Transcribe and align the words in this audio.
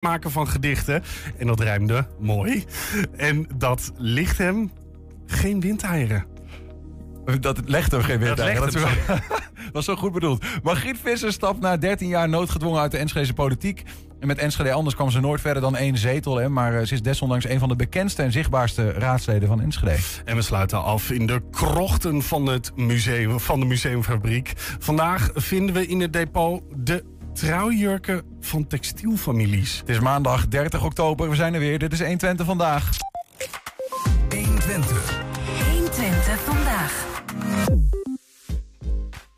maken 0.00 0.30
van 0.30 0.48
gedichten. 0.48 1.02
En 1.38 1.46
dat 1.46 1.60
rijmde 1.60 2.06
mooi. 2.18 2.64
En 3.16 3.46
dat 3.56 3.92
ligt 3.96 4.38
hem 4.38 4.70
geen 5.26 5.60
windeieren. 5.60 6.24
Dat 7.40 7.60
legt 7.64 7.90
hem 7.90 8.02
geen 8.02 8.18
windeieren. 8.18 8.72
Dat, 8.72 8.74
hem 8.74 9.20
was 9.72 9.84
zo 9.84 9.96
goed 9.96 10.12
bedoeld. 10.12 10.44
Margriet 10.62 10.98
Visser 11.02 11.32
stapt 11.32 11.60
na 11.60 11.76
13 11.76 12.08
jaar 12.08 12.28
noodgedwongen 12.28 12.80
uit 12.80 12.90
de 12.90 12.98
Enschedese 12.98 13.32
politiek. 13.32 13.82
En 14.20 14.26
met 14.26 14.38
Enschede 14.38 14.72
anders 14.72 14.94
kwam 14.94 15.10
ze 15.10 15.20
nooit 15.20 15.40
verder 15.40 15.62
dan 15.62 15.76
één 15.76 15.98
zetel. 15.98 16.36
Hè, 16.36 16.48
maar 16.48 16.74
eh, 16.74 16.86
ze 16.86 16.94
is 16.94 17.02
desondanks 17.02 17.48
een 17.48 17.58
van 17.58 17.68
de 17.68 17.76
bekendste 17.76 18.22
en 18.22 18.32
zichtbaarste 18.32 18.90
raadsleden 18.90 19.48
van 19.48 19.60
Enschede. 19.60 19.96
En 20.24 20.36
we 20.36 20.42
sluiten 20.42 20.82
af 20.82 21.10
in 21.10 21.26
de 21.26 21.42
krochten 21.50 22.22
van, 22.22 22.46
het 22.46 22.72
museum, 22.76 23.40
van 23.40 23.60
de 23.60 23.66
museumfabriek. 23.66 24.52
Vandaag 24.78 25.30
vinden 25.34 25.74
we 25.74 25.86
in 25.86 26.00
het 26.00 26.12
depot 26.12 26.62
de 26.76 27.04
trouwjurken 27.32 28.22
van 28.40 28.66
textielfamilies. 28.66 29.78
Het 29.78 29.88
is 29.88 30.00
maandag 30.00 30.48
30 30.48 30.84
oktober. 30.84 31.30
We 31.30 31.36
zijn 31.36 31.54
er 31.54 31.60
weer. 31.60 31.78
Dit 31.78 31.92
is 31.92 32.00
120 32.00 32.46
vandaag. 32.46 32.90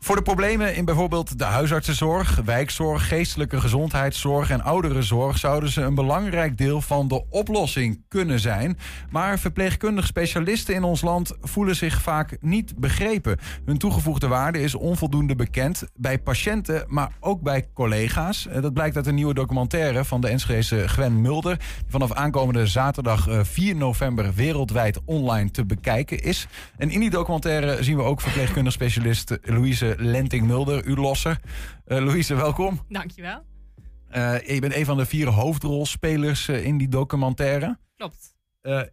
Voor 0.03 0.15
de 0.15 0.21
problemen 0.21 0.75
in 0.75 0.85
bijvoorbeeld 0.85 1.37
de 1.39 1.43
huisartsenzorg, 1.43 2.41
wijkzorg, 2.45 3.07
geestelijke 3.07 3.59
gezondheidszorg 3.59 4.49
en 4.49 4.61
ouderenzorg 4.61 5.37
zouden 5.37 5.69
ze 5.69 5.81
een 5.81 5.95
belangrijk 5.95 6.57
deel 6.57 6.81
van 6.81 7.07
de 7.07 7.23
oplossing 7.29 8.01
kunnen 8.07 8.39
zijn. 8.39 8.77
Maar 9.09 9.39
verpleegkundig 9.39 10.05
specialisten 10.05 10.75
in 10.75 10.83
ons 10.83 11.01
land 11.01 11.33
voelen 11.41 11.75
zich 11.75 12.01
vaak 12.01 12.37
niet 12.39 12.75
begrepen. 12.77 13.37
Hun 13.65 13.77
toegevoegde 13.77 14.27
waarde 14.27 14.61
is 14.61 14.75
onvoldoende 14.75 15.35
bekend 15.35 15.83
bij 15.95 16.19
patiënten, 16.19 16.85
maar 16.87 17.11
ook 17.19 17.41
bij 17.41 17.67
collega's. 17.73 18.47
Eh, 18.47 18.61
Dat 18.61 18.73
blijkt 18.73 18.95
uit 18.95 19.07
een 19.07 19.15
nieuwe 19.15 19.33
documentaire 19.33 20.05
van 20.05 20.21
de 20.21 20.27
Enschedese 20.27 20.87
Gwen 20.87 21.21
Mulder, 21.21 21.57
die 21.57 21.67
vanaf 21.87 22.11
aankomende 22.13 22.67
zaterdag 22.67 23.27
eh, 23.27 23.39
4 23.43 23.75
november 23.75 24.33
wereldwijd 24.33 24.99
online 25.05 25.51
te 25.51 25.65
bekijken 25.65 26.19
is. 26.19 26.47
En 26.77 26.89
in 26.89 26.99
die 26.99 27.09
documentaire 27.09 27.83
zien 27.83 27.97
we 27.97 28.03
ook 28.03 28.21
verpleegkundig 28.21 28.73
specialist 28.73 29.37
Louise 29.41 29.91
Lenting-Mulder, 29.97 30.85
u 30.85 30.95
losser. 30.95 31.39
Eh, 31.85 32.03
Louise, 32.05 32.35
welkom. 32.35 32.81
Dankjewel. 32.89 33.45
Eh, 34.09 34.47
je 34.47 34.59
bent 34.59 34.75
een 34.75 34.85
van 34.85 34.97
de 34.97 35.05
vier 35.05 35.27
hoofdrolspelers 35.27 36.47
eh, 36.47 36.65
in 36.65 36.77
die 36.77 36.87
documentaire. 36.87 37.77
Klopt. 37.95 38.31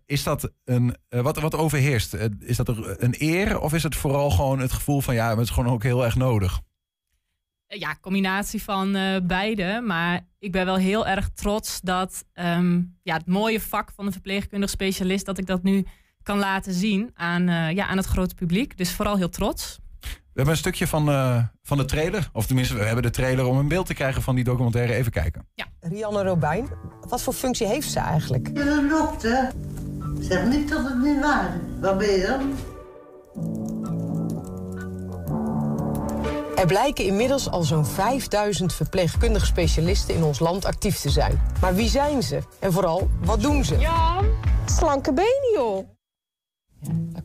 Is 0.06 0.22
dat 0.22 0.52
een, 0.64 0.96
wat, 1.08 1.38
wat 1.38 1.54
overheerst? 1.54 2.16
Is 2.38 2.56
dat 2.56 2.68
een 3.00 3.14
eer 3.18 3.60
of 3.60 3.74
is 3.74 3.82
het 3.82 3.96
vooral 3.96 4.30
gewoon 4.30 4.58
het 4.58 4.72
gevoel 4.72 5.00
van 5.00 5.14
ja, 5.14 5.30
het 5.30 5.38
is 5.38 5.50
gewoon 5.50 5.72
ook 5.72 5.82
heel 5.82 6.04
erg 6.04 6.16
nodig? 6.16 6.60
Ja, 7.66 7.96
combinatie 8.00 8.62
van 8.62 8.92
beide. 9.26 9.80
Maar 9.86 10.26
ik 10.38 10.52
ben 10.52 10.64
wel 10.64 10.76
heel 10.76 11.06
erg 11.06 11.28
trots 11.28 11.80
dat 11.80 12.24
ehm, 12.32 12.82
ja, 13.02 13.14
het 13.14 13.26
mooie 13.26 13.60
vak 13.60 13.92
van 13.94 14.04
de 14.04 14.12
verpleegkundig 14.12 14.70
specialist, 14.70 15.26
dat 15.26 15.38
ik 15.38 15.46
dat 15.46 15.62
nu 15.62 15.86
kan 16.22 16.38
laten 16.38 16.72
zien 16.72 17.10
aan, 17.14 17.74
ja, 17.74 17.86
aan 17.86 17.96
het 17.96 18.06
grote 18.06 18.34
publiek. 18.34 18.76
Dus 18.76 18.92
vooral 18.92 19.16
heel 19.16 19.28
trots. 19.28 19.78
We 20.40 20.46
hebben 20.46 20.64
een 20.64 20.70
stukje 20.72 20.86
van, 20.86 21.08
eh, 21.08 21.44
van 21.62 21.76
de 21.76 21.84
trailer, 21.84 22.30
of 22.32 22.46
tenminste, 22.46 22.74
we 22.74 22.84
hebben 22.84 23.02
de 23.02 23.10
trailer 23.10 23.46
om 23.46 23.58
een 23.58 23.68
beeld 23.68 23.86
te 23.86 23.94
krijgen 23.94 24.22
van 24.22 24.34
die 24.34 24.44
documentaire. 24.44 24.94
Even 24.94 25.12
kijken. 25.12 25.48
Rianne 25.80 26.22
Robijn, 26.22 26.68
wat 27.08 27.22
voor 27.22 27.32
functie 27.32 27.66
heeft 27.66 27.90
ze 27.90 27.98
eigenlijk? 27.98 28.46
Je 28.46 28.52
bent 28.52 28.68
een 28.68 28.88
dokter. 28.88 29.52
Zeg 30.20 30.44
niet 30.46 30.68
dat 30.68 30.84
het 30.84 31.02
niet 31.02 31.20
waar 31.20 31.44
is. 31.44 31.80
Wat 31.80 31.98
ben 31.98 32.10
je 32.10 32.26
dan? 32.26 32.54
Er 36.56 36.66
blijken 36.66 37.04
inmiddels 37.04 37.50
al 37.50 37.62
zo'n 37.62 37.86
5000 37.86 38.74
verpleegkundige 38.74 39.46
specialisten 39.46 40.14
in 40.14 40.22
ons 40.22 40.38
land 40.38 40.64
actief 40.64 40.98
te 40.98 41.10
zijn. 41.10 41.40
Maar 41.60 41.74
wie 41.74 41.88
zijn 41.88 42.22
ze? 42.22 42.42
En 42.58 42.72
vooral, 42.72 43.10
wat 43.24 43.40
doen 43.40 43.64
ze? 43.64 43.76
Slanke 44.64 45.12
benen, 45.12 45.52
joh. 45.54 45.99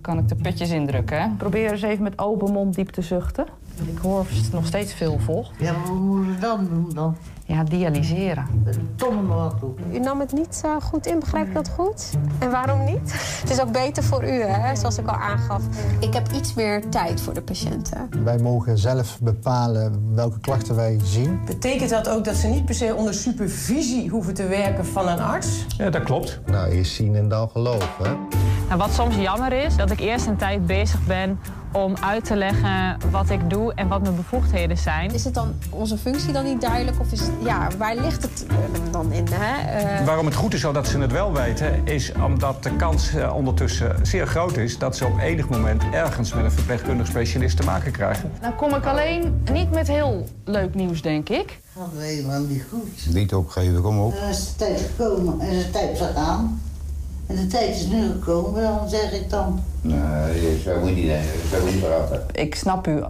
Dan 0.06 0.16
kan 0.16 0.24
ik 0.24 0.30
de 0.30 0.36
putjes 0.36 0.70
indrukken. 0.70 1.22
Hè? 1.22 1.28
Probeer 1.38 1.72
eens 1.72 1.82
even 1.82 2.04
met 2.04 2.20
open 2.20 2.52
mond 2.52 2.76
diep 2.76 2.90
te 2.90 3.02
zuchten. 3.02 3.46
Ik 3.86 3.98
hoor 3.98 4.26
nog 4.52 4.66
steeds 4.66 4.94
veel 4.94 5.20
vocht. 5.20 5.52
Ja, 5.60 5.72
maar 5.72 5.88
wat 5.88 5.96
moeten 5.96 6.34
we 6.34 6.40
dan 6.40 6.68
doen 6.70 6.92
dan? 6.94 7.16
Ja, 7.46 7.64
dialyseren. 7.64 8.46
Met 8.64 8.76
een 8.76 8.90
tomme 8.96 9.36
wat 9.36 9.60
doen. 9.60 9.76
U 9.94 10.00
nam 10.00 10.20
het 10.20 10.32
niet 10.34 10.56
zo 10.56 10.80
goed 10.80 11.06
in, 11.06 11.20
begrijp 11.20 11.48
ik 11.48 11.54
dat 11.54 11.70
goed? 11.70 12.10
En 12.40 12.52
waarom 12.52 12.84
niet? 12.84 13.14
Het 13.42 13.50
is 13.50 13.62
ook 13.62 13.72
beter 13.72 14.04
voor 14.04 14.24
u, 14.24 14.42
hè, 14.42 14.76
zoals 14.76 14.98
ik 14.98 15.08
al 15.08 15.16
aangaf. 15.16 15.64
Ik 16.00 16.14
heb 16.14 16.32
iets 16.32 16.54
meer 16.54 16.90
tijd 16.90 17.22
voor 17.22 17.34
de 17.34 17.42
patiënten. 17.42 18.10
Wij 18.24 18.38
mogen 18.38 18.78
zelf 18.78 19.20
bepalen 19.22 20.16
welke 20.16 20.40
klachten 20.40 20.76
wij 20.76 21.00
zien. 21.04 21.40
Betekent 21.46 21.90
dat 21.90 22.10
ook 22.10 22.26
dat 22.26 22.36
ze 22.36 22.48
niet 22.48 22.66
per 22.66 22.76
se 22.76 22.96
onder 22.96 23.14
supervisie 23.14 24.10
hoeven 24.10 24.34
te 24.34 24.48
werken 24.48 24.86
van 24.86 25.08
een 25.08 25.20
arts? 25.20 25.66
Ja, 25.78 25.90
dat 25.90 26.04
klopt. 26.04 26.40
Nou, 26.46 26.72
eerst 26.72 26.94
zien 26.94 27.16
en 27.16 27.28
dan 27.28 27.50
geloven. 27.50 28.18
Nou, 28.68 28.78
wat 28.80 28.94
soms 28.94 29.16
jammer 29.16 29.54
is, 29.54 29.76
dat 29.76 29.92
ik 29.92 30.00
eerst 30.00 30.26
een 30.26 30.36
tijd 30.36 30.66
bezig 30.68 31.06
ben 31.06 31.40
om 31.72 31.96
uit 32.02 32.26
te 32.26 32.36
leggen 32.36 32.98
wat 33.12 33.30
ik 33.30 33.50
doe 33.50 33.74
en 33.74 33.88
wat 33.88 34.02
mijn 34.02 34.16
bevoegdheden 34.16 34.78
zijn. 34.78 35.14
Is 35.14 35.24
het 35.24 35.34
dan 35.34 35.54
onze 35.70 35.98
functie 35.98 36.34
dan 36.34 36.44
niet 36.44 36.62
duidelijk? 36.62 37.00
Of 37.00 37.12
is 37.12 37.20
het, 37.20 37.32
ja, 37.44 37.68
waar 37.78 37.96
ligt 37.96 38.22
het 38.22 38.46
eh, 38.50 38.56
dan 38.92 39.12
in? 39.12 39.28
Hè? 39.32 39.80
Eh, 39.80 40.06
Waarom 40.06 40.26
het 40.26 40.36
goed 40.36 40.54
is 40.54 40.62
dat 40.62 40.88
ze 40.88 41.00
het 41.00 41.12
wel 41.12 41.34
weten, 41.34 41.88
is 41.88 42.12
omdat 42.26 42.64
de 42.64 42.76
kans 42.76 43.14
eh, 43.16 43.36
ondertussen 43.36 43.96
zeer 44.02 44.28
groot 44.28 44.58
is 44.58 44.78
dat 44.78 44.98
ze 44.98 45.06
op 45.06 45.20
enig 45.20 45.50
moment 45.50 45.84
ergens 45.92 46.34
met 46.34 46.44
een 46.44 46.52
verpleegkundig 46.52 47.08
specialist 47.08 47.58
te 47.58 47.64
maken 47.64 47.92
krijgen. 47.92 48.32
Nou 48.42 48.54
kom 48.54 48.76
ik 48.76 48.86
alleen 48.86 49.44
niet 49.52 49.72
met 49.72 49.88
heel 49.88 50.28
leuk 50.44 50.76
nieuws, 50.76 51.02
denk 51.02 51.30
ik. 51.30 51.60
Dat 51.74 51.88
is 51.98 52.06
helemaal 52.06 52.42
niet 52.42 52.64
goed. 52.70 53.14
Niet 53.14 53.34
opgeven, 53.34 53.82
kom 53.82 54.00
op. 54.00 54.14
Dan 54.20 54.30
is 54.30 54.46
de 54.46 54.56
tijd 54.56 54.82
gekomen 54.96 55.40
en 55.40 55.50
is 55.50 55.64
de 55.66 55.72
tijd 55.72 55.98
vergaan. 55.98 56.62
En 57.28 57.36
de 57.36 57.48
tijd 57.48 57.76
is 57.76 57.88
nu 57.88 58.12
gekomen, 58.12 58.62
dan 58.62 58.90
zeg 58.90 59.14
ik 59.14 59.30
dan. 59.30 59.60
Nee, 59.82 60.60
zo 60.60 60.80
moet 60.80 60.90
je 60.90 60.96
niet, 60.96 61.50
zo 61.52 61.62
moet 61.64 61.74
je 61.74 61.80
praten. 61.80 62.26
Ik 62.32 62.56
snap 62.56 62.88
u 62.88 63.04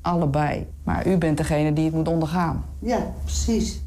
allebei, 0.00 0.66
maar 0.84 1.06
u 1.06 1.16
bent 1.16 1.36
degene 1.36 1.72
die 1.72 1.84
het 1.84 1.94
moet 1.94 2.08
ondergaan. 2.08 2.64
Ja, 2.78 3.12
precies. 3.24 3.80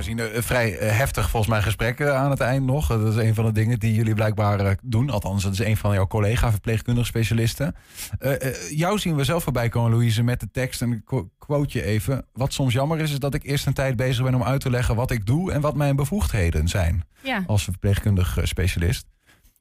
We 0.00 0.06
zien 0.06 0.18
een 0.36 0.42
vrij 0.42 0.78
eh, 0.78 0.96
heftig 0.96 1.30
volgens 1.30 1.52
mij 1.52 1.62
gesprek 1.62 2.00
eh, 2.00 2.14
aan 2.16 2.30
het 2.30 2.40
eind 2.40 2.66
nog. 2.66 2.86
Dat 2.86 3.16
is 3.16 3.24
een 3.24 3.34
van 3.34 3.44
de 3.44 3.52
dingen 3.52 3.78
die 3.78 3.94
jullie 3.94 4.14
blijkbaar 4.14 4.60
eh, 4.60 4.72
doen. 4.82 5.10
Althans, 5.10 5.42
dat 5.42 5.52
is 5.52 5.58
een 5.58 5.76
van 5.76 5.94
jouw 5.94 6.06
collega 6.06 6.50
verpleegkundig 6.50 7.06
specialisten. 7.06 7.74
Eh, 8.18 8.46
eh, 8.46 8.70
jou 8.70 8.98
zien 8.98 9.16
we 9.16 9.24
zelf 9.24 9.42
voorbij 9.42 9.68
komen, 9.68 9.90
Louise, 9.90 10.22
met 10.22 10.40
de 10.40 10.50
tekst. 10.52 10.82
En 10.82 10.92
ik 10.92 11.04
qu- 11.04 11.28
quote 11.38 11.78
je 11.78 11.84
even. 11.84 12.24
Wat 12.32 12.52
soms 12.52 12.72
jammer 12.72 13.00
is, 13.00 13.10
is 13.12 13.18
dat 13.18 13.34
ik 13.34 13.42
eerst 13.44 13.66
een 13.66 13.72
tijd 13.72 13.96
bezig 13.96 14.24
ben 14.24 14.34
om 14.34 14.42
uit 14.42 14.60
te 14.60 14.70
leggen 14.70 14.94
wat 14.96 15.10
ik 15.10 15.26
doe 15.26 15.52
en 15.52 15.60
wat 15.60 15.74
mijn 15.76 15.96
bevoegdheden 15.96 16.68
zijn 16.68 17.04
Ja. 17.22 17.42
als 17.46 17.64
verpleegkundig 17.64 18.36
eh, 18.38 18.44
specialist. 18.44 19.06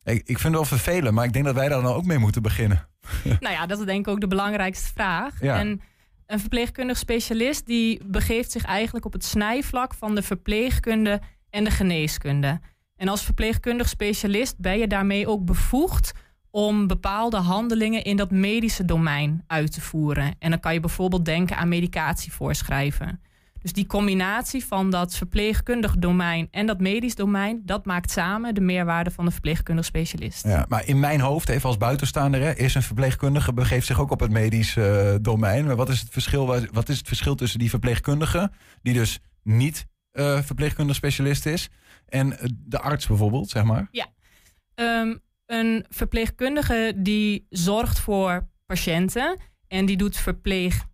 Ik, 0.04 0.16
ik 0.18 0.26
vind 0.26 0.44
het 0.44 0.54
wel 0.54 0.66
vervelend, 0.66 1.14
maar 1.16 1.26
ik 1.26 1.34
denk 1.34 1.46
dat 1.46 1.56
wij 1.56 1.70
daar 1.70 1.82
dan 1.82 1.94
ook 1.94 2.06
mee 2.06 2.18
moeten 2.18 2.42
beginnen. 2.42 2.88
nou 3.40 3.54
ja, 3.54 3.66
dat 3.66 3.80
is 3.80 3.86
denk 3.86 4.00
ik 4.00 4.14
ook 4.14 4.22
de 4.22 4.28
belangrijkste 4.28 4.92
vraag. 4.94 5.34
Ja. 5.42 5.60
En 5.60 5.82
een 6.30 6.40
verpleegkundig 6.40 6.98
specialist 6.98 7.66
die 7.66 8.02
begeeft 8.06 8.52
zich 8.52 8.64
eigenlijk 8.64 9.06
op 9.06 9.14
het 9.14 9.26
snijvlak 9.26 9.94
van 9.94 10.16
de 10.16 10.22
verpleegkunde 10.22 11.22
en 11.50 11.64
de 11.64 11.72
geneeskunde. 11.72 12.60
En 12.96 13.08
als 13.08 13.24
verpleegkundig 13.24 13.90
specialist 13.90 14.58
ben 14.58 14.78
je 14.78 14.88
daarmee 14.88 15.28
ook 15.28 15.46
bevoegd 15.46 16.12
om 16.52 16.88
bepaalde 16.88 17.38
handelingen 17.38 18.04
in 18.04 18.18
dat 18.18 18.32
medische 18.32 18.86
domein 18.86 19.44
uit 19.48 19.74
te 19.74 19.82
voeren. 19.82 20.36
En 20.40 20.50
dan 20.50 20.60
kan 20.60 20.74
je 20.74 20.80
bijvoorbeeld 20.80 21.26
denken 21.26 21.58
aan 21.58 21.68
medicatie 21.68 22.32
voorschrijven. 22.32 23.22
Dus 23.62 23.74
die 23.74 23.86
combinatie 23.86 24.66
van 24.66 24.90
dat 24.90 25.16
verpleegkundig 25.16 25.96
domein 25.98 26.48
en 26.52 26.66
dat 26.66 26.80
medisch 26.80 27.16
domein, 27.16 27.62
dat 27.66 27.86
maakt 27.86 28.12
samen 28.12 28.56
de 28.56 28.62
meerwaarde 28.62 29.12
van 29.12 29.26
de 29.26 29.32
verpleegkundig 29.32 29.86
specialist. 29.86 30.44
Ja, 30.44 30.66
maar 30.70 30.88
in 30.88 31.00
mijn 31.00 31.20
hoofd, 31.22 31.50
even 31.50 31.68
als 31.68 31.78
buitenstaander, 31.78 32.42
hè, 32.42 32.52
is 32.56 32.76
een 32.76 32.82
verpleegkundige 32.84 33.54
begeeft 33.54 33.88
zich 33.88 34.00
ook 34.00 34.12
op 34.12 34.20
het 34.20 34.32
medisch 34.32 34.76
eh, 34.78 35.16
domein. 35.22 35.66
Maar 35.66 35.76
wat 35.76 35.90
is, 35.90 36.00
het 36.00 36.10
verschil, 36.12 36.46
wa- 36.48 36.68
wat 36.72 36.90
is 36.90 36.98
het 36.98 37.08
verschil 37.08 37.36
tussen 37.36 37.60
die 37.60 37.70
verpleegkundige, 37.70 38.52
die 38.82 38.94
dus 38.94 39.20
niet 39.44 39.88
eh, 40.12 40.42
verpleegkundig 40.42 40.96
specialist 40.96 41.46
is, 41.46 41.70
en 42.08 42.40
eh, 42.40 42.50
de 42.58 42.80
arts 42.80 43.08
bijvoorbeeld, 43.08 43.50
zeg 43.50 43.64
maar? 43.64 43.88
Ja. 43.92 44.06
Ehm, 44.76 45.16
een 45.46 45.86
verpleegkundige 45.90 46.94
die 46.96 47.46
zorgt 47.50 48.00
voor 48.00 48.48
patiënten 48.66 49.40
en 49.68 49.86
die 49.86 49.98
doet 49.98 50.18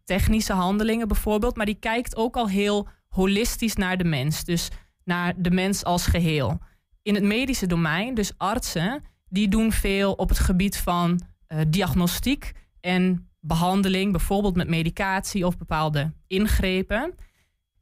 verpleegtechnische 0.06 0.54
handelingen 0.54 1.08
bijvoorbeeld, 1.08 1.56
maar 1.56 1.66
die 1.66 1.80
kijkt 1.80 2.16
ook 2.16 2.36
al 2.36 2.50
heel 2.50 2.88
holistisch 3.08 3.76
naar 3.76 3.98
de 3.98 4.04
mens, 4.04 4.44
dus 4.44 4.70
naar 5.04 5.34
de 5.38 5.52
mens 5.52 5.84
als 5.84 6.08
geheel. 6.08 6.60
In 7.02 7.16
het 7.16 7.24
medische 7.24 7.68
domein, 7.68 8.14
dus 8.14 8.32
artsen, 8.38 9.04
die 9.30 9.48
doen 9.48 9.72
veel 9.72 10.14
op 10.14 10.30
het 10.30 10.40
gebied 10.40 10.78
van 10.78 11.22
eh, 11.48 11.60
diagnostiek 11.68 12.52
en 12.82 13.30
behandeling, 13.40 14.12
bijvoorbeeld 14.12 14.56
met 14.56 14.68
medicatie 14.68 15.46
of 15.46 15.58
bepaalde 15.58 16.14
ingrepen. 16.28 17.16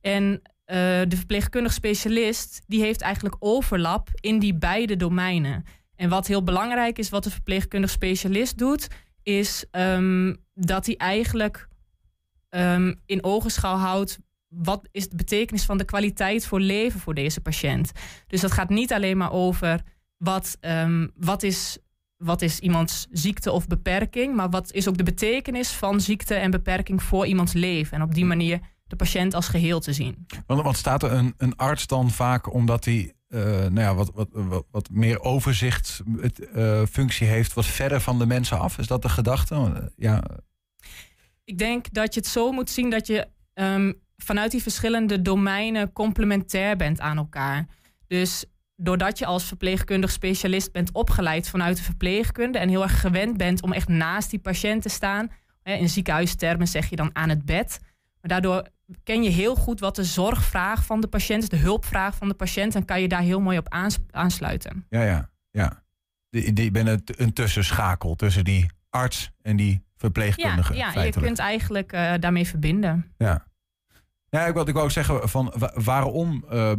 En 0.01 0.41
eh, 0.65 0.77
de 1.07 1.15
verpleegkundig 1.15 1.73
specialist 1.73 2.61
die 2.67 2.81
heeft 2.81 3.01
eigenlijk 3.01 3.35
overlap 3.39 4.09
in 4.13 4.39
die 4.39 4.55
beide 4.55 4.95
domeinen. 4.95 5.63
En 5.95 6.09
wat 6.09 6.27
heel 6.27 6.43
belangrijk 6.43 6.97
is, 6.97 7.09
wat 7.09 7.23
de 7.23 7.31
verpleegkundig 7.31 7.89
specialist 7.89 8.57
doet, 8.57 8.87
is 9.23 9.65
ehm, 9.71 10.35
dat 10.53 10.85
hij 10.85 10.97
eigenlijk 10.97 11.67
ehm, 12.53 12.93
in 13.05 13.23
ogenschouw 13.23 13.75
houdt 13.75 14.19
wat 14.47 14.87
is 14.91 15.09
de 15.09 15.15
betekenis 15.15 15.65
van 15.65 15.77
de 15.77 15.83
kwaliteit 15.83 16.45
voor 16.45 16.59
leven 16.59 16.99
voor 16.99 17.13
deze 17.13 17.41
patiënt. 17.41 17.91
Dus 18.27 18.41
dat 18.41 18.51
gaat 18.51 18.69
niet 18.69 18.93
alleen 18.93 19.17
maar 19.17 19.31
over 19.31 19.81
wat, 20.17 20.57
ehm, 20.59 21.07
wat, 21.15 21.43
is, 21.43 21.77
wat 22.17 22.41
is 22.41 22.59
iemands 22.59 23.07
ziekte 23.11 23.51
of 23.51 23.67
beperking, 23.67 24.35
maar 24.35 24.49
wat 24.49 24.71
is 24.71 24.87
ook 24.87 24.97
de 24.97 25.03
betekenis 25.03 25.71
van 25.71 26.01
ziekte 26.01 26.35
en 26.35 26.51
beperking 26.51 27.03
voor 27.03 27.25
iemands 27.25 27.53
leven. 27.53 27.97
En 27.97 28.03
op 28.03 28.13
die 28.13 28.25
manier 28.25 28.59
de 28.83 28.95
patiënt 28.95 29.33
als 29.33 29.47
geheel 29.47 29.79
te 29.79 29.93
zien. 29.93 30.27
Want, 30.45 30.61
want 30.61 30.77
staat 30.77 31.03
er 31.03 31.11
een, 31.11 31.33
een 31.37 31.55
arts 31.55 31.87
dan 31.87 32.11
vaak 32.11 32.53
omdat 32.53 32.85
hij 32.85 33.13
eh, 33.27 33.41
nou 33.41 33.79
ja, 33.79 33.95
wat, 33.95 34.11
wat, 34.13 34.27
wat, 34.31 34.65
wat 34.71 34.89
meer 34.91 35.21
overzicht 35.21 36.01
het, 36.17 36.49
eh, 36.49 36.81
functie 36.91 37.27
heeft, 37.27 37.53
wat 37.53 37.65
verder 37.65 38.01
van 38.01 38.19
de 38.19 38.25
mensen 38.25 38.59
af? 38.59 38.77
Is 38.77 38.87
dat 38.87 39.01
de 39.01 39.09
gedachte? 39.09 39.91
Ik 41.43 41.57
denk 41.57 41.93
dat 41.93 42.13
je 42.13 42.19
het 42.19 42.29
zo 42.29 42.51
moet 42.51 42.69
zien 42.69 42.89
dat 42.89 43.07
je 43.07 43.27
ehm, 43.53 43.93
vanuit 44.17 44.51
die 44.51 44.61
verschillende 44.61 45.21
domeinen 45.21 45.93
complementair 45.93 46.75
bent 46.75 46.99
aan 46.99 47.17
elkaar. 47.17 47.65
Dus 48.07 48.45
doordat 48.75 49.19
je 49.19 49.25
als 49.25 49.43
verpleegkundig 49.43 50.11
specialist 50.11 50.71
bent 50.71 50.91
opgeleid 50.91 51.49
vanuit 51.49 51.77
de 51.77 51.83
verpleegkunde 51.83 52.57
en 52.57 52.69
heel 52.69 52.83
erg 52.83 52.99
gewend 52.99 53.37
bent 53.37 53.61
om 53.61 53.73
echt 53.73 53.87
naast 53.87 54.29
die 54.29 54.39
patiënt 54.39 54.81
te 54.81 54.89
staan, 54.89 55.31
in 55.63 55.89
ziekenhuistermen 55.89 56.67
zeg 56.67 56.89
je 56.89 56.95
dan 56.95 57.09
aan 57.15 57.29
het 57.29 57.45
bed. 57.45 57.79
Maar 58.21 58.31
daardoor 58.31 58.67
ken 59.03 59.23
je 59.23 59.29
heel 59.29 59.55
goed 59.55 59.79
wat 59.79 59.95
de 59.95 60.03
zorgvraag 60.03 60.85
van 60.85 61.01
de 61.01 61.07
patiënt 61.07 61.43
is, 61.43 61.49
de 61.49 61.57
hulpvraag 61.57 62.15
van 62.15 62.27
de 62.27 62.33
patiënt, 62.33 62.75
en 62.75 62.85
kan 62.85 63.01
je 63.01 63.07
daar 63.07 63.21
heel 63.21 63.39
mooi 63.39 63.57
op 63.57 63.75
aansluiten. 64.11 64.85
Ja, 64.89 65.03
ja, 65.03 65.29
ja. 65.51 65.83
Die, 66.29 66.53
die 66.53 66.71
ben 66.71 67.03
een 67.05 67.33
tussenschakel 67.33 68.15
tussen 68.15 68.43
die 68.43 68.65
arts 68.89 69.31
en 69.41 69.55
die 69.55 69.83
verpleegkundige. 70.03 70.73
Ja, 70.75 70.91
ja 70.93 71.01
je 71.01 71.11
kunt 71.11 71.39
eigenlijk 71.39 71.93
uh, 71.93 72.13
daarmee 72.19 72.47
verbinden. 72.47 73.13
Ja. 73.17 73.47
Ja, 74.29 74.45
ik 74.45 74.53
wil, 74.53 74.67
ik 74.67 74.73
wou 74.73 74.85
ook 74.85 74.91
zeggen 74.91 75.29
van 75.29 75.53
waarom 75.73 76.45
uh, 76.51 76.71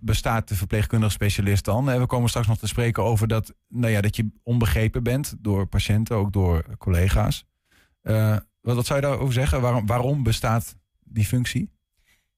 bestaat 0.00 0.48
de 0.48 0.54
verpleegkundige 0.54 1.12
specialist 1.12 1.64
dan? 1.64 1.84
We 1.84 2.06
komen 2.06 2.28
straks 2.28 2.46
nog 2.46 2.58
te 2.58 2.66
spreken 2.66 3.02
over 3.02 3.28
dat, 3.28 3.54
nou 3.68 3.92
ja, 3.92 4.00
dat 4.00 4.16
je 4.16 4.28
onbegrepen 4.42 5.02
bent 5.02 5.34
door 5.38 5.66
patiënten, 5.66 6.16
ook 6.16 6.32
door 6.32 6.76
collega's. 6.78 7.44
Uh, 8.02 8.36
wat, 8.60 8.74
wat 8.74 8.86
zou 8.86 9.00
je 9.00 9.06
daarover 9.06 9.34
zeggen? 9.34 9.60
Waarom, 9.60 9.86
waarom 9.86 10.22
bestaat 10.22 10.76
die 11.04 11.24
functie? 11.24 11.70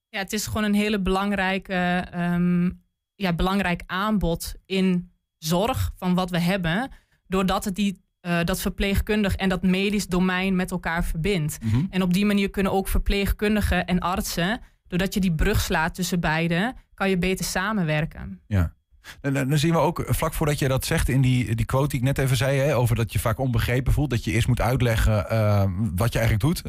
Ja, 0.08 0.18
het 0.18 0.32
is 0.32 0.46
gewoon 0.46 0.64
een 0.64 0.74
hele 0.74 1.00
belangrijke, 1.00 2.06
um, 2.14 2.84
ja, 3.14 3.32
belangrijk 3.32 3.82
aanbod 3.86 4.54
in 4.66 5.12
zorg 5.38 5.92
van 5.96 6.14
wat 6.14 6.30
we 6.30 6.38
hebben. 6.38 6.90
Doordat 7.26 7.64
het 7.64 7.74
die, 7.74 8.02
uh, 8.22 8.44
dat 8.44 8.60
verpleegkundig 8.60 9.36
en 9.36 9.48
dat 9.48 9.62
medisch 9.62 10.06
domein 10.06 10.56
met 10.56 10.70
elkaar 10.70 11.04
verbindt. 11.04 11.58
Mm 11.62 11.70
-hmm. 11.70 11.86
En 11.90 12.02
op 12.02 12.12
die 12.12 12.26
manier 12.26 12.50
kunnen 12.50 12.72
ook 12.72 12.88
verpleegkundigen 12.88 13.86
en 13.86 13.98
artsen, 13.98 14.60
doordat 14.86 15.14
je 15.14 15.20
die 15.20 15.34
brug 15.34 15.60
slaat 15.60 15.94
tussen 15.94 16.20
beiden, 16.20 16.76
kan 16.94 17.10
je 17.10 17.18
beter 17.18 17.44
samenwerken. 17.44 18.40
Ja. 18.46 18.76
En 19.20 19.32
dan 19.32 19.58
zien 19.58 19.72
we 19.72 19.78
ook, 19.78 20.04
vlak 20.08 20.34
voordat 20.34 20.58
je 20.58 20.68
dat 20.68 20.84
zegt 20.84 21.08
in 21.08 21.20
die, 21.20 21.54
die 21.54 21.66
quote 21.66 21.88
die 21.88 21.98
ik 21.98 22.04
net 22.04 22.18
even 22.18 22.36
zei, 22.36 22.58
hè, 22.58 22.76
over 22.76 22.96
dat 22.96 23.12
je 23.12 23.18
vaak 23.18 23.38
onbegrepen 23.38 23.92
voelt, 23.92 24.10
dat 24.10 24.24
je 24.24 24.32
eerst 24.32 24.48
moet 24.48 24.60
uitleggen 24.60 25.26
uh, 25.32 25.64
wat 25.94 26.12
je 26.12 26.18
eigenlijk 26.18 26.40
doet. 26.40 26.62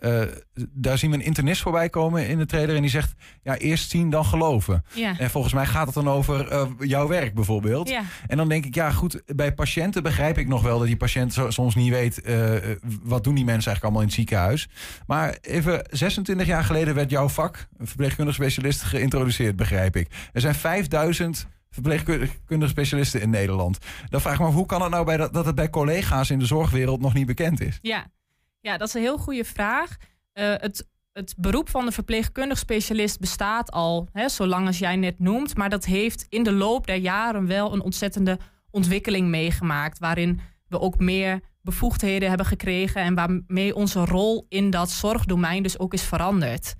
Uh, 0.00 0.22
daar 0.70 0.98
zien 0.98 1.10
we 1.10 1.16
een 1.16 1.22
internist 1.22 1.62
voorbij 1.62 1.88
komen 1.88 2.28
in 2.28 2.38
de 2.38 2.46
trailer 2.46 2.74
en 2.74 2.80
die 2.80 2.90
zegt, 2.90 3.14
ja, 3.42 3.56
eerst 3.56 3.90
zien 3.90 4.10
dan 4.10 4.24
geloven. 4.24 4.84
Ja. 4.94 5.18
En 5.18 5.30
volgens 5.30 5.54
mij 5.54 5.66
gaat 5.66 5.86
het 5.86 5.94
dan 5.94 6.08
over 6.08 6.52
uh, 6.52 6.62
jouw 6.78 7.08
werk 7.08 7.34
bijvoorbeeld. 7.34 7.88
Ja. 7.88 8.02
En 8.26 8.36
dan 8.36 8.48
denk 8.48 8.64
ik, 8.64 8.74
ja 8.74 8.90
goed, 8.90 9.22
bij 9.26 9.54
patiënten 9.54 10.02
begrijp 10.02 10.38
ik 10.38 10.48
nog 10.48 10.62
wel 10.62 10.78
dat 10.78 10.86
die 10.86 10.96
patiënt 10.96 11.38
soms 11.48 11.74
niet 11.74 11.90
weet, 11.90 12.20
wat 13.02 13.24
doen 13.24 13.34
die 13.34 13.44
mensen 13.44 13.72
eigenlijk 13.72 13.82
allemaal 13.82 14.00
in 14.00 14.06
het 14.06 14.16
ziekenhuis. 14.16 14.68
Maar 15.06 15.36
even, 15.40 15.82
26 15.90 16.46
jaar 16.46 16.64
geleden 16.64 16.94
werd 16.94 17.10
jouw 17.10 17.28
vak, 17.28 17.68
verpleegkundig 17.78 18.34
specialist, 18.34 18.82
geïntroduceerd, 18.82 19.56
begrijp 19.56 19.96
ik. 19.96 20.08
Er 20.32 20.40
zijn 20.40 20.54
5000 20.54 21.46
verpleegkundige 21.70 22.70
specialisten 22.70 23.20
in 23.20 23.30
Nederland. 23.30 23.78
Dan 24.08 24.20
vraag 24.20 24.34
ik 24.34 24.40
me 24.40 24.46
af, 24.46 24.54
hoe 24.54 24.66
kan 24.66 24.82
het 24.82 24.90
nou 24.90 25.04
bij 25.04 25.16
dat, 25.16 25.32
dat 25.32 25.46
het 25.46 25.54
bij 25.54 25.70
collega's 25.70 26.30
in 26.30 26.38
de 26.38 26.46
zorgwereld 26.46 27.00
nog 27.00 27.14
niet 27.14 27.26
bekend 27.26 27.60
is? 27.60 27.78
Ja, 27.82 28.06
ja 28.60 28.76
dat 28.76 28.88
is 28.88 28.94
een 28.94 29.00
heel 29.00 29.18
goede 29.18 29.44
vraag. 29.44 29.96
Uh, 30.34 30.54
het, 30.56 30.86
het 31.12 31.34
beroep 31.36 31.68
van 31.68 31.84
de 31.84 31.92
verpleegkundig 31.92 32.58
specialist 32.58 33.20
bestaat 33.20 33.70
al, 33.70 34.08
hè, 34.12 34.28
zolang 34.28 34.66
als 34.66 34.78
jij 34.78 34.96
net 34.96 35.18
noemt. 35.18 35.56
Maar 35.56 35.70
dat 35.70 35.84
heeft 35.84 36.26
in 36.28 36.42
de 36.42 36.52
loop 36.52 36.86
der 36.86 36.96
jaren 36.96 37.46
wel 37.46 37.72
een 37.72 37.82
ontzettende 37.82 38.38
ontwikkeling 38.70 39.28
meegemaakt. 39.28 39.98
Waarin 39.98 40.40
we 40.68 40.80
ook 40.80 40.98
meer 40.98 41.40
bevoegdheden 41.62 42.28
hebben 42.28 42.46
gekregen 42.46 43.02
en 43.02 43.14
waarmee 43.14 43.74
onze 43.74 44.04
rol 44.04 44.46
in 44.48 44.70
dat 44.70 44.90
zorgdomein 44.90 45.62
dus 45.62 45.78
ook 45.78 45.92
is 45.92 46.02
veranderd. 46.02 46.74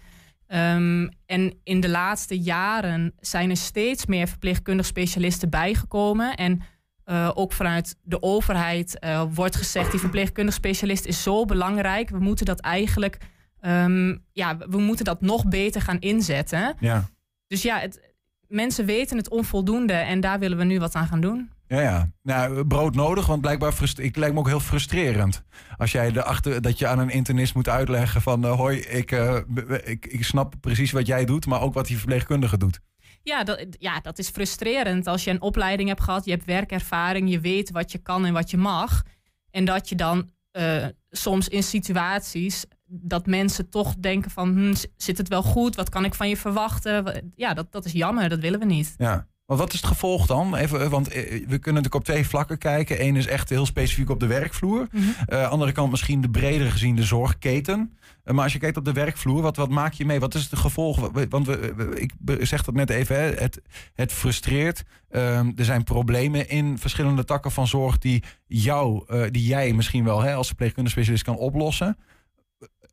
Um, 0.48 1.08
en 1.26 1.58
in 1.62 1.80
de 1.80 1.88
laatste 1.88 2.38
jaren 2.38 3.12
zijn 3.20 3.50
er 3.50 3.56
steeds 3.56 4.06
meer 4.06 4.28
verpleegkundig 4.28 4.86
specialisten 4.86 5.50
bijgekomen. 5.50 6.34
En 6.34 6.62
uh, 7.06 7.30
ook 7.34 7.52
vanuit 7.52 7.96
de 8.02 8.22
overheid 8.22 8.96
uh, 9.04 9.22
wordt 9.30 9.56
gezegd: 9.56 9.90
die 9.90 10.00
verpleegkundig 10.00 10.54
specialist 10.54 11.06
is 11.06 11.22
zo 11.22 11.44
belangrijk. 11.44 12.08
We 12.08 12.18
moeten 12.18 12.46
dat 12.46 12.60
eigenlijk, 12.60 13.18
um, 13.60 14.24
ja, 14.32 14.56
we 14.56 14.78
moeten 14.78 15.04
dat 15.04 15.20
nog 15.20 15.48
beter 15.48 15.80
gaan 15.80 15.98
inzetten. 15.98 16.76
Ja. 16.80 17.08
Dus 17.46 17.62
ja, 17.62 17.78
het, 17.78 18.14
mensen 18.48 18.84
weten 18.84 19.16
het 19.16 19.30
onvoldoende 19.30 19.92
en 19.92 20.20
daar 20.20 20.38
willen 20.38 20.58
we 20.58 20.64
nu 20.64 20.78
wat 20.78 20.94
aan 20.94 21.06
gaan 21.06 21.20
doen. 21.20 21.50
Ja, 21.68 21.80
ja. 21.80 22.10
Nou, 22.22 22.64
brood 22.64 22.94
nodig, 22.94 23.26
want 23.26 23.40
blijkbaar 23.40 23.74
ik 23.96 24.16
lijkt 24.16 24.34
me 24.34 24.40
ook 24.40 24.46
heel 24.46 24.60
frustrerend. 24.60 25.44
Als 25.76 25.92
jij 25.92 26.10
erachter 26.10 26.62
dat 26.62 26.78
je 26.78 26.86
aan 26.86 26.98
een 26.98 27.10
internist 27.10 27.54
moet 27.54 27.68
uitleggen 27.68 28.22
van 28.22 28.44
uh, 28.44 28.52
hoi, 28.52 28.78
ik, 28.78 29.12
uh, 29.12 29.36
ik, 29.84 30.06
ik 30.06 30.24
snap 30.24 30.54
precies 30.60 30.92
wat 30.92 31.06
jij 31.06 31.24
doet, 31.24 31.46
maar 31.46 31.60
ook 31.60 31.74
wat 31.74 31.86
die 31.86 31.96
verpleegkundige 31.96 32.58
doet. 32.58 32.80
Ja 33.22 33.44
dat, 33.44 33.66
ja, 33.70 34.00
dat 34.00 34.18
is 34.18 34.28
frustrerend. 34.28 35.06
Als 35.06 35.24
je 35.24 35.30
een 35.30 35.40
opleiding 35.40 35.88
hebt 35.88 36.02
gehad, 36.02 36.24
je 36.24 36.30
hebt 36.30 36.44
werkervaring, 36.44 37.30
je 37.30 37.40
weet 37.40 37.70
wat 37.70 37.92
je 37.92 37.98
kan 37.98 38.24
en 38.24 38.32
wat 38.32 38.50
je 38.50 38.56
mag. 38.56 39.02
En 39.50 39.64
dat 39.64 39.88
je 39.88 39.94
dan 39.94 40.30
uh, 40.52 40.86
soms 41.10 41.48
in 41.48 41.62
situaties 41.62 42.64
dat 42.86 43.26
mensen 43.26 43.68
toch 43.68 43.94
denken 43.94 44.30
van 44.30 44.54
hm, 44.54 44.74
zit 44.96 45.18
het 45.18 45.28
wel 45.28 45.42
goed? 45.42 45.76
Wat 45.76 45.88
kan 45.88 46.04
ik 46.04 46.14
van 46.14 46.28
je 46.28 46.36
verwachten? 46.36 47.32
Ja, 47.36 47.54
dat, 47.54 47.72
dat 47.72 47.84
is 47.84 47.92
jammer, 47.92 48.28
dat 48.28 48.38
willen 48.38 48.58
we 48.58 48.64
niet. 48.64 48.94
Ja. 48.96 49.26
Maar 49.46 49.56
wat 49.56 49.72
is 49.72 49.80
het 49.80 49.88
gevolg 49.88 50.26
dan? 50.26 50.54
Even, 50.54 50.90
want 50.90 51.08
we 51.08 51.38
kunnen 51.46 51.58
natuurlijk 51.64 51.94
op 51.94 52.04
twee 52.04 52.26
vlakken 52.26 52.58
kijken. 52.58 53.02
Eén 53.02 53.16
is 53.16 53.26
echt 53.26 53.48
heel 53.48 53.66
specifiek 53.66 54.10
op 54.10 54.20
de 54.20 54.26
werkvloer. 54.26 54.86
Mm 54.90 55.02
-hmm. 55.02 55.14
uh, 55.28 55.48
andere 55.48 55.72
kant 55.72 55.90
misschien 55.90 56.20
de 56.20 56.30
breder 56.30 56.70
gezien 56.70 56.96
de 56.96 57.02
zorgketen. 57.02 57.96
Uh, 58.24 58.34
maar 58.34 58.44
als 58.44 58.52
je 58.52 58.58
kijkt 58.58 58.76
op 58.76 58.84
de 58.84 58.92
werkvloer, 58.92 59.42
wat, 59.42 59.56
wat 59.56 59.68
maak 59.68 59.92
je 59.92 60.04
mee? 60.04 60.20
Wat 60.20 60.34
is 60.34 60.50
het 60.50 60.58
gevolg? 60.58 61.10
Want 61.28 61.46
we, 61.46 61.74
we, 61.76 62.00
ik 62.00 62.12
zeg 62.46 62.64
dat 62.64 62.74
net 62.74 62.90
even, 62.90 63.16
hè, 63.16 63.32
het, 63.32 63.60
het 63.94 64.12
frustreert. 64.12 64.84
Uh, 65.10 65.38
er 65.38 65.64
zijn 65.64 65.84
problemen 65.84 66.48
in 66.48 66.78
verschillende 66.78 67.24
takken 67.24 67.50
van 67.50 67.66
zorg 67.66 67.98
die, 67.98 68.22
jou, 68.46 69.04
uh, 69.08 69.24
die 69.30 69.46
jij 69.46 69.72
misschien 69.72 70.04
wel 70.04 70.20
hè, 70.20 70.34
als 70.34 70.46
verpleegkundige 70.46 70.94
specialist 70.94 71.24
kan 71.24 71.36
oplossen. 71.36 71.98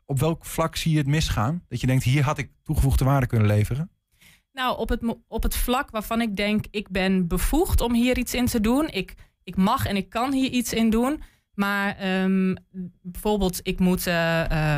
Op 0.06 0.20
welk 0.20 0.46
vlak 0.46 0.76
zie 0.76 0.92
je 0.92 0.98
het 0.98 1.08
misgaan? 1.08 1.64
Dat 1.70 1.82
je 1.82 1.88
denkt, 1.88 2.04
hier 2.04 2.24
had 2.24 2.38
ik 2.38 2.50
toegevoegde 2.64 3.06
waarde 3.06 3.28
kunnen 3.28 3.48
leveren? 3.48 3.90
Nou, 4.54 4.78
op 4.78 4.90
het, 4.90 5.16
op 5.28 5.44
het 5.44 5.56
vlak 5.56 5.90
waarvan 5.90 6.22
ik 6.22 6.36
denk, 6.36 6.66
ik 6.72 6.90
ben 6.90 7.28
bevoegd 7.28 7.82
om 7.82 7.94
hier 7.94 8.18
iets 8.18 8.34
in 8.34 8.46
te 8.46 8.62
doen. 8.62 8.90
Ik, 8.90 9.16
ik 9.44 9.56
mag 9.56 9.86
en 9.86 9.96
ik 9.96 10.10
kan 10.10 10.34
hier 10.34 10.50
iets 10.50 10.74
in 10.74 10.90
doen. 10.90 11.24
Maar 11.54 12.22
um, 12.24 12.56
bijvoorbeeld, 13.02 13.60
ik 13.64 13.80
moet 13.80 14.08
uh, 14.08 14.44
uh, 14.52 14.78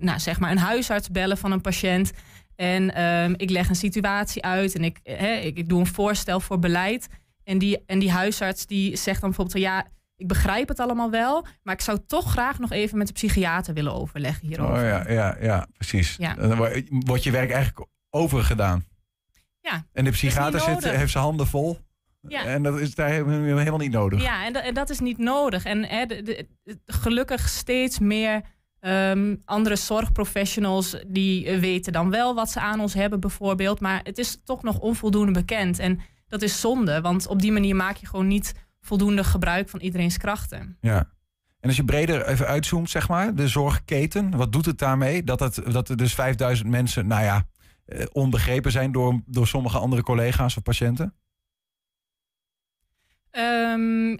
nou, 0.00 0.18
zeg 0.18 0.40
maar 0.40 0.50
een 0.50 0.58
huisarts 0.58 1.10
bellen 1.10 1.38
van 1.38 1.52
een 1.52 1.60
patiënt. 1.60 2.12
En 2.56 3.02
um, 3.02 3.34
ik 3.36 3.50
leg 3.50 3.68
een 3.68 3.74
situatie 3.74 4.44
uit 4.44 4.74
en 4.74 4.84
ik, 4.84 5.00
hè, 5.02 5.34
ik, 5.34 5.56
ik, 5.56 5.68
doe 5.68 5.80
een 5.80 5.86
voorstel 5.86 6.40
voor 6.40 6.58
beleid. 6.58 7.08
En 7.44 7.58
die, 7.58 7.82
en 7.86 7.98
die 7.98 8.10
huisarts 8.10 8.66
die 8.66 8.96
zegt 8.96 9.20
dan 9.20 9.30
bijvoorbeeld, 9.30 9.64
ja, 9.64 9.86
ik 10.16 10.28
begrijp 10.28 10.68
het 10.68 10.80
allemaal 10.80 11.10
wel, 11.10 11.46
maar 11.62 11.74
ik 11.74 11.80
zou 11.80 11.98
toch 12.06 12.30
graag 12.30 12.58
nog 12.58 12.72
even 12.72 12.98
met 12.98 13.06
de 13.06 13.12
psychiater 13.12 13.74
willen 13.74 13.94
overleggen 13.94 14.46
hierover. 14.46 14.76
Oh 14.76 14.82
ja, 14.82 15.10
ja, 15.10 15.36
ja 15.40 15.66
precies. 15.72 16.16
Ja. 16.18 16.34
Dan 16.34 16.56
wordt 16.88 17.22
je 17.22 17.30
werk 17.30 17.50
eigenlijk 17.50 17.88
overgedaan. 18.10 18.84
Ja, 19.60 19.86
en 19.92 20.04
de 20.04 20.10
psychiater 20.10 20.60
zit, 20.60 20.84
heeft 20.84 21.12
zijn 21.12 21.24
handen 21.24 21.46
vol. 21.46 21.78
Ja. 22.28 22.44
En 22.44 22.62
dat 22.62 22.80
is 22.80 22.94
daar 22.94 23.08
helemaal 23.08 23.78
niet 23.78 23.92
nodig. 23.92 24.22
Ja, 24.22 24.44
en, 24.44 24.52
dat, 24.52 24.62
en 24.62 24.74
dat 24.74 24.90
is 24.90 25.00
niet 25.00 25.18
nodig. 25.18 25.64
En 25.64 25.84
hè, 25.84 26.06
de, 26.06 26.22
de, 26.22 26.46
gelukkig 26.86 27.48
steeds 27.48 27.98
meer 27.98 28.42
um, 28.80 29.40
andere 29.44 29.76
zorgprofessionals 29.76 30.96
die 31.06 31.58
weten 31.58 31.92
dan 31.92 32.10
wel 32.10 32.34
wat 32.34 32.50
ze 32.50 32.60
aan 32.60 32.80
ons 32.80 32.94
hebben, 32.94 33.20
bijvoorbeeld. 33.20 33.80
Maar 33.80 34.00
het 34.02 34.18
is 34.18 34.40
toch 34.44 34.62
nog 34.62 34.78
onvoldoende 34.78 35.32
bekend. 35.32 35.78
En 35.78 36.00
dat 36.28 36.42
is 36.42 36.60
zonde, 36.60 37.00
want 37.00 37.26
op 37.26 37.40
die 37.40 37.52
manier 37.52 37.76
maak 37.76 37.96
je 37.96 38.06
gewoon 38.06 38.26
niet 38.26 38.54
voldoende 38.80 39.24
gebruik 39.24 39.68
van 39.68 39.80
iedereen's 39.80 40.16
krachten. 40.16 40.76
Ja. 40.80 41.08
En 41.60 41.68
als 41.68 41.76
je 41.76 41.84
breder 41.84 42.26
even 42.26 42.46
uitzoomt, 42.46 42.90
zeg 42.90 43.08
maar, 43.08 43.34
de 43.34 43.48
zorgketen, 43.48 44.36
wat 44.36 44.52
doet 44.52 44.66
het 44.66 44.78
daarmee? 44.78 45.24
Dat, 45.24 45.40
het, 45.40 45.62
dat 45.72 45.88
er 45.88 45.96
dus 45.96 46.14
5000 46.14 46.68
mensen, 46.68 47.06
nou 47.06 47.22
ja, 47.22 47.44
onbegrepen 48.12 48.72
zijn 48.72 48.92
door, 48.92 49.20
door 49.26 49.46
sommige 49.46 49.78
andere 49.78 50.02
collega's 50.02 50.56
of 50.56 50.62
patiënten? 50.62 51.14
Um, 53.30 54.18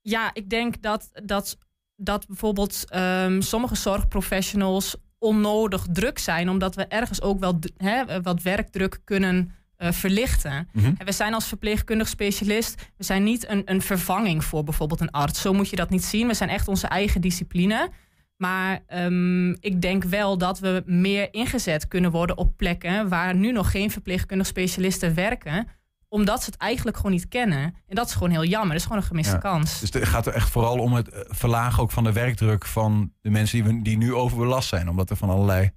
ja, 0.00 0.30
ik 0.32 0.50
denk 0.50 0.82
dat, 0.82 1.10
dat, 1.24 1.58
dat 1.96 2.26
bijvoorbeeld 2.26 2.84
um, 2.94 3.42
sommige 3.42 3.74
zorgprofessionals 3.74 4.96
onnodig 5.18 5.86
druk 5.92 6.18
zijn, 6.18 6.48
omdat 6.48 6.74
we 6.74 6.86
ergens 6.86 7.22
ook 7.22 7.40
wel 7.40 7.58
hè, 7.76 8.22
wat 8.22 8.42
werkdruk 8.42 9.00
kunnen 9.04 9.50
eh, 9.76 9.92
verlichten. 9.92 10.68
Mhm. 10.72 10.92
We 11.04 11.12
zijn 11.12 11.34
als 11.34 11.46
verpleegkundig 11.46 12.08
specialist, 12.08 12.90
we 12.96 13.04
zijn 13.04 13.22
niet 13.22 13.48
een, 13.48 13.62
een 13.64 13.82
vervanging 13.82 14.44
voor 14.44 14.64
bijvoorbeeld 14.64 15.00
een 15.00 15.10
arts. 15.10 15.40
Zo 15.40 15.52
moet 15.52 15.70
je 15.70 15.76
dat 15.76 15.90
niet 15.90 16.04
zien. 16.04 16.26
We 16.26 16.34
zijn 16.34 16.50
echt 16.50 16.68
onze 16.68 16.86
eigen 16.86 17.20
discipline. 17.20 17.90
Maar 18.36 18.82
ehm, 18.86 19.50
ik 19.50 19.80
denk 19.82 20.04
wel 20.04 20.38
dat 20.38 20.58
we 20.58 20.82
meer 20.86 21.28
ingezet 21.34 21.88
kunnen 21.88 22.10
worden 22.10 22.38
op 22.38 22.56
plekken 22.56 23.08
waar 23.08 23.34
nu 23.34 23.52
nog 23.52 23.70
geen 23.70 23.90
verpleegkundig 23.90 24.46
specialisten 24.46 25.14
werken, 25.14 25.66
omdat 26.08 26.42
ze 26.42 26.50
het 26.50 26.60
eigenlijk 26.60 26.96
gewoon 26.96 27.12
niet 27.12 27.28
kennen. 27.28 27.58
En 27.86 27.94
dat 27.94 28.06
is 28.06 28.12
gewoon 28.12 28.30
heel 28.30 28.44
jammer. 28.44 28.68
Dat 28.68 28.76
is 28.76 28.82
gewoon 28.82 28.98
een 28.98 29.08
gemiste 29.08 29.32
Ja. 29.32 29.38
kans. 29.38 29.80
Dus 29.80 29.92
het 29.92 30.08
gaat 30.08 30.26
er 30.26 30.32
echt 30.34 30.50
vooral 30.50 30.78
om 30.78 30.92
het 30.92 31.08
eh, 31.08 31.20
verlagen 31.28 31.82
ook 31.82 31.90
van 31.90 32.04
de 32.04 32.12
werkdruk 32.12 32.66
van 32.66 33.12
de 33.20 33.30
mensen 33.30 33.62
die, 33.64 33.72
we, 33.74 33.82
die 33.82 33.96
nu 33.96 34.14
overbelast 34.14 34.68
zijn. 34.68 34.88
Omdat 34.88 35.10
er 35.10 35.16
van 35.16 35.28
allerlei 35.30 35.70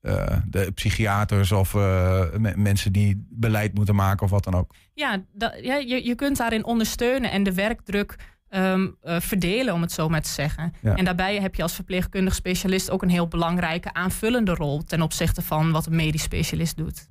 eh, 0.00 0.36
de 0.46 0.70
psychiaters 0.72 1.52
of 1.52 1.74
eh, 1.74 2.22
me- 2.36 2.56
mensen 2.56 2.92
die 2.92 3.26
beleid 3.30 3.74
moeten 3.74 3.94
maken 3.94 4.24
of 4.24 4.30
wat 4.30 4.44
dan 4.44 4.54
ook. 4.54 4.74
Ja, 4.94 5.22
dat, 5.32 5.58
ja 5.62 5.76
je, 5.76 6.04
je 6.06 6.14
kunt 6.14 6.36
daarin 6.36 6.64
ondersteunen 6.64 7.30
en 7.30 7.42
de 7.42 7.54
werkdruk 7.54 8.16
ehm, 8.48 8.88
eh, 9.02 9.20
verdelen, 9.20 9.74
om 9.74 9.80
het 9.80 9.92
zo 9.92 10.08
maar 10.08 10.22
te 10.22 10.28
zeggen. 10.28 10.74
Ja. 10.82 10.96
En 10.96 11.04
daarbij 11.04 11.40
heb 11.40 11.54
je 11.54 11.62
als 11.62 11.74
verpleegkundig 11.74 12.34
specialist 12.34 12.90
ook 12.90 13.02
een 13.02 13.08
heel 13.08 13.28
belangrijke 13.28 13.92
aanvullende 13.92 14.54
rol 14.54 14.82
ten 14.82 15.02
opzichte 15.02 15.42
van 15.42 15.70
wat 15.70 15.86
een 15.86 15.96
medisch 15.96 16.22
specialist 16.22 16.76
doet. 16.76 17.08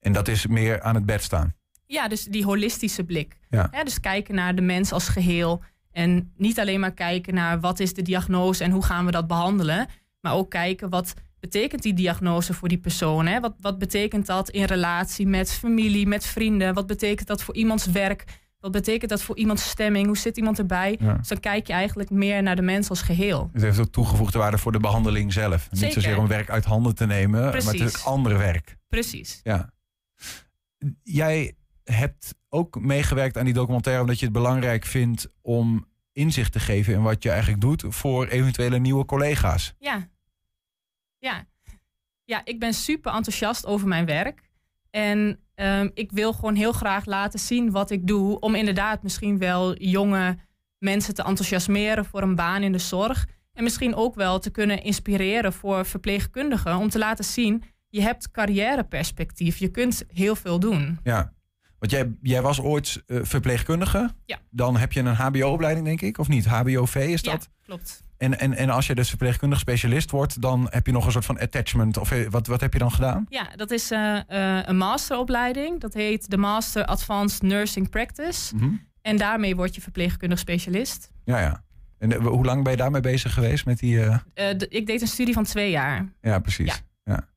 En 0.00 0.12
dat 0.12 0.28
is 0.28 0.46
meer 0.46 0.82
aan 0.82 0.94
het 0.94 1.06
bed 1.06 1.22
staan. 1.22 1.54
Ja, 1.86 2.08
dus 2.08 2.24
die 2.24 2.44
holistische 2.44 3.04
blik. 3.04 3.38
Ja. 3.50 3.70
Dus 3.84 4.00
kijken 4.00 4.34
naar 4.34 4.54
de 4.54 4.62
mens 4.62 4.92
als 4.92 5.08
geheel. 5.08 5.62
En 5.92 6.32
niet 6.36 6.60
alleen 6.60 6.80
maar 6.80 6.92
kijken 6.92 7.34
naar 7.34 7.60
wat 7.60 7.80
is 7.80 7.94
de 7.94 8.02
diagnose 8.02 8.64
en 8.64 8.70
hoe 8.70 8.84
gaan 8.84 9.04
we 9.04 9.10
dat 9.10 9.26
behandelen. 9.26 9.88
Maar 10.20 10.34
ook 10.34 10.50
kijken 10.50 10.88
wat 10.88 11.14
betekent 11.40 11.82
die 11.82 11.94
diagnose 11.94 12.54
voor 12.54 12.68
die 12.68 12.78
persoon. 12.78 13.26
Hè? 13.26 13.40
Wat, 13.40 13.54
wat 13.60 13.78
betekent 13.78 14.26
dat 14.26 14.50
in 14.50 14.64
relatie 14.64 15.26
met 15.26 15.52
familie, 15.52 16.06
met 16.06 16.26
vrienden? 16.26 16.74
Wat 16.74 16.86
betekent 16.86 17.28
dat 17.28 17.42
voor 17.42 17.54
iemands 17.54 17.86
werk? 17.86 18.24
Wat 18.60 18.72
betekent 18.72 19.10
dat 19.10 19.22
voor 19.22 19.36
iemands 19.36 19.68
stemming? 19.68 20.06
Hoe 20.06 20.16
zit 20.16 20.36
iemand 20.36 20.58
erbij? 20.58 20.96
Ja. 21.00 21.14
Dus 21.14 21.28
dan 21.28 21.40
kijk 21.40 21.66
je 21.66 21.72
eigenlijk 21.72 22.10
meer 22.10 22.42
naar 22.42 22.56
de 22.56 22.62
mens 22.62 22.88
als 22.88 23.02
geheel. 23.02 23.50
Het 23.52 23.62
heeft 23.62 23.78
ook 23.78 23.92
toegevoegde 23.92 24.38
waarde 24.38 24.58
voor 24.58 24.72
de 24.72 24.80
behandeling 24.80 25.32
zelf. 25.32 25.70
Niet 25.70 25.92
zozeer 25.92 26.18
om 26.18 26.26
werk 26.26 26.50
uit 26.50 26.64
handen 26.64 26.94
te 26.94 27.06
nemen, 27.06 27.40
maar 27.40 27.54
het 27.54 27.80
is 27.80 28.04
ander 28.04 28.38
werk. 28.38 28.76
Precies. 28.88 29.40
Ja. 29.42 29.72
Jij 31.02 31.54
hebt 31.84 32.34
ook 32.48 32.80
meegewerkt 32.80 33.36
aan 33.36 33.44
die 33.44 33.54
documentaire 33.54 34.02
omdat 34.02 34.18
je 34.18 34.24
het 34.24 34.34
belangrijk 34.34 34.84
vindt 34.84 35.28
om 35.40 35.88
inzicht 36.12 36.52
te 36.52 36.60
geven 36.60 36.94
in 36.94 37.02
wat 37.02 37.22
je 37.22 37.30
eigenlijk 37.30 37.60
doet 37.60 37.84
voor 37.88 38.26
eventuele 38.26 38.78
nieuwe 38.78 39.04
collega's. 39.04 39.74
Ja. 39.78 40.08
Ja. 41.18 41.46
Ja, 42.24 42.44
ik 42.44 42.58
ben 42.58 42.74
super 42.74 43.12
enthousiast 43.12 43.66
over 43.66 43.88
mijn 43.88 44.06
werk. 44.06 44.49
En 44.90 45.40
ehm, 45.54 45.88
ik 45.94 46.12
wil 46.12 46.32
gewoon 46.32 46.54
heel 46.54 46.72
graag 46.72 47.04
laten 47.04 47.38
zien 47.38 47.70
wat 47.70 47.90
ik 47.90 48.06
doe. 48.06 48.40
Om 48.40 48.54
inderdaad 48.54 49.02
misschien 49.02 49.38
wel 49.38 49.76
jonge 49.76 50.36
mensen 50.78 51.14
te 51.14 51.22
enthousiasmeren 51.22 52.04
voor 52.04 52.22
een 52.22 52.34
baan 52.34 52.62
in 52.62 52.72
de 52.72 52.78
zorg. 52.78 53.26
En 53.52 53.62
misschien 53.62 53.94
ook 53.94 54.14
wel 54.14 54.38
te 54.38 54.50
kunnen 54.50 54.82
inspireren 54.82 55.52
voor 55.52 55.86
verpleegkundigen. 55.86 56.76
Om 56.76 56.88
te 56.88 56.98
laten 56.98 57.24
zien, 57.24 57.62
je 57.88 58.02
hebt 58.02 58.30
carrièreperspectief. 58.30 59.56
Je 59.56 59.68
kunt 59.68 60.04
heel 60.08 60.36
veel 60.36 60.60
doen. 60.60 60.98
Ja. 61.02 61.32
Want 61.78 61.92
jij, 61.92 62.12
jij 62.22 62.42
was 62.42 62.60
ooit 62.60 63.02
eh, 63.06 63.18
verpleegkundige. 63.22 64.10
Ja. 64.24 64.38
Dan 64.50 64.76
heb 64.76 64.92
je 64.92 65.00
een 65.00 65.14
HBO-opleiding, 65.14 65.86
denk 65.86 66.00
ik, 66.00 66.18
of 66.18 66.28
niet? 66.28 66.46
HBOV 66.46 66.94
is 66.94 67.22
dat? 67.22 67.48
Ja, 67.50 67.64
klopt. 67.64 68.02
En, 68.20 68.38
en, 68.38 68.54
en 68.54 68.70
als 68.70 68.86
je 68.86 68.94
dus 68.94 69.08
verpleegkundig 69.08 69.58
specialist 69.58 70.10
wordt, 70.10 70.40
dan 70.40 70.66
heb 70.70 70.86
je 70.86 70.92
nog 70.92 71.06
een 71.06 71.12
soort 71.12 71.24
van 71.24 71.38
attachment. 71.38 71.96
Of 71.96 72.10
eh, 72.10 72.28
wat, 72.30 72.46
wat 72.46 72.60
heb 72.60 72.72
je 72.72 72.78
dan 72.78 72.92
gedaan? 72.92 73.26
Ja, 73.28 73.48
dat 73.56 73.70
is 73.70 73.90
eh, 73.90 74.16
eh, 74.28 74.66
een 74.66 74.76
masteropleiding. 74.76 75.80
Dat 75.80 75.94
heet 75.94 76.30
de 76.30 76.36
Master 76.36 76.84
Advanced 76.84 77.42
Nursing 77.42 77.90
Practice. 77.90 78.56
Mhm. 78.56 78.70
En 79.02 79.16
daarmee 79.16 79.56
word 79.56 79.74
je 79.74 79.80
verpleegkundig 79.80 80.38
specialist. 80.38 81.10
Ja, 81.24 81.40
ja. 81.40 81.64
En 81.98 82.14
hoe 82.14 82.44
lang 82.44 82.62
ben 82.62 82.72
je 82.72 82.78
daarmee 82.78 83.00
bezig 83.00 83.34
geweest 83.34 83.66
met 83.66 83.78
die... 83.78 83.98
ik 84.68 84.86
deed 84.86 85.00
een 85.00 85.06
studie 85.06 85.34
van 85.34 85.44
twee 85.44 85.70
jaar. 85.70 86.12
Ja, 86.20 86.38
precies. 86.38 86.82
Ja. 87.04 87.28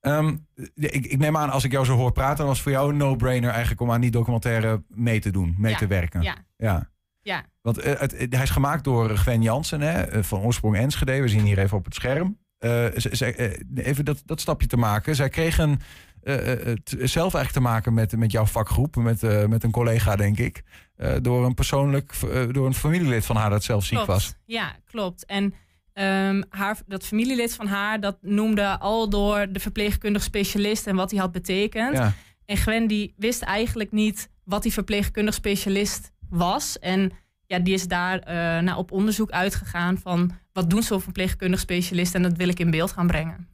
Ehm, 0.00 0.36
ik, 0.74 1.06
ik 1.06 1.18
neem 1.18 1.36
aan, 1.36 1.50
als 1.50 1.64
ik 1.64 1.72
jou 1.72 1.84
zo 1.84 1.96
hoor 1.96 2.12
praten, 2.12 2.36
dan 2.36 2.46
was 2.46 2.54
het 2.54 2.62
voor 2.62 2.72
jou 2.72 2.90
een 2.90 2.96
no-brainer 2.96 3.50
eigenlijk 3.50 3.80
om 3.80 3.90
aan 3.90 4.00
die 4.00 4.10
documentaire 4.10 4.82
mee 4.88 5.20
te 5.20 5.30
doen, 5.30 5.54
mee 5.58 5.72
Ja, 5.72 5.78
te 5.78 5.86
werken. 5.86 6.22
ja. 6.22 6.36
ja. 6.56 6.88
Ja, 7.28 7.44
Want 7.62 7.78
eh, 7.78 8.00
het, 8.00 8.18
het- 8.18 8.34
hij 8.34 8.42
is 8.42 8.50
gemaakt 8.50 8.84
door 8.84 9.16
Gwen 9.16 9.42
Jansen, 9.42 9.80
hè, 9.80 10.00
eh, 10.00 10.22
van 10.22 10.40
oorsprong 10.40 10.76
Enschede. 10.76 11.20
We 11.20 11.28
zien 11.28 11.44
hier 11.44 11.58
even 11.58 11.76
op 11.76 11.84
het 11.84 11.94
scherm. 11.94 12.38
Eh, 12.58 12.86
eh, 13.20 13.52
even 13.74 14.04
dat, 14.04 14.22
dat 14.24 14.40
stapje 14.40 14.66
te 14.66 14.76
maken. 14.76 15.14
Zij 15.14 15.28
kregen 15.28 15.78
eh, 16.22 16.52
eh, 16.52 16.66
het 16.66 16.88
zelf 16.88 17.34
eigenlijk 17.34 17.50
te 17.52 17.60
maken 17.60 17.94
met, 17.94 18.16
met 18.16 18.32
jouw 18.32 18.46
vakgroep, 18.46 18.96
met, 18.96 19.22
eh, 19.22 19.44
met 19.46 19.64
een 19.64 19.70
collega, 19.70 20.16
denk 20.16 20.38
ik. 20.38 20.62
eh, 20.96 21.14
door 21.22 21.44
een 21.44 21.54
persoonlijk, 21.54 22.12
eh, 22.32 22.46
door 22.50 22.66
een 22.66 22.74
familielid 22.74 23.24
van 23.26 23.36
haar 23.36 23.50
dat 23.50 23.64
zelf 23.64 23.84
ziek 23.84 24.04
was. 24.04 24.34
Ja, 24.44 24.76
klopt. 24.84 25.26
En 25.26 25.54
ehm, 25.92 26.42
haar, 26.48 26.76
dat 26.86 27.06
familielid 27.06 27.54
van 27.54 27.66
haar, 27.66 28.00
dat 28.00 28.18
noemde 28.20 28.78
al 28.78 29.08
door 29.08 29.46
de 29.52 29.60
verpleegkundig 29.60 30.22
specialist 30.22 30.86
en 30.86 30.96
wat 30.96 31.10
hij 31.10 31.20
had 31.20 31.32
betekend. 31.32 31.96
Ja. 31.96 32.12
En 32.44 32.56
Gwen 32.56 32.86
die 32.86 33.14
wist 33.16 33.42
eigenlijk 33.42 33.92
niet 33.92 34.28
wat 34.44 34.62
die 34.62 34.72
verpleegkundig 34.72 35.34
specialist 35.34 36.10
was. 36.30 36.78
En 36.78 37.12
ja, 37.46 37.58
die 37.58 37.74
is 37.74 37.88
daar 37.88 38.20
naar 38.62 38.76
op 38.76 38.92
onderzoek 38.92 39.30
uitgegaan 39.30 39.98
van 39.98 40.30
wat 40.52 40.70
doen 40.70 40.82
zo'n 40.82 41.00
verpleegkundig 41.00 41.60
specialist 41.60 42.14
en 42.14 42.22
dat 42.22 42.36
wil 42.36 42.48
ik 42.48 42.58
in 42.58 42.70
beeld 42.70 42.92
gaan 42.92 43.06
brengen. 43.06 43.48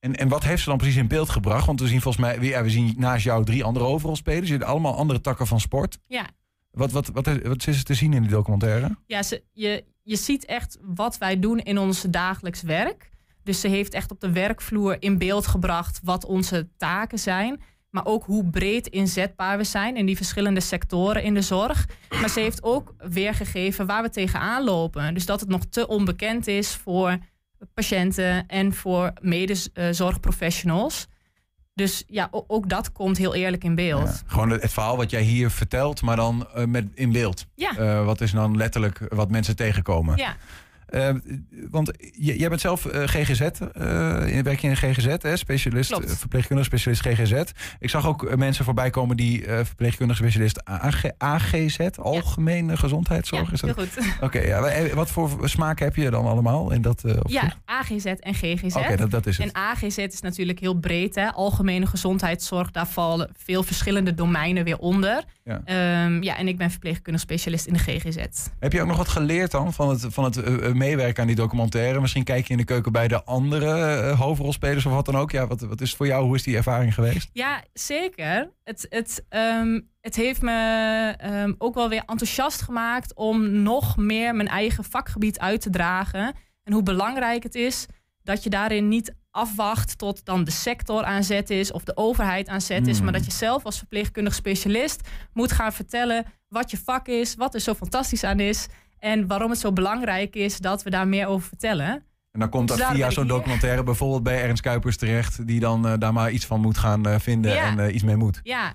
En, 0.00 0.16
en 0.16 0.28
wat 0.28 0.44
heeft 0.44 0.62
ze 0.62 0.68
dan 0.68 0.78
precies 0.78 0.96
in 0.96 1.08
beeld 1.08 1.28
gebracht? 1.28 1.66
Want 1.66 1.80
we 1.80 1.86
zien 1.86 2.00
volgens 2.00 2.24
mij, 2.24 2.40
ja, 2.40 2.62
we 2.62 2.70
zien 2.70 2.94
naast 2.96 3.24
jou 3.24 3.44
drie 3.44 3.64
andere 3.64 3.84
overalspelers. 3.84 4.46
Je 4.48 4.54
hebt 4.54 4.66
allemaal 4.66 4.96
andere 4.96 5.20
takken 5.20 5.46
van 5.46 5.60
sport. 5.60 5.98
Ja, 6.06 6.26
Wat, 6.70 6.92
wat, 6.92 7.06
wat, 7.06 7.26
wat 7.42 7.66
is 7.66 7.78
er 7.78 7.84
te 7.84 7.94
zien 7.94 8.12
in 8.12 8.22
die 8.22 8.30
documentaire? 8.30 8.96
Ja, 9.06 9.22
ze, 9.22 9.42
je, 9.52 9.84
je 10.02 10.16
ziet 10.16 10.44
echt 10.44 10.78
wat 10.82 11.18
wij 11.18 11.38
doen 11.38 11.58
in 11.58 11.78
ons 11.78 12.02
dagelijks 12.02 12.62
werk. 12.62 13.10
Dus 13.42 13.60
ze 13.60 13.68
heeft 13.68 13.94
echt 13.94 14.10
op 14.10 14.20
de 14.20 14.32
werkvloer 14.32 14.96
in 15.02 15.18
beeld 15.18 15.46
gebracht 15.46 16.00
wat 16.02 16.24
onze 16.24 16.68
taken 16.76 17.18
zijn. 17.18 17.60
Maar 17.90 18.06
ook 18.06 18.24
hoe 18.24 18.50
breed 18.50 18.86
inzetbaar 18.86 19.56
we 19.56 19.64
zijn 19.64 19.96
in 19.96 20.06
die 20.06 20.16
verschillende 20.16 20.60
sectoren 20.60 21.22
in 21.22 21.34
de 21.34 21.42
zorg. 21.42 21.86
Maar 22.20 22.28
ze 22.28 22.40
heeft 22.40 22.62
ook 22.62 22.94
weergegeven 22.98 23.86
waar 23.86 24.02
we 24.02 24.10
tegenaan 24.10 24.64
lopen. 24.64 25.14
Dus 25.14 25.26
dat 25.26 25.40
het 25.40 25.48
nog 25.48 25.64
te 25.64 25.88
onbekend 25.88 26.46
is 26.46 26.74
voor 26.74 27.18
patiënten 27.74 28.46
en 28.46 28.74
voor 28.74 29.12
medezorgprofessionals. 29.20 31.06
Dus 31.74 32.04
ja, 32.06 32.28
ook 32.30 32.68
dat 32.68 32.92
komt 32.92 33.16
heel 33.16 33.34
eerlijk 33.34 33.64
in 33.64 33.74
beeld. 33.74 34.22
Gewoon 34.26 34.50
het, 34.50 34.62
het 34.62 34.72
verhaal 34.72 34.96
wat 34.96 35.10
jij 35.10 35.22
hier 35.22 35.50
vertelt, 35.50 36.02
maar 36.02 36.16
dan 36.16 36.48
eh, 36.54 36.64
met, 36.64 36.86
in 36.94 37.12
beeld. 37.12 37.46
Ja. 37.54 37.76
Eh, 37.76 38.04
wat 38.04 38.20
is 38.20 38.30
dan 38.30 38.56
letterlijk 38.56 39.00
wat 39.08 39.30
mensen 39.30 39.56
tegenkomen? 39.56 40.16
Ja. 40.16 40.36
Eh, 40.88 41.08
want 41.70 41.90
jij 42.12 42.48
bent 42.48 42.60
zelf 42.60 42.86
eh, 42.86 43.02
GGZ, 43.06 43.40
eh, 43.40 43.50
werk 44.42 44.58
je 44.60 44.68
in 44.68 44.76
GGZ, 44.76 45.06
hè? 45.18 45.36
specialist, 45.36 45.90
Klopt. 45.90 46.16
verpleegkundige 46.18 46.68
specialist 46.68 47.00
GGZ. 47.06 47.52
Ik 47.78 47.90
zag 47.90 48.06
ook 48.06 48.36
mensen 48.36 48.64
voorbij 48.64 48.90
komen 48.90 49.16
die 49.16 49.44
verpleegkundige 49.62 50.22
specialist 50.22 50.64
AG, 50.64 51.04
AGZ, 51.18 51.78
Algemene 51.96 52.76
Gezondheidszorg. 52.76 53.46
Ja, 53.46 53.52
is 53.52 53.60
dat? 53.60 53.76
heel 53.76 53.84
goed. 53.86 54.06
Oké, 54.26 54.38
ja, 54.40 54.94
wat 54.94 55.10
voor 55.10 55.48
smaak 55.48 55.78
heb 55.78 55.96
je 55.96 56.10
dan 56.10 56.26
allemaal 56.26 56.72
in 56.72 56.82
dat? 56.82 57.02
Ja, 57.26 57.52
AGZ 57.64 58.04
en 58.04 58.34
GGZ. 58.34 58.74
Oké, 58.76 58.96
dat- 58.96 59.10
dat 59.10 59.26
is 59.26 59.38
het. 59.38 59.46
En 59.46 59.54
AGZ 59.54 59.96
is 59.98 60.20
natuurlijk 60.20 60.58
heel 60.58 60.74
breed. 60.74 61.14
Hè? 61.14 61.32
Algemene 61.32 61.86
gezondheidszorg, 61.86 62.70
daar 62.70 62.86
vallen 62.86 63.30
veel 63.36 63.62
verschillende 63.62 64.14
domeinen 64.14 64.64
weer 64.64 64.78
onder. 64.78 65.24
Ja. 65.44 65.60
Ehm, 65.64 66.22
ja, 66.22 66.36
en 66.36 66.48
ik 66.48 66.56
ben 66.56 66.70
verpleegkundig 66.70 67.22
specialist 67.22 67.66
in 67.66 67.72
de 67.72 67.78
GGZ. 67.78 68.16
Heb 68.58 68.72
je 68.72 68.80
ook 68.80 68.86
nog 68.86 68.96
wat 68.96 69.08
geleerd 69.08 69.50
dan 69.50 69.72
van 69.72 69.88
het, 69.88 70.06
van 70.08 70.24
het 70.24 70.36
meewerken 70.78 71.20
aan 71.20 71.26
die 71.26 71.36
documentaire? 71.36 72.00
Misschien 72.00 72.24
kijk 72.24 72.46
je 72.46 72.52
in 72.52 72.58
de 72.58 72.64
keuken 72.64 72.92
bij 72.92 73.08
de 73.08 73.24
andere 73.24 73.80
eh, 73.80 74.20
hoofdrolspelers 74.20 74.86
of 74.86 74.92
wat 74.92 75.06
dan 75.06 75.16
ook. 75.16 75.30
Ja, 75.30 75.46
wat, 75.46 75.60
wat 75.60 75.80
is 75.80 75.88
het 75.88 75.96
voor 75.96 76.06
jou? 76.06 76.24
Hoe 76.24 76.34
is 76.34 76.42
die 76.42 76.56
ervaring 76.56 76.94
geweest? 76.94 77.30
Ja, 77.32 77.62
zeker. 77.72 78.50
Het, 78.64 78.86
het, 78.88 79.24
ehm, 79.28 79.80
het 80.00 80.16
heeft 80.16 80.42
me 80.42 81.14
ehm, 81.18 81.52
ook 81.58 81.74
wel 81.74 81.88
weer 81.88 82.02
enthousiast 82.06 82.62
gemaakt 82.62 83.14
om 83.14 83.62
nog 83.62 83.96
meer 83.96 84.34
mijn 84.34 84.48
eigen 84.48 84.84
vakgebied 84.84 85.38
uit 85.38 85.60
te 85.60 85.70
dragen. 85.70 86.34
En 86.64 86.72
hoe 86.72 86.82
belangrijk 86.82 87.42
het 87.42 87.54
is 87.54 87.86
dat 88.22 88.42
je 88.42 88.50
daarin 88.50 88.88
niet 88.88 89.14
afwacht 89.30 89.98
tot 89.98 90.24
dan 90.24 90.44
de 90.44 90.50
sector 90.50 91.04
aan 91.04 91.24
zet 91.24 91.50
is 91.50 91.72
of 91.72 91.84
de 91.84 91.96
overheid 91.96 92.48
aan 92.48 92.60
zet 92.60 92.86
is. 92.86 92.96
Hmm. 92.96 93.04
Maar 93.04 93.12
dat 93.12 93.24
je 93.24 93.30
zelf 93.30 93.64
als 93.64 93.78
verpleegkundig 93.78 94.34
specialist 94.34 95.08
moet 95.32 95.52
gaan 95.52 95.72
vertellen 95.72 96.24
wat 96.48 96.70
je 96.70 96.78
vak 96.78 97.08
is, 97.08 97.34
wat 97.34 97.54
er 97.54 97.60
zo 97.60 97.74
fantastisch 97.74 98.24
aan 98.24 98.40
is. 98.40 98.66
En 98.98 99.26
waarom 99.26 99.50
het 99.50 99.58
zo 99.58 99.72
belangrijk 99.72 100.34
is 100.34 100.58
dat 100.58 100.82
we 100.82 100.90
daar 100.90 101.08
meer 101.08 101.26
over 101.26 101.48
vertellen. 101.48 102.02
En 102.32 102.40
dan 102.40 102.48
komt 102.48 102.68
dat 102.68 102.76
Dus 102.76 102.86
daarom 102.86 103.02
via 103.02 103.10
zo'n 103.14 103.26
documentaire 103.26 103.82
bijvoorbeeld 103.82 104.22
bij 104.22 104.42
Ernst 104.42 104.62
Kuipers 104.62 104.96
terecht, 104.96 105.46
die 105.46 105.60
dan 105.60 105.86
eh, 105.86 105.92
daar 105.98 106.12
maar 106.12 106.30
iets 106.30 106.46
van 106.46 106.60
moet 106.60 106.78
gaan 106.78 107.06
eh, 107.06 107.18
vinden 107.18 107.52
Ja. 107.52 107.66
en 107.66 107.78
eh, 107.78 107.94
iets 107.94 108.02
mee 108.04 108.16
moet. 108.16 108.40
Ja, 108.42 108.74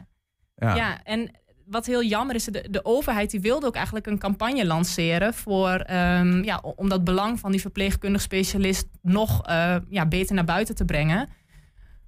Ja. 0.55 0.75
ja. 0.75 1.03
en 1.03 1.31
wat 1.65 1.85
heel 1.85 2.03
jammer 2.03 2.35
is, 2.35 2.43
de, 2.43 2.67
de 2.69 2.85
overheid 2.85 3.31
die 3.31 3.41
wilde 3.41 3.65
ook 3.65 3.75
eigenlijk 3.75 4.07
een 4.07 4.17
campagne 4.19 4.65
lanceren 4.65 5.33
voor 5.33 5.69
ehm, 5.69 6.43
ja, 6.43 6.61
om 6.75 6.89
dat 6.89 7.03
belang 7.03 7.39
van 7.39 7.51
die 7.51 7.61
verpleegkundig 7.61 8.21
specialist 8.21 8.87
nog 9.01 9.41
ja, 9.89 10.05
beter 10.05 10.35
naar 10.35 10.45
buiten 10.45 10.75
te 10.75 10.85
brengen. 10.85 11.29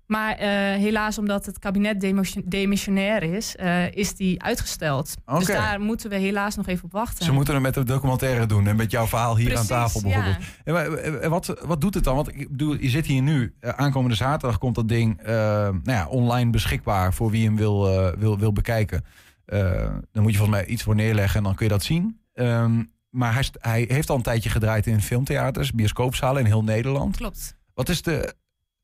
Maar 0.07 0.31
uh, 0.31 0.47
helaas, 0.81 1.17
omdat 1.17 1.45
het 1.45 1.59
kabinet 1.59 2.01
demissionair 2.45 3.23
is, 3.23 3.55
uh, 3.59 3.91
is 3.91 4.15
die 4.15 4.41
uitgesteld. 4.41 5.15
Okay. 5.25 5.39
Dus 5.39 5.47
daar 5.47 5.79
moeten 5.79 6.09
we 6.09 6.15
helaas 6.15 6.55
nog 6.55 6.67
even 6.67 6.83
op 6.85 6.91
wachten. 6.91 7.25
Ze 7.25 7.31
moeten 7.31 7.53
het 7.53 7.63
met 7.63 7.73
de 7.73 7.83
documentaire 7.83 8.45
doen 8.45 8.67
en 8.67 8.75
met 8.75 8.91
jouw 8.91 9.07
verhaal 9.07 9.37
hier 9.37 9.49
Precies, 9.49 9.71
aan 9.71 9.77
tafel 9.77 10.01
bijvoorbeeld. 10.01 10.37
Ja. 10.65 11.19
En 11.21 11.29
wat, 11.29 11.61
wat 11.65 11.81
doet 11.81 11.93
het 11.93 12.03
dan? 12.03 12.15
Want 12.15 12.27
ik 12.27 12.49
bedoel, 12.49 12.75
je 12.79 12.89
zit 12.89 13.05
hier 13.05 13.21
nu. 13.21 13.53
Uh, 13.61 13.69
aankomende 13.69 14.15
zaterdag 14.15 14.57
komt 14.57 14.75
dat 14.75 14.87
ding 14.87 15.21
nou 15.23 15.81
ja, 15.83 16.07
online 16.07 16.51
beschikbaar 16.51 17.13
voor 17.13 17.31
wie 17.31 17.45
hem 17.45 17.55
wil, 17.55 18.11
wil, 18.17 18.39
wil 18.39 18.53
bekijken. 18.53 19.05
dan 19.45 20.03
moet 20.13 20.31
je 20.31 20.37
volgens 20.37 20.57
mij 20.57 20.65
iets 20.65 20.83
voor 20.83 20.95
neerleggen 20.95 21.37
en 21.37 21.43
dan 21.43 21.55
kun 21.55 21.65
je 21.65 21.71
dat 21.71 21.83
zien. 21.83 22.19
Um, 22.33 22.93
maar 23.09 23.33
hij, 23.33 23.45
hij 23.59 23.85
heeft 23.87 24.09
al 24.09 24.15
een 24.15 24.21
tijdje 24.21 24.49
gedraaid 24.49 24.87
in 24.87 25.01
filmtheaters, 25.01 25.71
bioscoopzalen 25.71 26.41
in 26.41 26.47
heel 26.47 26.63
Nederland. 26.63 27.17
Klopt. 27.17 27.57
Wat 27.73 27.89
is 27.89 28.01
de 28.01 28.33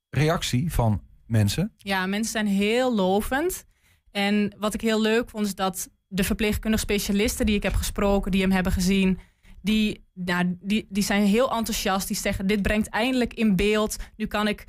reactie 0.09 0.73
van 0.73 1.01
mensen? 1.31 1.73
Ja, 1.77 2.05
mensen 2.05 2.31
zijn 2.31 2.47
heel 2.47 2.95
lovend. 2.95 3.65
En 4.11 4.55
wat 4.57 4.73
ik 4.73 4.81
heel 4.81 5.01
leuk 5.01 5.29
vond, 5.29 5.45
is 5.45 5.55
dat 5.55 5.89
de 6.07 6.23
verpleegkundig 6.23 6.79
specialisten 6.79 7.45
die 7.45 7.55
ik 7.55 7.63
heb 7.63 7.73
gesproken, 7.73 8.31
die 8.31 8.41
hem 8.41 8.51
hebben 8.51 8.71
gezien, 8.71 9.19
die, 9.61 10.05
nou, 10.13 10.57
die, 10.61 10.87
die 10.89 11.03
zijn 11.03 11.25
heel 11.25 11.51
enthousiast. 11.51 12.07
Die 12.07 12.17
zeggen: 12.17 12.47
Dit 12.47 12.61
brengt 12.61 12.89
eindelijk 12.89 13.33
in 13.33 13.55
beeld. 13.55 13.95
Nu 14.15 14.25
kan 14.25 14.47
ik 14.47 14.65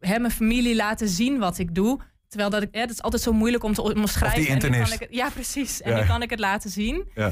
hè, 0.00 0.18
mijn 0.18 0.32
familie 0.32 0.74
laten 0.74 1.08
zien 1.08 1.38
wat 1.38 1.58
ik 1.58 1.74
doe. 1.74 2.00
Terwijl 2.28 2.50
dat 2.50 2.62
ik, 2.62 2.68
hè, 2.72 2.80
dat 2.80 2.90
is 2.90 3.02
altijd 3.02 3.22
zo 3.22 3.32
moeilijk 3.32 3.64
om 3.64 3.74
te 3.74 3.82
omschrijven. 3.82 4.60
En 4.60 4.70
nu 4.70 4.78
kan 4.78 4.92
ik, 4.92 5.06
ja, 5.10 5.30
precies. 5.30 5.80
En 5.82 5.92
ja. 5.92 6.00
nu 6.00 6.06
kan 6.06 6.22
ik 6.22 6.30
het 6.30 6.38
laten 6.38 6.70
zien. 6.70 7.08
Ja. 7.14 7.26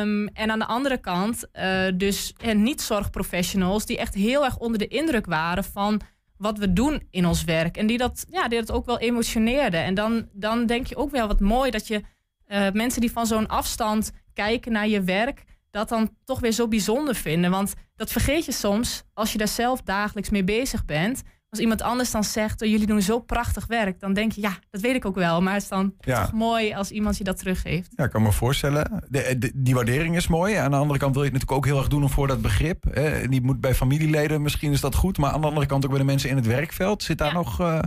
Um, 0.00 0.28
en 0.28 0.50
aan 0.50 0.58
de 0.58 0.66
andere 0.66 0.98
kant, 0.98 1.46
uh, 1.52 1.86
dus 1.94 2.34
niet-zorgprofessionals 2.54 3.86
die 3.86 3.98
echt 3.98 4.14
heel 4.14 4.44
erg 4.44 4.58
onder 4.58 4.78
de 4.78 4.88
indruk 4.88 5.26
waren 5.26 5.64
van 5.64 6.00
wat 6.38 6.58
we 6.58 6.72
doen 6.72 7.02
in 7.10 7.26
ons 7.26 7.44
werk. 7.44 7.76
En 7.76 7.86
die 7.86 7.98
dat, 7.98 8.26
ja, 8.30 8.48
die 8.48 8.58
dat 8.58 8.70
ook 8.70 8.86
wel 8.86 8.98
emotioneerde. 8.98 9.76
En 9.76 9.94
dan, 9.94 10.28
dan 10.32 10.66
denk 10.66 10.86
je 10.86 10.96
ook 10.96 11.10
wel 11.10 11.26
wat 11.26 11.40
mooi 11.40 11.70
dat 11.70 11.86
je 11.86 12.02
uh, 12.48 12.70
mensen 12.70 13.00
die 13.00 13.12
van 13.12 13.26
zo'n 13.26 13.46
afstand 13.46 14.12
kijken 14.34 14.72
naar 14.72 14.88
je 14.88 15.02
werk, 15.02 15.44
dat 15.70 15.88
dan 15.88 16.16
toch 16.24 16.40
weer 16.40 16.52
zo 16.52 16.68
bijzonder 16.68 17.14
vinden. 17.14 17.50
Want 17.50 17.74
dat 17.96 18.12
vergeet 18.12 18.44
je 18.44 18.52
soms 18.52 19.02
als 19.14 19.32
je 19.32 19.38
daar 19.38 19.48
zelf 19.48 19.82
dagelijks 19.82 20.30
mee 20.30 20.44
bezig 20.44 20.84
bent. 20.84 21.22
Als 21.56 21.64
iemand 21.64 21.82
anders 21.82 22.10
dan 22.10 22.24
zegt, 22.24 22.62
oh, 22.62 22.68
jullie 22.68 22.86
doen 22.86 23.02
zo 23.02 23.18
prachtig 23.20 23.66
werk, 23.66 24.00
dan 24.00 24.12
denk 24.12 24.32
je, 24.32 24.40
ja, 24.40 24.58
dat 24.70 24.80
weet 24.80 24.94
ik 24.94 25.04
ook 25.04 25.14
wel. 25.14 25.42
Maar 25.42 25.52
het 25.54 25.62
is 25.62 25.68
dan 25.68 25.94
Ja. 26.00 26.22
toch 26.22 26.32
mooi 26.32 26.74
als 26.74 26.90
iemand 26.90 27.16
je 27.18 27.24
dat 27.24 27.38
teruggeeft. 27.38 27.92
Ja, 27.96 28.04
ik 28.04 28.10
kan 28.10 28.22
me 28.22 28.32
voorstellen. 28.32 29.04
De, 29.08 29.36
de- 29.38 29.52
die 29.54 29.74
waardering 29.74 30.16
is 30.16 30.26
mooi. 30.28 30.54
Aan 30.54 30.70
de 30.70 30.76
andere 30.76 30.98
kant 30.98 31.14
wil 31.14 31.22
je 31.24 31.30
het 31.30 31.38
natuurlijk 31.38 31.66
ook 31.66 31.72
heel 31.72 31.78
erg 31.82 31.88
doen 31.92 32.10
voor 32.10 32.26
dat 32.26 32.40
begrip. 32.42 32.84
Hè. 32.90 33.28
Die 33.28 33.42
moet 33.42 33.60
bij 33.60 33.74
familieleden, 33.74 34.42
misschien 34.42 34.72
is 34.72 34.80
dat 34.80 34.94
goed. 34.94 35.18
Maar 35.18 35.30
aan 35.32 35.40
de 35.40 35.46
andere 35.46 35.66
kant 35.66 35.84
ook 35.84 35.90
bij 35.90 36.00
de 36.00 36.06
mensen 36.06 36.30
in 36.30 36.36
het 36.36 36.46
werkveld. 36.46 37.02
Zit 37.02 37.18
daar 37.18 37.32
nog, 37.32 37.60
eh, 37.60 37.78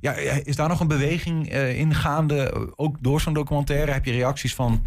ja, 0.00 0.12
is 0.44 0.56
daar 0.56 0.68
nog 0.68 0.80
een 0.80 0.88
beweging 0.88 1.48
eh, 1.48 1.78
in 1.78 1.94
gaande? 1.94 2.70
Ook 2.76 2.96
door 3.02 3.20
zo'n 3.20 3.32
documentaire? 3.34 3.92
Heb 3.92 4.04
je 4.04 4.12
reacties 4.12 4.54
van, 4.54 4.84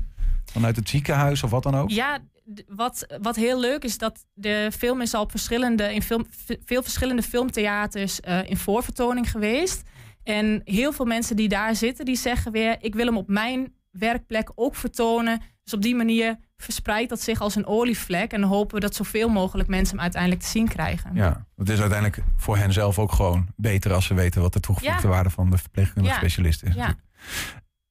vanuit 0.51 0.75
het 0.75 0.89
ziekenhuis 0.89 1.43
of 1.43 1.49
wat 1.49 1.63
dan 1.63 1.75
ook? 1.75 1.89
Ja, 1.89 2.19
wat, 2.67 3.05
wat 3.21 3.35
heel 3.35 3.59
leuk 3.59 3.83
is 3.83 3.97
dat 3.97 4.25
de 4.33 4.69
film 4.77 5.01
is 5.01 5.13
al 5.13 5.21
op 5.21 5.31
verschillende, 5.31 5.93
in 5.93 6.01
film, 6.01 6.25
veel 6.65 6.81
verschillende 6.83 7.21
filmtheaters 7.21 8.19
eh, 8.19 8.49
in 8.49 8.57
voorvertoning 8.57 9.31
geweest. 9.31 9.81
En 10.23 10.61
heel 10.63 10.93
veel 10.93 11.05
mensen 11.05 11.35
die 11.35 11.47
daar 11.49 11.75
zitten, 11.75 12.05
die 12.05 12.15
zeggen 12.17 12.51
weer... 12.51 12.75
ik 12.79 12.95
wil 12.95 13.05
hem 13.05 13.17
op 13.17 13.27
mijn 13.27 13.73
werkplek 13.91 14.51
ook 14.55 14.75
vertonen. 14.75 15.41
Dus 15.63 15.73
op 15.73 15.81
die 15.81 15.95
manier 15.95 16.39
verspreidt 16.57 17.09
dat 17.09 17.21
zich 17.21 17.39
als 17.41 17.55
een 17.55 17.65
olievlek. 17.65 18.31
En 18.31 18.43
hopen 18.43 18.75
we 18.75 18.81
dat 18.81 18.95
zoveel 18.95 19.29
mogelijk 19.29 19.69
mensen 19.69 19.93
hem 19.93 20.03
uiteindelijk 20.03 20.41
te 20.41 20.47
zien 20.47 20.67
krijgen. 20.67 21.15
Ja, 21.15 21.45
het 21.55 21.69
is 21.69 21.79
uiteindelijk 21.79 22.23
voor 22.37 22.57
hen 22.57 22.73
zelf 22.73 22.99
ook 22.99 23.11
gewoon 23.11 23.47
beter 23.55 23.93
als 23.93 24.05
ze 24.05 24.13
weten 24.13 24.41
wat 24.41 24.53
de 24.53 24.59
toegevoegde 24.59 25.07
Ja. 25.07 25.13
waarde 25.13 25.29
van 25.29 25.49
de 25.49 25.57
verpleegkundige 25.57 26.13
Ja. 26.13 26.19
specialist 26.19 26.63
is. 26.63 26.75
Ja. 26.75 26.95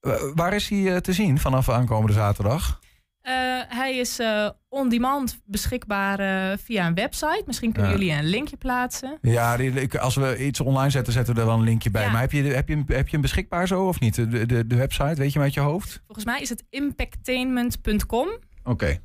Eh, 0.00 0.12
Waar 0.34 0.54
is 0.54 0.68
hij 0.68 0.92
eh, 0.94 0.96
te 0.96 1.12
zien 1.12 1.38
vanaf 1.38 1.68
aankomende 1.68 2.12
zaterdag? 2.12 2.80
Eh, 3.22 3.32
hij 3.68 3.96
is 3.96 4.18
eh, 4.18 4.48
on-demand 4.68 5.40
beschikbaar 5.44 6.18
eh, 6.18 6.58
via 6.64 6.86
een 6.86 6.94
website. 6.94 7.42
Misschien 7.46 7.72
kunnen 7.72 7.90
jullie 7.90 8.12
een 8.12 8.24
linkje 8.24 8.56
plaatsen. 8.56 9.18
Ja, 9.20 9.58
als 10.00 10.14
we 10.14 10.44
iets 10.46 10.60
online 10.60 10.90
zetten, 10.90 11.12
zetten 11.12 11.34
we 11.34 11.40
er 11.40 11.46
wel 11.46 11.56
een 11.56 11.62
linkje 11.62 11.90
bij. 11.90 12.02
Ja. 12.02 12.10
Maar 12.10 12.20
heb 12.20 12.32
je, 12.32 12.42
heb, 12.42 12.68
je, 12.68 12.74
hem- 12.74 12.84
heb 12.86 13.06
je 13.06 13.12
hem 13.12 13.20
beschikbaar 13.20 13.66
zo 13.66 13.86
of 13.86 14.00
niet? 14.00 14.14
De, 14.14 14.46
de, 14.46 14.66
de 14.66 14.76
website, 14.76 15.14
weet 15.14 15.32
je 15.32 15.38
hem 15.38 15.42
uit 15.42 15.54
je 15.54 15.60
hoofd? 15.60 16.02
Volgens 16.06 16.26
mij 16.26 16.40
is 16.40 16.48
het 16.48 16.64
impactainment.com. 16.70 18.28
Oké. 18.64 18.98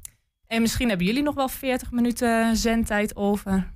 En 0.47 0.61
misschien 0.61 0.89
hebben 0.89 1.05
jullie 1.07 1.23
nog 1.23 1.35
wel 1.35 1.49
40 1.49 1.91
minuten 1.91 2.55
zendtijd 2.55 3.15
over. 3.15 3.71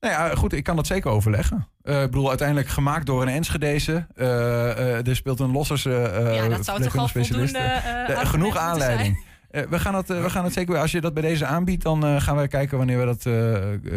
Nou 0.00 0.14
ja, 0.14 0.34
goed, 0.34 0.52
ik 0.52 0.64
kan 0.64 0.76
dat 0.76 0.86
zeker 0.86 1.10
overleggen. 1.10 1.68
Eh, 1.82 2.02
ik 2.02 2.10
bedoel, 2.10 2.28
uiteindelijk 2.28 2.68
gemaakt 2.68 3.06
door 3.06 3.22
een 3.22 3.28
Enschedeze. 3.28 4.06
Eh, 4.14 4.70
eh, 4.70 5.06
er 5.06 5.16
speelt 5.16 5.40
een 5.40 5.50
lossers 5.50 5.82
ja, 5.82 6.48
dat 6.48 6.64
zou 6.64 6.82
toch 6.82 6.96
al 6.96 7.08
specialist. 7.08 7.56
voldoende 7.56 7.82
argument 8.06 8.28
genoeg 8.28 8.56
aanleiding. 8.56 9.24
Eh, 9.52 9.62
we, 9.62 9.78
gaan 9.78 9.94
het, 9.94 10.10
eh, 10.10 10.22
we 10.22 10.30
gaan 10.30 10.44
het 10.44 10.52
zeker. 10.52 10.78
Als 10.78 10.92
je 10.92 11.00
dat 11.00 11.14
bij 11.14 11.22
deze 11.22 11.46
aanbiedt, 11.46 11.82
dan 11.82 12.04
eh, 12.04 12.20
gaan 12.20 12.36
we 12.36 12.48
kijken 12.48 12.76
wanneer 12.78 12.98
we 12.98 13.04
dat 13.04 13.22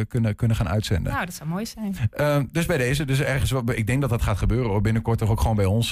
kunnen, 0.08 0.36
kunnen 0.36 0.58
gaan 0.58 0.68
uitzenden. 0.70 1.12
Nou, 1.14 1.26
dat 1.26 1.34
zou 1.34 1.50
mooi 1.50 1.66
zijn. 1.66 1.96
Eh, 2.12 2.40
dus 2.52 2.66
bij 2.66 2.78
deze, 2.78 3.06
dus 3.06 3.20
ergens, 3.20 3.52
wat- 3.52 3.70
ik 3.70 3.88
denk 3.88 4.02
dat 4.02 4.10
dat 4.10 4.22
gaat 4.22 4.38
gebeuren 4.38 4.70
hoor. 4.70 4.82
Binnenkort 4.82 5.18
toch 5.20 5.30
ook 5.30 5.42
gewoon 5.42 5.56
bij 5.56 5.66
ons 5.66 5.90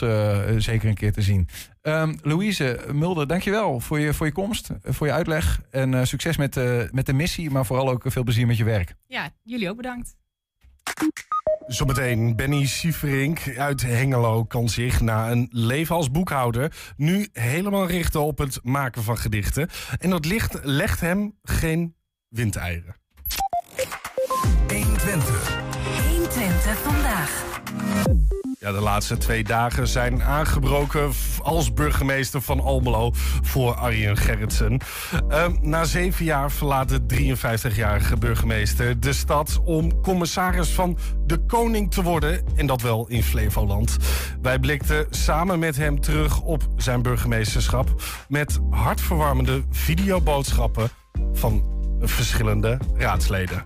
zeker 0.58 0.90
een 0.90 0.94
keer 0.96 1.14
te 1.14 1.22
zien. 1.22 1.48
Ehm, 1.82 2.14
Louise 2.22 2.80
Mulder, 2.92 3.28
dankjewel 3.28 3.80
voor 3.80 4.00
je, 4.00 4.14
voor 4.14 4.26
je 4.26 4.32
komst, 4.32 4.70
voor 4.84 5.08
je 5.08 5.14
uitleg. 5.14 5.62
En 5.72 6.08
succes 6.08 6.38
met, 6.38 6.56
met 6.92 7.06
de 7.06 7.14
missie, 7.14 7.50
maar 7.52 7.66
vooral 7.66 7.90
ook 7.90 8.04
veel 8.08 8.24
plezier 8.24 8.48
met 8.48 8.58
je 8.58 8.64
werk. 8.64 8.96
Ja, 9.08 9.30
jullie 9.44 9.70
ook 9.70 9.78
bedankt. 9.78 10.16
Zometeen, 11.68 12.36
Benny 12.36 12.66
Sieverink 12.66 13.58
uit 13.58 13.82
Hengelo 13.82 14.44
kan 14.44 14.70
zich 14.70 15.02
na 15.02 15.32
een 15.32 15.48
leven 15.52 15.96
als 15.96 16.12
boekhouder 16.12 16.94
nu 16.98 17.28
helemaal 17.34 17.88
richten 17.88 18.22
op 18.22 18.38
het 18.38 18.60
maken 18.64 19.04
van 19.04 19.18
gedichten. 19.18 19.70
En 20.00 20.10
dat 20.10 20.26
ligt, 20.26 20.60
legt 20.64 21.00
hem 21.00 21.38
geen 21.44 21.96
windeieren. 22.30 22.96
120. 24.68 24.68
120 24.68 25.53
De 28.72 28.82
laatste 28.82 29.18
twee 29.18 29.44
dagen 29.44 29.88
zijn 29.88 30.24
aangebroken 30.24 31.12
als 31.42 31.74
burgemeester 31.74 32.42
van 32.42 32.60
Almelo 32.60 33.12
voor 33.42 33.74
Arjen 33.74 34.18
Gerritsen. 34.18 34.80
Ehm, 35.30 35.56
na 35.62 35.84
zeven 35.84 36.26
jaar 36.26 36.52
verlaat 36.52 36.90
de 36.90 37.06
53-jarige 37.06 38.18
burgemeester 38.18 39.00
de 39.00 39.14
stad 39.14 39.60
om 39.64 40.02
commissaris 40.02 40.70
van 40.70 40.98
de 41.26 41.38
koning 41.46 41.92
te 41.92 42.04
worden. 42.04 42.44
En 42.56 42.66
dat 42.66 42.82
wel 42.82 43.08
in 43.08 43.24
Flevoland. 43.24 43.98
Wij 44.42 44.60
blikten 44.60 45.08
samen 45.10 45.60
met 45.60 45.76
hem 45.76 46.02
terug 46.02 46.42
op 46.42 46.68
zijn 46.76 47.02
burgemeesterschap 47.02 48.02
met 48.28 48.60
hartverwarmende 48.70 49.64
videoboodschappen 49.70 50.90
van 51.34 51.64
verschillende 52.00 52.78
raadsleden. 52.96 53.66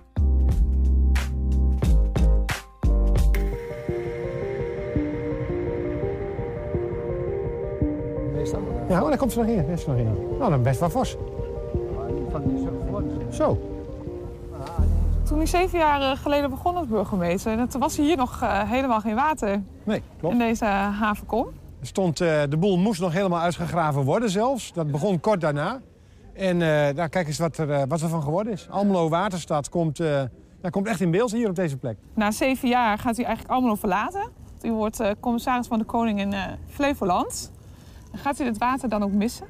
Ja, 8.88 9.02
oh, 9.02 9.08
daar 9.08 9.18
komt 9.18 9.32
ze 9.32 9.38
nog 9.38 9.46
in. 9.48 9.56
Daar 9.56 9.70
is 9.70 9.82
ze 9.82 9.88
nog 9.88 9.98
in. 9.98 10.36
Nou, 10.38 10.50
dan 10.50 10.62
best 10.62 10.80
wel 10.80 10.90
fors. 10.90 11.16
Zo. 13.32 13.58
Toen 15.24 15.40
ik 15.40 15.46
zeven 15.46 15.78
jaar 15.78 16.00
eh, 16.00 16.16
geleden 16.18 16.50
begon 16.50 16.76
als 16.76 16.86
burgemeester, 16.86 17.58
en 17.58 17.68
toen 17.68 17.80
was 17.80 17.96
hier 17.96 18.16
nog 18.16 18.42
eh, 18.42 18.70
helemaal 18.70 19.00
geen 19.00 19.14
water 19.14 19.62
Nee, 19.84 20.02
klopt. 20.18 20.34
in 20.34 20.40
deze 20.40 20.64
havenkom. 20.64 21.46
Er 21.80 21.86
Stond, 21.86 22.20
eh, 22.20 22.42
de 22.48 22.56
boel 22.56 22.78
moest 22.78 23.00
nog 23.00 23.12
helemaal 23.12 23.40
uitgegraven 23.40 24.02
worden 24.02 24.30
zelfs. 24.30 24.72
Dat 24.72 24.90
begon 24.90 25.20
kort 25.20 25.40
daarna. 25.40 25.80
En 26.34 26.62
eh 26.62 26.96
daar 26.96 27.08
kijk 27.08 27.26
eens 27.26 27.38
wat 27.38 27.56
er, 27.56 27.70
eh, 27.70 27.82
wat 27.88 28.00
er 28.00 28.08
van 28.08 28.22
geworden 28.22 28.52
is. 28.52 28.66
Almelo 28.70 29.08
Waterstad 29.08 29.68
komt, 29.68 30.00
eh, 30.00 30.22
ja, 30.62 30.68
komt 30.70 30.86
echt 30.86 31.00
in 31.00 31.10
beeld 31.10 31.32
hier 31.32 31.48
op 31.48 31.54
deze 31.54 31.76
plek. 31.76 31.96
Na 32.14 32.30
zeven 32.30 32.68
jaar 32.68 32.98
gaat 32.98 33.18
u 33.18 33.22
eigenlijk 33.22 33.54
Almelo 33.54 33.74
verlaten. 33.74 34.28
U 34.62 34.72
wordt 34.72 35.00
eh, 35.00 35.10
commissaris 35.20 35.66
van 35.66 35.78
de 35.78 35.84
Koning 35.84 36.20
in 36.20 36.32
eh, 36.32 36.42
Flevoland. 36.66 37.52
Gaat 38.12 38.40
u 38.40 38.44
het 38.44 38.58
water 38.58 38.88
dan 38.88 39.02
ook 39.02 39.12
missen? 39.12 39.46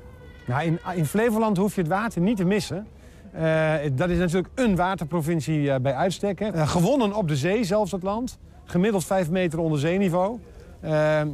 Nou, 0.46 0.64
in, 0.64 0.78
in 0.94 1.06
Flevoland 1.06 1.56
hoef 1.56 1.74
je 1.74 1.80
het 1.80 1.90
water 1.90 2.20
niet 2.20 2.36
te 2.36 2.44
missen. 2.44 2.86
Eh, 3.32 3.74
dat 3.92 4.10
is 4.10 4.18
natuurlijk 4.18 4.48
een 4.54 4.76
waterprovincie 4.76 5.70
eh, 5.70 5.80
bij 5.80 5.94
uitstek. 5.94 6.40
Eh, 6.40 6.68
gewonnen 6.68 7.14
op 7.14 7.28
de 7.28 7.36
zee, 7.36 7.64
zelfs 7.64 7.92
het 7.92 8.02
land. 8.02 8.38
Gemiddeld 8.64 9.04
5 9.04 9.30
meter 9.30 9.58
onder 9.58 9.78
zeeniveau. 9.78 10.38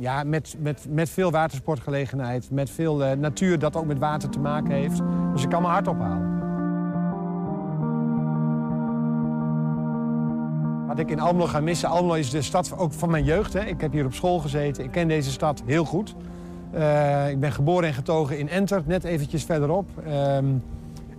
Ja, 0.01 0.23
met, 0.25 0.57
met, 0.59 0.87
met 0.89 1.11
veel 1.11 1.31
watersportgelegenheid. 1.31 2.51
Met 2.51 2.71
veel 2.71 2.97
natuur 2.97 3.59
dat 3.59 3.77
ook 3.77 3.87
met 3.87 3.99
water 3.99 4.29
te 4.29 4.39
maken 4.39 4.71
heeft. 4.71 5.01
Dus 5.33 5.43
ik 5.43 5.49
kan 5.49 5.63
mijn 5.63 5.75
hart 5.75 5.89
ophalen. 5.89 6.43
Wat 10.87 10.99
ik 10.99 11.11
in 11.11 11.21
Almelo 11.21 11.47
ga 11.47 11.61
missen. 11.61 11.89
Almelo 11.89 12.15
is 12.15 12.31
de 12.31 12.43
stad 12.43 12.79
ook 12.79 12.93
van 12.93 13.11
mijn 13.11 13.25
jeugd. 13.25 13.53
Hè. 13.53 13.65
Ik 13.65 13.81
heb 13.81 13.93
hier 13.93 14.05
op 14.05 14.15
school 14.15 14.39
gezeten. 14.39 14.85
Ik 14.85 14.91
ken 14.91 15.09
deze 15.09 15.31
stad 15.31 15.63
heel 15.67 15.85
goed. 15.85 16.15
Eh, 16.75 17.31
ik 17.31 17.41
ben 17.41 17.53
geboren 17.53 17.89
en 17.89 17.95
getogen 17.95 18.39
in 18.39 18.49
Enter, 18.49 18.83
net 18.87 19.05
eventjes 19.05 19.45
verderop. 19.45 19.89
Ehm, 20.07 20.45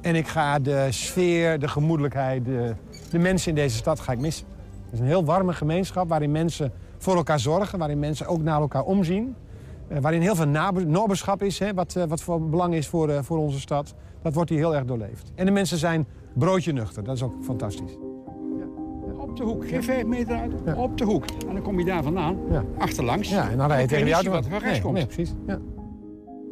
en 0.02 0.16
ik 0.16 0.28
ga 0.28 0.60
de 0.60 0.88
sfeer, 0.90 1.60
de 1.60 1.68
gemoedelijkheid, 1.68 2.46
de, 2.46 2.74
de 3.10 3.20
mensen 3.20 3.50
in 3.50 3.56
deze 3.56 3.78
stad 3.78 4.00
ga 4.00 4.12
ik 4.12 4.20
missen. 4.20 4.46
Het 4.86 4.94
is 4.94 5.00
een 5.00 5.06
heel 5.06 5.26
warme 5.26 5.54
gemeenschap 5.54 6.10
waarin 6.10 6.32
mensen 6.32 6.72
voor 6.98 7.16
elkaar 7.16 7.40
zorgen, 7.40 7.80
waarin 7.80 8.00
mensen 8.00 8.28
ook 8.28 8.42
naar 8.42 8.62
elkaar 8.62 8.84
omzien. 8.84 9.36
Eh, 9.88 9.98
waarin 10.00 10.22
heel 10.22 10.36
veel 10.36 10.48
nabe- 10.48 10.86
nobberschap 10.86 11.44
is, 11.44 11.60
hè, 11.60 11.74
wat, 11.74 11.96
eh, 11.96 12.04
wat 12.04 12.22
voor 12.22 12.50
belang 12.50 12.74
is 12.74 12.88
voor, 12.88 13.24
voor 13.24 13.38
onze 13.38 13.60
stad. 13.60 13.94
Dat 14.22 14.34
wordt 14.34 14.50
hier 14.50 14.60
heel 14.60 14.76
erg 14.76 14.86
doorleefd. 14.86 15.32
En 15.36 15.46
de 15.46 15.52
mensen 15.52 15.78
zijn 15.78 16.06
broodje 16.34 16.72
nuchter, 16.72 17.04
dat 17.04 17.16
is 17.16 17.24
ook 17.24 17.34
fantastisch. 17.44 17.92
Op 19.36 19.42
de 19.42 19.48
hoek, 19.48 19.68
geen 19.68 19.84
vijf 19.84 20.06
meter 20.06 20.38
uit, 20.38 20.76
op 20.76 20.98
de 20.98 21.04
hoek. 21.04 21.26
En 21.48 21.54
dan 21.54 21.62
kom 21.62 21.80
je 21.80 21.86
daar 21.86 22.04
vandaan, 22.04 22.38
achterlangs. 22.78 23.30
Ja, 23.30 23.50
en 23.50 23.58
dan 23.58 23.68
rij 23.68 23.82
je 23.82 23.88
tegen 23.88 24.06
die 24.06 24.14
auto. 24.14 24.32
wat 24.32 24.46
rechts 24.46 24.64
nee, 24.64 24.82
komt. 24.82 24.94
nee, 24.94 25.06
precies. 25.06 25.34
Ja. 25.48 25.60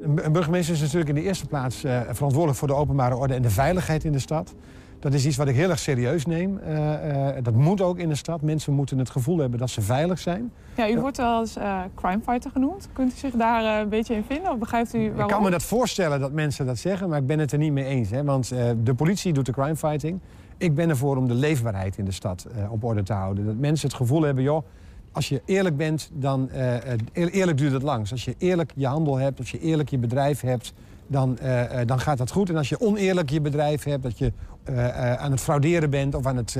Een, 0.01 0.31
burgemeester 0.31 0.73
is 0.73 0.81
natuurlijk 0.81 1.09
in 1.09 1.15
de 1.15 1.21
eerste 1.21 1.45
plaats 1.45 1.83
eh, 1.83 2.01
verantwoordelijk 2.09 2.57
voor 2.57 2.67
de 2.67 2.73
openbare 2.73 3.15
orde 3.15 3.33
en 3.33 3.41
de 3.41 3.49
veiligheid 3.49 4.03
in 4.03 4.11
de 4.11 4.19
stad. 4.19 4.53
Dat 4.99 5.13
is 5.13 5.25
iets 5.25 5.37
wat 5.37 5.47
ik 5.47 5.55
heel 5.55 5.69
erg 5.69 5.79
serieus 5.79 6.25
neem. 6.25 6.57
Eh, 6.57 7.29
eh, 7.37 7.43
dat 7.43 7.53
moet 7.53 7.81
ook 7.81 7.97
in 7.97 8.09
de 8.09 8.15
stad. 8.15 8.41
Mensen 8.41 8.73
moeten 8.73 8.97
het 8.97 9.09
gevoel 9.09 9.37
hebben 9.37 9.59
dat 9.59 9.69
ze 9.69 9.81
veilig 9.81 10.19
zijn. 10.19 10.51
Ja, 10.75 10.89
u 10.89 10.99
wordt 10.99 11.17
wel 11.17 11.39
eens 11.39 11.55
eh 11.55 11.79
crimefighter 11.95 12.51
genoemd. 12.51 12.89
Kunt 12.93 13.13
u 13.13 13.15
zich 13.15 13.33
daar 13.33 13.63
eh, 13.63 13.79
een 13.79 13.89
beetje 13.89 14.15
in 14.15 14.23
vinden? 14.27 14.51
Of 14.51 14.57
begrijpt 14.57 14.93
u 14.93 14.99
waarom? 14.99 15.21
Ik 15.21 15.27
kan 15.27 15.43
me 15.43 15.49
dat 15.49 15.63
voorstellen 15.63 16.19
dat 16.19 16.31
mensen 16.31 16.65
dat 16.65 16.77
zeggen, 16.77 17.09
maar 17.09 17.19
ik 17.19 17.27
ben 17.27 17.39
het 17.39 17.51
er 17.51 17.57
niet 17.57 17.71
mee 17.71 17.85
eens. 17.85 18.09
Hè? 18.09 18.23
Want 18.23 18.51
eh, 18.51 18.69
de 18.83 18.93
politie 18.93 19.33
doet 19.33 19.45
de 19.45 19.51
crimefighting. 19.51 20.19
Ik 20.63 20.75
ben 20.75 20.89
ervoor 20.89 21.17
om 21.17 21.27
de 21.27 21.33
leefbaarheid 21.33 21.97
in 21.97 22.05
de 22.05 22.11
stad 22.11 22.47
eh, 22.55 22.71
op 22.71 22.83
orde 22.83 23.03
te 23.03 23.13
houden. 23.13 23.45
Dat 23.45 23.55
mensen 23.55 23.87
het 23.87 23.97
gevoel 23.97 24.21
hebben, 24.21 24.43
joh, 24.43 24.65
als 25.11 25.29
je 25.29 25.41
eerlijk 25.45 25.77
bent, 25.77 26.09
dan 26.13 26.49
eh, 26.49 26.75
eh, 26.75 26.99
eer- 27.13 27.29
eerlijk 27.29 27.57
duurt 27.57 27.73
het 27.73 27.81
langs. 27.81 28.11
Als 28.11 28.25
je 28.25 28.35
eerlijk 28.37 28.71
je 28.75 28.87
handel 28.87 29.17
hebt, 29.17 29.39
als 29.39 29.51
je 29.51 29.59
eerlijk 29.59 29.89
je 29.89 29.97
bedrijf 29.97 30.41
hebt, 30.41 30.73
dan, 31.13 31.37
eh, 31.39 31.81
eh, 31.81 31.87
dan 31.87 31.99
gaat 31.99 32.17
dat 32.17 32.31
goed. 32.31 32.49
En 32.49 32.57
als 32.57 32.69
je 32.69 32.79
oneerlijk 32.79 33.29
je 33.29 33.41
bedrijf 33.41 33.83
hebt, 33.83 34.03
dat 34.03 34.17
je 34.17 34.31
eh, 34.63 35.13
aan 35.13 35.31
het 35.31 35.41
frauderen 35.41 35.89
bent 35.89 36.15
of 36.15 36.25
aan 36.25 36.37
het 36.37 36.57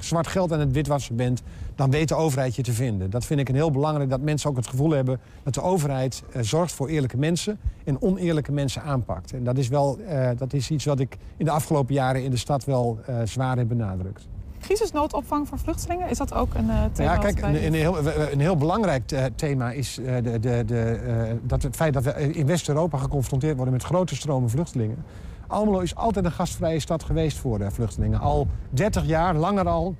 zwart 0.00 0.26
geld 0.26 0.52
aan 0.52 0.60
het 0.60 0.72
witwassen 0.72 1.16
bent, 1.16 1.42
dan 1.74 1.90
weet 1.90 2.08
de 2.08 2.14
overheid 2.14 2.56
je 2.56 2.62
te 2.62 2.72
vinden. 2.72 3.10
Dat 3.10 3.24
vind 3.24 3.40
ik 3.40 3.48
een 3.48 3.54
heel 3.54 3.70
belangrijk, 3.70 4.10
dat 4.10 4.20
mensen 4.20 4.50
ook 4.50 4.56
het 4.56 4.66
gevoel 4.66 4.90
hebben 4.90 5.20
dat 5.42 5.54
de 5.54 5.62
overheid 5.62 6.22
zorgt 6.40 6.72
voor 6.72 6.88
eerlijke 6.88 7.16
mensen 7.16 7.58
en 7.84 8.02
oneerlijke 8.02 8.52
mensen 8.52 8.82
aanpakt. 8.82 9.32
En 9.32 9.44
dat 9.44 9.58
is, 9.58 9.68
wel, 9.68 9.98
dat 10.36 10.52
is 10.52 10.70
iets 10.70 10.84
wat 10.84 11.00
ik 11.00 11.16
in 11.36 11.44
de 11.44 11.50
afgelopen 11.50 11.94
jaren 11.94 12.24
in 12.24 12.30
de 12.30 12.36
stad 12.36 12.64
wel 12.64 12.98
zwaar 13.24 13.56
heb 13.56 13.68
benadrukt. 13.68 14.26
Crisisnoodopvang 14.64 15.48
voor 15.48 15.58
vluchtelingen, 15.58 16.08
is 16.08 16.18
dat 16.18 16.34
ook 16.34 16.54
een 16.54 16.70
eh, 16.70 16.84
thema? 16.92 17.12
Ja, 17.12 17.18
kijk, 17.18 17.42
een, 17.42 17.64
een, 17.66 17.74
heel, 17.74 17.98
een 18.32 18.40
heel 18.40 18.56
belangrijk 18.56 19.12
eh, 19.12 19.24
thema 19.34 19.70
is 19.70 19.98
eh, 19.98 20.14
de, 20.22 20.40
de, 20.40 20.62
de, 20.66 21.38
dat 21.42 21.62
het 21.62 21.76
feit 21.76 21.92
dat 21.92 22.02
we 22.02 22.32
in 22.32 22.46
West-Europa 22.46 22.98
geconfronteerd 22.98 23.56
worden 23.56 23.74
met 23.74 23.82
grote 23.82 24.14
stromen 24.14 24.50
vluchtelingen. 24.50 25.04
Almelo 25.46 25.78
is 25.78 25.94
altijd 25.94 26.24
een 26.24 26.32
gastvrije 26.32 26.80
stad 26.80 27.02
geweest 27.02 27.38
voor 27.38 27.72
vluchtelingen. 27.72 28.20
Al 28.20 28.46
30 28.70 29.06
jaar, 29.06 29.34
langer 29.34 29.68
al, 29.68 29.94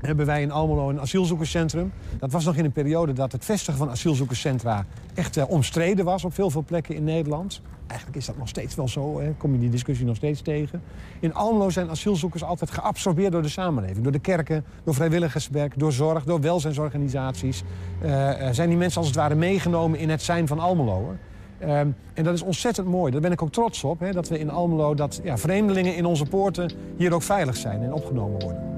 hebben 0.00 0.26
wij 0.26 0.42
in 0.42 0.50
Almelo 0.50 0.88
een 0.88 1.00
asielzoekerscentrum. 1.00 1.92
Dat 2.18 2.32
was 2.32 2.44
nog 2.44 2.56
in 2.56 2.64
een 2.64 2.72
periode 2.72 3.12
dat 3.12 3.32
het 3.32 3.44
vestigen 3.44 3.78
van 3.78 3.90
asielzoekerscentra 3.90 4.86
echt 5.14 5.46
omstreden 5.46 6.04
was 6.04 6.24
op 6.24 6.34
veel, 6.34 6.50
veel 6.50 6.64
plekken 6.64 6.94
in 6.94 7.04
Nederland. 7.04 7.60
Eigenlijk 7.92 8.20
is 8.20 8.26
dat 8.26 8.38
nog 8.38 8.48
steeds 8.48 8.74
wel 8.74 8.88
zo, 8.88 9.20
hè. 9.20 9.32
kom 9.36 9.52
je 9.52 9.58
die 9.58 9.70
discussie 9.70 10.06
nog 10.06 10.16
steeds 10.16 10.40
tegen. 10.40 10.82
In 11.20 11.34
Almelo 11.34 11.70
zijn 11.70 11.90
asielzoekers 11.90 12.44
altijd 12.44 12.70
geabsorbeerd 12.70 13.32
door 13.32 13.42
de 13.42 13.48
samenleving. 13.48 14.02
Door 14.02 14.12
de 14.12 14.18
kerken, 14.18 14.64
door 14.84 14.94
vrijwilligerswerk, 14.94 15.78
door 15.78 15.92
zorg, 15.92 16.24
door 16.24 16.40
welzijnsorganisaties. 16.40 17.62
Eh, 18.00 18.48
eh, 18.48 18.54
zijn 18.54 18.68
die 18.68 18.78
mensen 18.78 18.98
als 18.98 19.06
het 19.06 19.16
ware 19.16 19.34
meegenomen 19.34 19.98
in 19.98 20.10
het 20.10 20.22
zijn 20.22 20.46
van 20.46 20.58
Almelo. 20.58 21.14
Ehm, 21.58 21.88
en 22.14 22.24
dat 22.24 22.34
is 22.34 22.42
ontzettend 22.42 22.86
mooi. 22.86 23.12
Daar 23.12 23.20
ben 23.20 23.32
ik 23.32 23.42
ook 23.42 23.52
trots 23.52 23.84
op. 23.84 24.00
Hè, 24.00 24.12
dat 24.12 24.28
we 24.28 24.38
in 24.38 24.50
Almelo, 24.50 24.94
dat 24.94 25.20
ja, 25.24 25.38
vreemdelingen 25.38 25.96
in 25.96 26.04
onze 26.04 26.24
poorten 26.24 26.70
hier 26.96 27.14
ook 27.14 27.22
veilig 27.22 27.56
zijn 27.56 27.82
en 27.82 27.92
opgenomen 27.92 28.40
worden. 28.40 28.72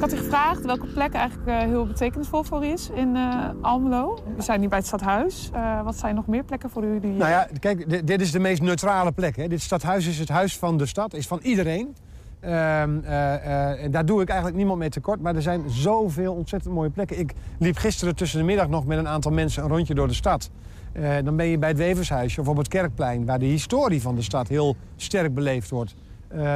Ik 0.00 0.06
had 0.10 0.14
u 0.18 0.22
gevraagd 0.22 0.64
welke 0.64 0.86
plek 0.86 1.12
eigenlijk 1.12 1.48
eh, 1.48 1.58
heel 1.58 1.86
betekenisvol 1.86 2.42
voor 2.42 2.64
u 2.64 2.68
is 2.68 2.90
in 2.94 3.16
eh, 3.16 3.48
Almelo. 3.60 4.18
We 4.36 4.42
zijn 4.42 4.60
nu 4.60 4.68
bij 4.68 4.78
het 4.78 4.86
stadhuis. 4.86 5.50
Eh, 5.52 5.82
wat 5.82 5.96
zijn 5.96 6.14
nog 6.14 6.26
meer 6.26 6.44
plekken 6.44 6.70
voor 6.70 6.84
u 6.84 7.00
die... 7.00 7.10
Nou 7.10 7.30
ja, 7.30 7.48
kijk, 7.58 7.90
di- 7.90 8.04
dit 8.04 8.20
is 8.20 8.30
de 8.30 8.38
meest 8.38 8.62
neutrale 8.62 9.12
plek. 9.12 9.36
Hè. 9.36 9.48
Dit 9.48 9.60
stadhuis 9.60 10.06
is 10.06 10.18
het 10.18 10.28
huis 10.28 10.58
van 10.58 10.76
de 10.76 10.86
stad, 10.86 11.14
is 11.14 11.26
van 11.26 11.38
iedereen. 11.42 11.94
Ehm, 12.40 12.98
eh, 13.04 13.84
eh, 13.84 13.92
daar 13.92 14.06
doe 14.06 14.22
ik 14.22 14.28
eigenlijk 14.28 14.58
niemand 14.58 14.78
mee 14.78 14.88
tekort. 14.88 15.20
Maar 15.20 15.34
er 15.34 15.42
zijn 15.42 15.70
zoveel 15.70 16.34
ontzettend 16.34 16.74
mooie 16.74 16.90
plekken. 16.90 17.18
Ik 17.18 17.32
liep 17.58 17.76
gisteren 17.76 18.16
tussen 18.16 18.38
de 18.38 18.44
middag 18.44 18.68
nog 18.68 18.86
met 18.86 18.98
een 18.98 19.08
aantal 19.08 19.32
mensen 19.32 19.62
een 19.62 19.68
rondje 19.68 19.94
door 19.94 20.08
de 20.08 20.14
stad. 20.14 20.50
Dan 21.24 21.36
ben 21.36 21.46
je 21.46 21.58
bij 21.58 21.68
het 21.68 21.78
Wevershuisje 21.78 22.40
of 22.40 22.48
op 22.48 22.56
het 22.56 22.68
Kerkplein... 22.68 23.26
waar 23.26 23.38
de 23.38 23.44
historie 23.44 24.02
van 24.02 24.14
de 24.14 24.22
stad 24.22 24.48
heel 24.48 24.76
sterk 24.96 25.34
beleefd 25.34 25.70
wordt. 25.70 25.94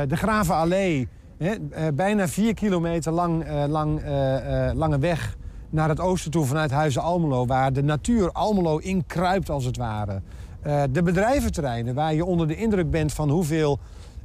De 0.08 0.16
Gravenallee, 0.16 1.08
eh, 1.44 1.86
bijna 1.94 2.28
vier 2.28 2.54
kilometer 2.54 3.12
lang, 3.12 3.44
eh, 3.44 3.64
lang, 3.68 4.00
eh, 4.00 4.70
lange 4.74 4.98
weg 4.98 5.36
naar 5.70 5.88
het 5.88 6.00
oosten 6.00 6.30
toe 6.30 6.44
vanuit 6.44 6.70
Huizen 6.70 7.02
Almelo... 7.02 7.46
waar 7.46 7.72
de 7.72 7.82
natuur 7.82 8.32
Almelo 8.32 8.78
inkruipt 8.78 9.50
als 9.50 9.64
het 9.64 9.76
ware. 9.76 10.20
De 10.90 11.02
bedrijventerreinen 11.02 11.94
waar 11.94 12.14
je 12.14 12.24
onder 12.24 12.48
de 12.48 12.56
indruk 12.56 12.90
bent 12.90 13.12
van 13.12 13.30
hoeveel 13.30 13.78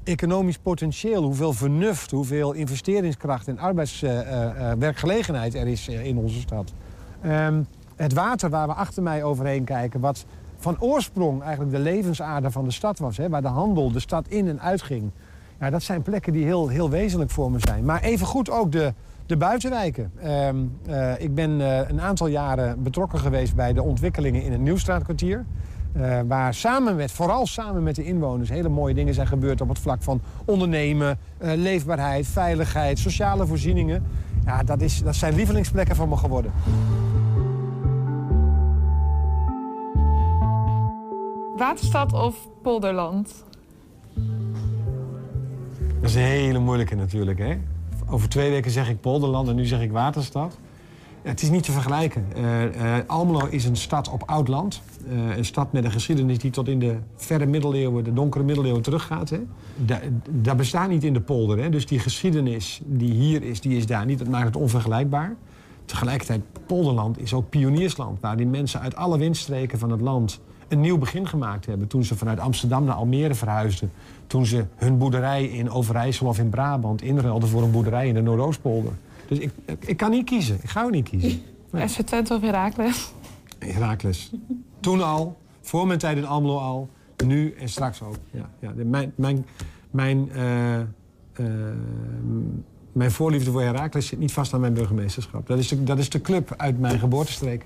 economisch 0.04 0.58
potentieel, 0.58 1.24
hoeveel 1.24 1.54
vernuft, 1.54 2.12
hoeveel 2.12 2.52
investeringskracht 2.52 3.48
en 3.48 3.60
arbeidswerkgelegenheid 3.60 5.56
er 5.56 5.68
is 5.68 5.88
in 5.88 6.18
onze 6.18 6.40
stad. 6.40 6.74
Ehm, 7.22 7.62
het 7.96 8.14
water 8.14 8.50
waar 8.50 8.68
we 8.68 8.74
achter 8.74 9.04
mij 9.04 9.24
overheen 9.24 9.64
kijken, 9.64 10.00
wat 10.00 10.26
van 10.58 10.82
oorsprong 10.82 11.42
eigenlijk 11.42 11.72
de 11.72 11.80
levensader 11.80 12.52
van 12.52 12.66
de 12.66 12.72
stad 12.72 13.00
was, 13.00 13.18
waar 13.30 13.42
de 13.42 13.48
handel 13.48 13.92
de 13.92 14.00
stad 14.00 14.28
in 14.28 14.48
en 14.48 14.62
uit 14.62 14.82
ging. 14.82 15.12
Ja, 15.60 15.70
dat 15.70 15.84
zijn 15.84 16.02
plekken 16.02 16.34
die 16.34 16.46
heel, 16.46 16.68
heel 16.68 16.90
wezenlijk 16.90 17.32
voor 17.32 17.52
me 17.52 17.58
zijn. 17.60 17.86
Maar 17.86 18.02
evengoed 18.02 18.50
ook 18.50 18.72
de, 18.72 18.94
de 19.26 19.38
buitenwijken. 19.38 20.12
Ehm, 20.22 20.58
eh, 20.86 21.22
ik 21.22 21.36
ben 21.36 21.62
eh, 21.62 21.90
een 21.90 22.02
aantal 22.02 22.28
jaren 22.28 22.84
betrokken 22.84 23.20
geweest 23.20 23.56
bij 23.56 23.74
de 23.74 23.82
ontwikkelingen 23.82 24.44
in 24.44 24.52
het 24.52 24.62
Nieuwstraatkwartier. 24.62 25.46
Eh, 25.92 26.20
waar 26.28 26.54
samen 26.54 26.96
met, 26.96 27.12
vooral 27.12 27.48
samen 27.48 27.84
met 27.84 27.96
de 27.96 28.04
inwoners, 28.04 28.50
hele 28.50 28.70
mooie 28.70 28.94
dingen 28.94 29.14
zijn 29.14 29.28
gebeurd 29.28 29.62
op 29.62 29.70
het 29.70 29.80
vlak 29.80 30.04
van 30.04 30.22
ondernemen, 30.46 31.18
leefbaarheid, 31.40 32.28
veiligheid, 32.28 33.00
sociale 33.00 33.46
voorzieningen. 33.46 34.04
Ja, 34.46 34.64
dat, 34.64 34.82
is, 34.82 35.04
dat 35.04 35.16
zijn 35.16 35.36
lievelingsplekken 35.36 35.96
van 35.96 36.10
me 36.10 36.18
geworden. 36.18 36.52
Waterstad 41.58 42.14
of 42.14 42.36
polderland? 42.62 43.48
Dat 46.02 46.10
is 46.10 46.16
een 46.16 46.22
hele 46.22 46.60
moeilijke 46.60 46.96
natuurlijk. 46.96 47.40
Hè? 47.40 47.58
Over 48.08 48.30
twee 48.30 48.50
weken 48.50 48.72
zeg 48.72 48.90
ik 48.90 49.02
Polderland 49.02 49.48
en 49.48 49.56
nu 49.56 49.66
zeg 49.66 49.82
ik 49.82 49.92
Waterstad. 49.92 50.58
Het 51.22 51.42
is 51.42 51.50
niet 51.50 51.64
te 51.64 51.72
vergelijken. 51.72 52.26
Eh, 52.36 52.98
eh, 52.98 53.04
Almelo 53.08 53.46
is 53.46 53.66
een 53.66 53.76
stad 53.76 54.10
op 54.10 54.24
oud 54.26 54.48
land. 54.48 54.82
Eh, 55.10 55.38
een 55.38 55.46
stad 55.46 55.72
met 55.72 55.84
een 55.84 55.92
geschiedenis 55.92 56.38
die 56.38 56.52
tot 56.52 56.68
in 56.68 56.80
de 56.80 56.98
verre 57.16 57.46
middeleeuwen, 57.46 58.04
de 58.04 58.14
donkere 58.14 58.44
middeleeuwen 58.44 58.82
teruggaat. 58.82 59.32
Dat 60.30 60.58
bestaat 60.58 60.90
niet 60.90 61.04
in 61.04 61.14
de 61.14 61.22
polder. 61.22 61.58
Hè? 61.58 61.70
Dus 61.70 61.86
die 61.86 62.00
geschiedenis 62.00 62.82
die 62.86 63.14
hier 63.14 63.44
is, 63.44 63.62
die 63.62 63.78
is 63.78 63.86
daar 63.86 64.06
niet. 64.06 64.20
Dat 64.20 64.28
maakt 64.28 64.46
het 64.46 64.56
onvergelijkbaar. 64.56 65.36
Tegelijkertijd, 65.86 66.42
Polderland 66.66 67.22
is 67.22 67.34
ook 67.34 67.50
pioniersland. 67.50 68.20
Waar 68.20 68.38
die 68.38 68.48
mensen 68.48 68.80
uit 68.80 68.96
alle 68.96 69.18
windstreken 69.18 69.80
van 69.80 69.92
het 69.92 70.02
land 70.02 70.40
een 70.68 70.80
nieuw 70.80 70.98
begin 70.98 71.28
gemaakt 71.28 71.66
hebben. 71.66 71.88
Toen 71.88 72.04
ze 72.04 72.16
vanuit 72.16 72.40
Amsterdam 72.40 72.84
naar 72.84 72.96
Almere 72.96 73.34
verhuisden. 73.34 73.92
Toen 74.30 74.46
ze 74.46 74.66
hun 74.76 74.98
boerderij 74.98 75.46
in 75.46 75.72
Overijssel 75.72 76.28
of 76.28 76.40
in 76.40 76.50
Brabant 76.50 77.02
inruilden 77.02 77.50
voor 77.50 77.64
een 77.64 77.72
boerderij 77.72 78.08
in 78.08 78.14
de 78.14 78.22
Noordoostpolder. 78.22 78.92
Dus 79.28 79.38
ik, 79.38 79.52
ik, 79.80 79.98
kan 79.98 80.12
niet 80.12 80.26
kiezen. 80.26 80.60
Ik 80.62 80.70
ga 80.70 80.84
ook 80.84 80.92
niet 80.92 81.10
kiezen. 81.10 81.42
FC 81.74 82.02
Twente 82.02 82.34
of 82.34 82.42
Heracles? 82.42 83.14
Herakles. 83.60 84.32
Toen 84.80 85.04
al, 85.04 85.38
voor 85.62 85.88
mijn 85.88 86.00
tijd 86.00 86.18
in 86.18 86.26
Almelo 86.26 86.58
al, 86.58 86.90
nu 87.26 87.54
en 87.60 87.70
straks 87.70 88.02
ook. 88.02 88.16
Ja, 88.32 88.50
ja. 88.60 88.72
Mijn, 88.76 89.14
mijn, 89.16 89.46
mijn, 89.92 90.32
eh, 90.32 90.80
eh, 90.80 90.86
mijn 92.92 93.12
voorliefde 93.12 93.52
voor 93.52 93.62
Herakles 93.62 94.08
zit 94.08 94.20
niet 94.20 94.34
vast 94.34 94.54
aan 94.54 94.60
mijn 94.60 94.74
burgemeesterschap. 94.74 95.48
Dat 95.48 95.58
is 95.58 95.68
de, 95.68 95.84
dat 95.84 95.98
is 95.98 96.10
de 96.10 96.22
club 96.22 96.54
uit 96.58 96.80
mijn 96.80 97.00
geboortestreek. 97.00 97.66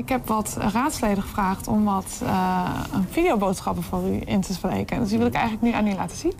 Ik 0.00 0.08
heb 0.08 0.26
wat 0.26 0.58
raadsleden 0.72 1.22
gevraagd 1.22 1.68
om 1.68 1.84
wat 1.84 2.20
eh, 2.24 2.82
videoboodschappen 3.08 3.82
voor 3.82 4.08
u 4.08 4.20
in 4.24 4.40
te 4.40 4.52
spreken. 4.52 4.98
Dus 4.98 5.08
die 5.08 5.18
wil 5.18 5.26
ik 5.26 5.34
eigenlijk 5.34 5.62
nu 5.62 5.72
aan 5.72 5.86
u 5.86 5.94
laten 5.94 6.16
zien. 6.16 6.32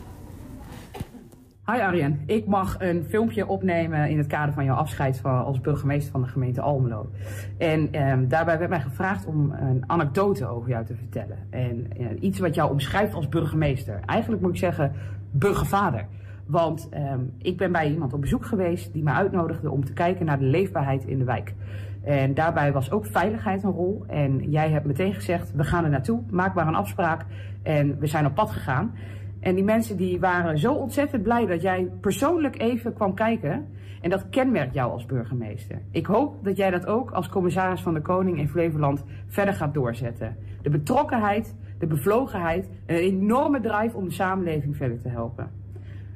Hi 1.66 1.81
Arjen, 1.81 2.23
ik 2.27 2.46
mag 2.46 2.77
een 2.79 3.05
filmpje 3.09 3.46
opnemen 3.46 4.11
in 4.11 4.18
het 4.18 4.27
kader 4.27 4.55
van 4.55 4.64
jouw 4.64 4.77
afscheid 4.77 5.18
van, 5.18 5.44
als 5.44 5.61
burgemeester 5.61 6.12
van 6.12 6.23
de 6.23 6.29
gemeente 6.29 6.61
Almelo. 6.61 7.11
En 7.59 7.92
ehm, 7.92 8.29
daarbij 8.29 8.59
werd 8.59 8.70
mij 8.70 8.81
gevraagd 8.81 9.27
om 9.27 9.53
een 9.53 9.85
anekdote 9.87 10.46
over 10.46 10.68
jou 10.68 10.85
te 10.85 10.94
vertellen. 10.94 11.38
En 11.51 11.87
eh, 11.96 12.07
iets 12.20 12.38
wat 12.38 12.55
jou 12.55 12.70
omschrijft 12.70 13.14
als 13.14 13.29
burgemeester. 13.29 14.01
Eigenlijk 14.07 14.42
moet 14.42 14.51
ik 14.51 14.59
zeggen 14.59 14.92
burgervader. 15.31 16.07
Want 16.46 16.88
ehm, 16.90 17.20
ik 17.38 17.57
ben 17.57 17.73
bij 17.73 17.90
iemand 17.90 18.12
op 18.12 18.20
bezoek 18.20 18.44
geweest 18.44 18.92
die 18.92 19.03
me 19.03 19.11
uitnodigde 19.11 19.70
om 19.70 19.85
te 19.85 19.92
kijken 19.92 20.27
naar 20.27 20.38
de 20.38 20.44
leefbaarheid 20.44 21.05
in 21.05 21.18
de 21.18 21.25
wijk. 21.25 21.55
En 22.02 22.34
daarbij 22.34 22.72
was 22.72 22.90
ook 22.90 23.06
veiligheid 23.06 23.62
een 23.62 23.70
rol. 23.70 24.04
En 24.06 24.50
jij 24.50 24.70
hebt 24.70 24.86
meteen 24.86 25.14
gezegd, 25.14 25.52
we 25.54 25.64
gaan 25.64 25.84
er 25.84 25.90
naartoe, 25.90 26.22
maak 26.30 26.54
maar 26.54 26.66
een 26.66 26.74
afspraak. 26.74 27.26
En 27.62 27.98
we 27.98 28.06
zijn 28.06 28.26
op 28.26 28.34
pad 28.34 28.50
gegaan. 28.50 28.94
En 29.40 29.54
die 29.54 29.64
mensen 29.64 29.96
die 29.96 30.20
waren 30.20 30.58
zo 30.58 30.72
ontzettend 30.72 31.22
blij 31.22 31.46
dat 31.46 31.62
jij 31.62 31.90
persoonlijk 32.00 32.60
even 32.60 32.92
kwam 32.92 33.14
kijken. 33.14 33.68
En 34.00 34.10
dat 34.10 34.28
kenmerkt 34.28 34.74
jou 34.74 34.92
als 34.92 35.06
burgemeester. 35.06 35.82
Ik 35.90 36.06
hoop 36.06 36.44
dat 36.44 36.56
jij 36.56 36.70
dat 36.70 36.86
ook 36.86 37.10
als 37.10 37.28
commissaris 37.28 37.80
van 37.80 37.94
de 37.94 38.00
Koning 38.00 38.38
in 38.38 38.48
Flevoland 38.48 39.04
verder 39.26 39.54
gaat 39.54 39.74
doorzetten. 39.74 40.36
De 40.62 40.70
betrokkenheid, 40.70 41.56
de 41.78 41.86
bevlogenheid 41.86 42.68
en 42.86 42.94
een 42.94 43.02
enorme 43.02 43.60
drive 43.60 43.96
om 43.96 44.04
de 44.04 44.14
samenleving 44.14 44.76
verder 44.76 45.00
te 45.00 45.08
helpen. 45.08 45.50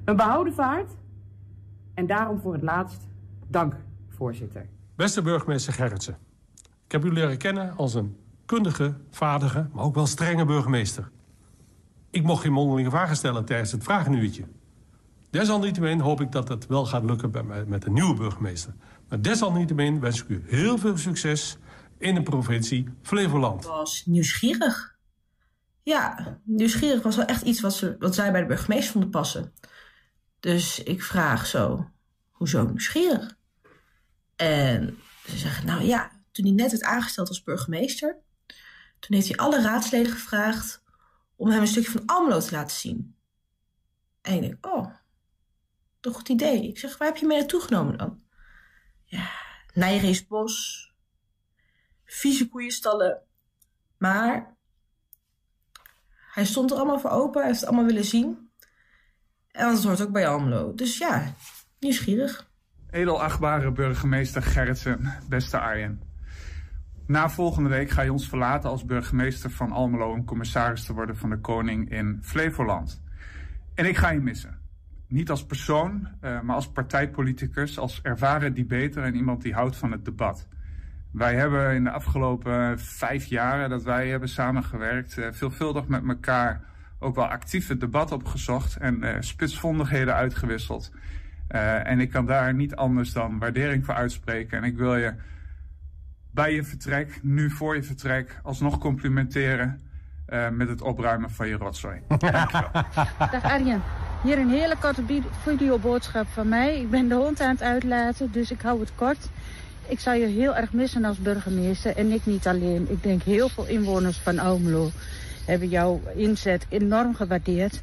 Een 0.05 0.17
behouden 0.17 0.53
vaart. 0.53 0.97
En 1.95 2.07
daarom 2.07 2.41
voor 2.41 2.53
het 2.53 2.63
laatst 2.63 3.09
dank, 3.49 3.77
voorzitter. 4.09 4.67
Beste 4.97 5.23
burgemeester 5.23 5.73
Gerritsen. 5.73 6.19
Ik 6.85 6.93
heb 6.93 7.05
u 7.05 7.13
leren 7.13 7.39
kennen 7.39 7.77
als 7.77 7.95
een 7.95 8.17
kundige, 8.47 8.97
vaardige, 9.11 9.69
maar 9.73 9.85
ook 9.85 9.95
wel 9.95 10.07
strenge 10.07 10.45
burgemeester. 10.45 11.11
Ik 12.11 12.23
mocht 12.23 12.43
geen 12.43 12.53
mondelinge 12.53 12.91
vragen 12.91 13.17
stellen 13.17 13.45
tijdens 13.45 13.73
het 13.73 13.83
vragenuurtje. 13.83 14.45
Desalniettemin 15.31 16.01
hoop 16.01 16.21
ik 16.21 16.33
dat 16.33 16.49
het 16.49 16.67
wel 16.67 16.87
gaat 16.87 17.05
lukken 17.05 17.31
met 17.67 17.83
de 17.83 17.91
nieuwe 17.91 18.15
burgemeester. 18.15 18.75
Maar 19.09 19.23
desalniettemin 19.23 20.01
wens 20.01 20.23
ik 20.23 20.29
u 20.29 20.45
heel 20.47 20.79
veel 20.79 20.97
succes 20.97 21.59
in 21.99 22.15
de 22.15 22.23
provincie 22.23 22.89
Flevoland. 23.03 23.65
was 23.65 24.03
nieuwsgierig. 24.07 24.97
Ja, 25.83 26.39
nieuwsgierig 26.45 27.03
was 27.03 27.17
wel 27.17 27.27
echt 27.27 27.43
iets 27.43 27.61
wat, 27.61 27.75
ze, 27.75 27.97
wat 27.99 28.15
zij 28.15 28.33
bij 28.33 28.41
de 28.41 28.47
burgemeester 28.47 28.93
vonden 28.93 29.11
passen. 29.11 29.53
Dus 30.41 30.83
ik 30.83 31.03
vraag 31.03 31.47
zo, 31.47 31.91
hoezo 32.31 32.65
nieuwsgierig? 32.65 33.37
En 34.37 34.99
ze 35.27 35.39
zeggen, 35.39 35.67
nou 35.67 35.83
ja, 35.83 36.11
toen 36.33 36.45
hij 36.45 36.55
net 36.55 36.71
werd 36.71 36.83
aangesteld 36.83 37.29
als 37.29 37.43
burgemeester... 37.43 38.17
toen 38.99 39.17
heeft 39.17 39.29
hij 39.29 39.37
alle 39.37 39.63
raadsleden 39.63 40.13
gevraagd 40.13 40.83
om 41.37 41.51
hem 41.51 41.61
een 41.61 41.67
stukje 41.67 41.91
van 41.91 42.07
Almelo 42.07 42.41
te 42.41 42.51
laten 42.51 42.77
zien. 42.77 43.17
En 44.21 44.35
ik 44.35 44.41
denk, 44.41 44.67
oh, 44.67 44.95
toch 46.01 46.13
een 46.13 46.19
goed 46.19 46.29
idee. 46.29 46.69
Ik 46.69 46.79
zeg, 46.79 46.99
waar 46.99 47.09
heb 47.09 47.17
je 47.17 47.27
mee 47.27 47.39
naartoe 47.39 47.61
genomen 47.61 47.99
dan? 47.99 48.23
Ja, 49.05 49.31
Nijreesbos, 49.75 50.93
vieze 52.05 52.49
koeienstallen. 52.49 53.23
Maar 53.97 54.57
hij 56.33 56.45
stond 56.45 56.71
er 56.71 56.77
allemaal 56.77 57.01
voor 57.01 57.11
open, 57.11 57.41
hij 57.41 57.49
heeft 57.49 57.61
het 57.61 57.69
allemaal 57.69 57.87
willen 57.87 58.05
zien. 58.05 58.51
En 59.51 59.75
dat 59.75 59.83
hoort 59.83 60.01
ook 60.01 60.13
bij 60.13 60.29
Almelo. 60.29 60.75
Dus 60.75 60.99
ja, 60.99 61.35
nieuwsgierig. 61.79 62.53
Edelachtbare 62.95 63.73
burgemeester 63.73 64.43
Gerritsen, 64.43 65.13
beste 65.29 65.59
Arjen. 65.59 66.01
Na 67.07 67.31
volgende 67.31 67.69
week 67.69 67.91
ga 67.91 68.03
je 68.03 68.13
ons 68.13 68.29
verlaten 68.29 68.71
als 68.71 68.85
burgemeester 68.85 69.51
van 69.51 69.73
Almelo 69.73 70.13
om 70.13 70.25
commissaris 70.25 70.85
te 70.85 70.93
worden 70.93 71.17
van 71.17 71.31
de 71.31 71.39
koning 71.39 71.91
in 71.91 72.19
Flevoland. 72.23 73.03
En 73.75 73.87
ik 73.87 73.97
ga 73.97 74.11
je 74.11 74.21
missen. 74.21 74.59
Niet 75.09 75.31
als 75.31 75.47
persoon, 75.47 76.09
uh, 76.21 76.41
maar 76.41 76.55
als 76.55 76.69
partijpoliticus, 76.69 77.79
als 77.79 78.03
ervaren 78.03 78.55
debater 78.55 79.03
en 79.03 79.15
iemand 79.15 79.43
die 79.43 79.55
houdt 79.55 79.77
van 79.77 79.93
het 79.93 80.05
debat. 80.05 80.49
Wij 81.11 81.35
hebben 81.35 81.75
in 81.75 81.85
de 81.85 81.91
afgelopen 81.91 82.79
vijf 82.79 83.25
jaren 83.25 83.71
dat 83.71 83.83
wij 83.83 84.09
hebben 84.09 84.29
samengewerkt, 84.29 85.17
uh, 85.17 85.27
veelvuldig 85.31 85.87
met 85.87 86.09
elkaar 86.09 86.65
ook 86.99 87.15
wel 87.15 87.27
actief 87.27 87.69
het 87.69 87.81
debat 87.81 88.13
opgezocht 88.13 88.77
en 88.77 89.05
uh, 89.05 89.17
spitsvondigheden 89.21 90.15
uitgewisseld. 90.15 90.93
En 91.49 92.01
ik 92.01 92.11
kan 92.11 92.27
daar 92.27 92.55
niet 92.55 92.75
anders 92.75 93.13
dan 93.13 93.39
waardering 93.39 93.85
voor 93.85 93.95
uitspreken. 93.95 94.59
En 94.59 94.65
ik 94.65 94.77
wil 94.77 94.97
je 94.97 95.15
bij 96.31 96.55
je 96.55 96.65
vertrek, 96.65 97.19
nu 97.23 97.51
voor 97.51 97.75
je 97.75 97.83
vertrek, 97.83 98.41
alsnog 98.43 98.79
complimenteren 98.79 99.83
uh, 100.29 100.49
met 100.49 100.69
het 100.69 100.83
opruimen 100.83 101.31
van 101.31 101.49
je 101.49 101.57
rotzooi. 101.57 102.01
Dankjewel. 102.09 102.71
Dag 103.19 103.43
Arjen. 103.43 103.83
Hier 104.23 104.39
een 104.39 104.51
hele 104.51 104.77
korte 104.81 105.03
videoboodschap 105.43 106.27
van 106.27 106.49
mij. 106.49 106.81
Ik 106.81 106.91
ben 106.91 107.09
de 107.09 107.15
hond 107.15 107.41
aan 107.41 107.51
het 107.51 107.63
uitlaten, 107.63 108.33
dus 108.33 108.51
ik 108.51 108.61
hou 108.61 108.81
het 108.81 108.95
kort. 108.95 109.29
Ik 109.89 110.01
zou 110.01 110.17
je 110.17 110.27
heel 110.27 110.57
erg 110.57 110.73
missen 110.73 111.05
als 111.05 111.19
burgemeester 111.19 111.97
en 111.97 112.13
ik 112.13 112.27
niet 112.27 112.47
alleen. 112.47 112.87
Ik 112.91 113.03
denk 113.03 113.23
heel 113.23 113.49
veel 113.49 113.67
inwoners 113.67 114.19
van 114.19 114.39
Almelo 114.39 114.91
hebben 115.47 115.69
jouw 115.69 116.01
inzet 116.15 116.67
enorm 116.69 117.15
gewaardeerd. 117.15 117.83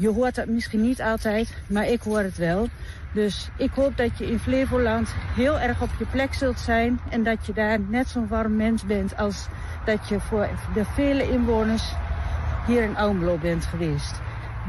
Je 0.00 0.08
hoort 0.08 0.36
het 0.36 0.48
misschien 0.48 0.80
niet 0.80 1.02
altijd, 1.02 1.56
maar 1.66 1.88
ik 1.88 2.00
hoor 2.00 2.18
het 2.18 2.36
wel. 2.36 2.68
Dus 3.14 3.48
ik 3.56 3.70
hoop 3.70 3.96
dat 3.96 4.18
je 4.18 4.30
in 4.30 4.38
Flevoland 4.38 5.14
heel 5.34 5.58
erg 5.58 5.82
op 5.82 5.88
je 5.98 6.06
plek 6.06 6.34
zult 6.34 6.58
zijn. 6.58 7.00
En 7.10 7.22
dat 7.22 7.46
je 7.46 7.52
daar 7.52 7.80
net 7.80 8.08
zo'n 8.08 8.28
warm 8.28 8.56
mens 8.56 8.84
bent 8.84 9.16
als 9.16 9.46
dat 9.84 10.08
je 10.08 10.20
voor 10.20 10.48
de 10.74 10.84
vele 10.84 11.30
inwoners 11.30 11.92
hier 12.66 12.82
in 12.82 12.96
Almelo 12.96 13.38
bent 13.38 13.64
geweest. 13.64 14.20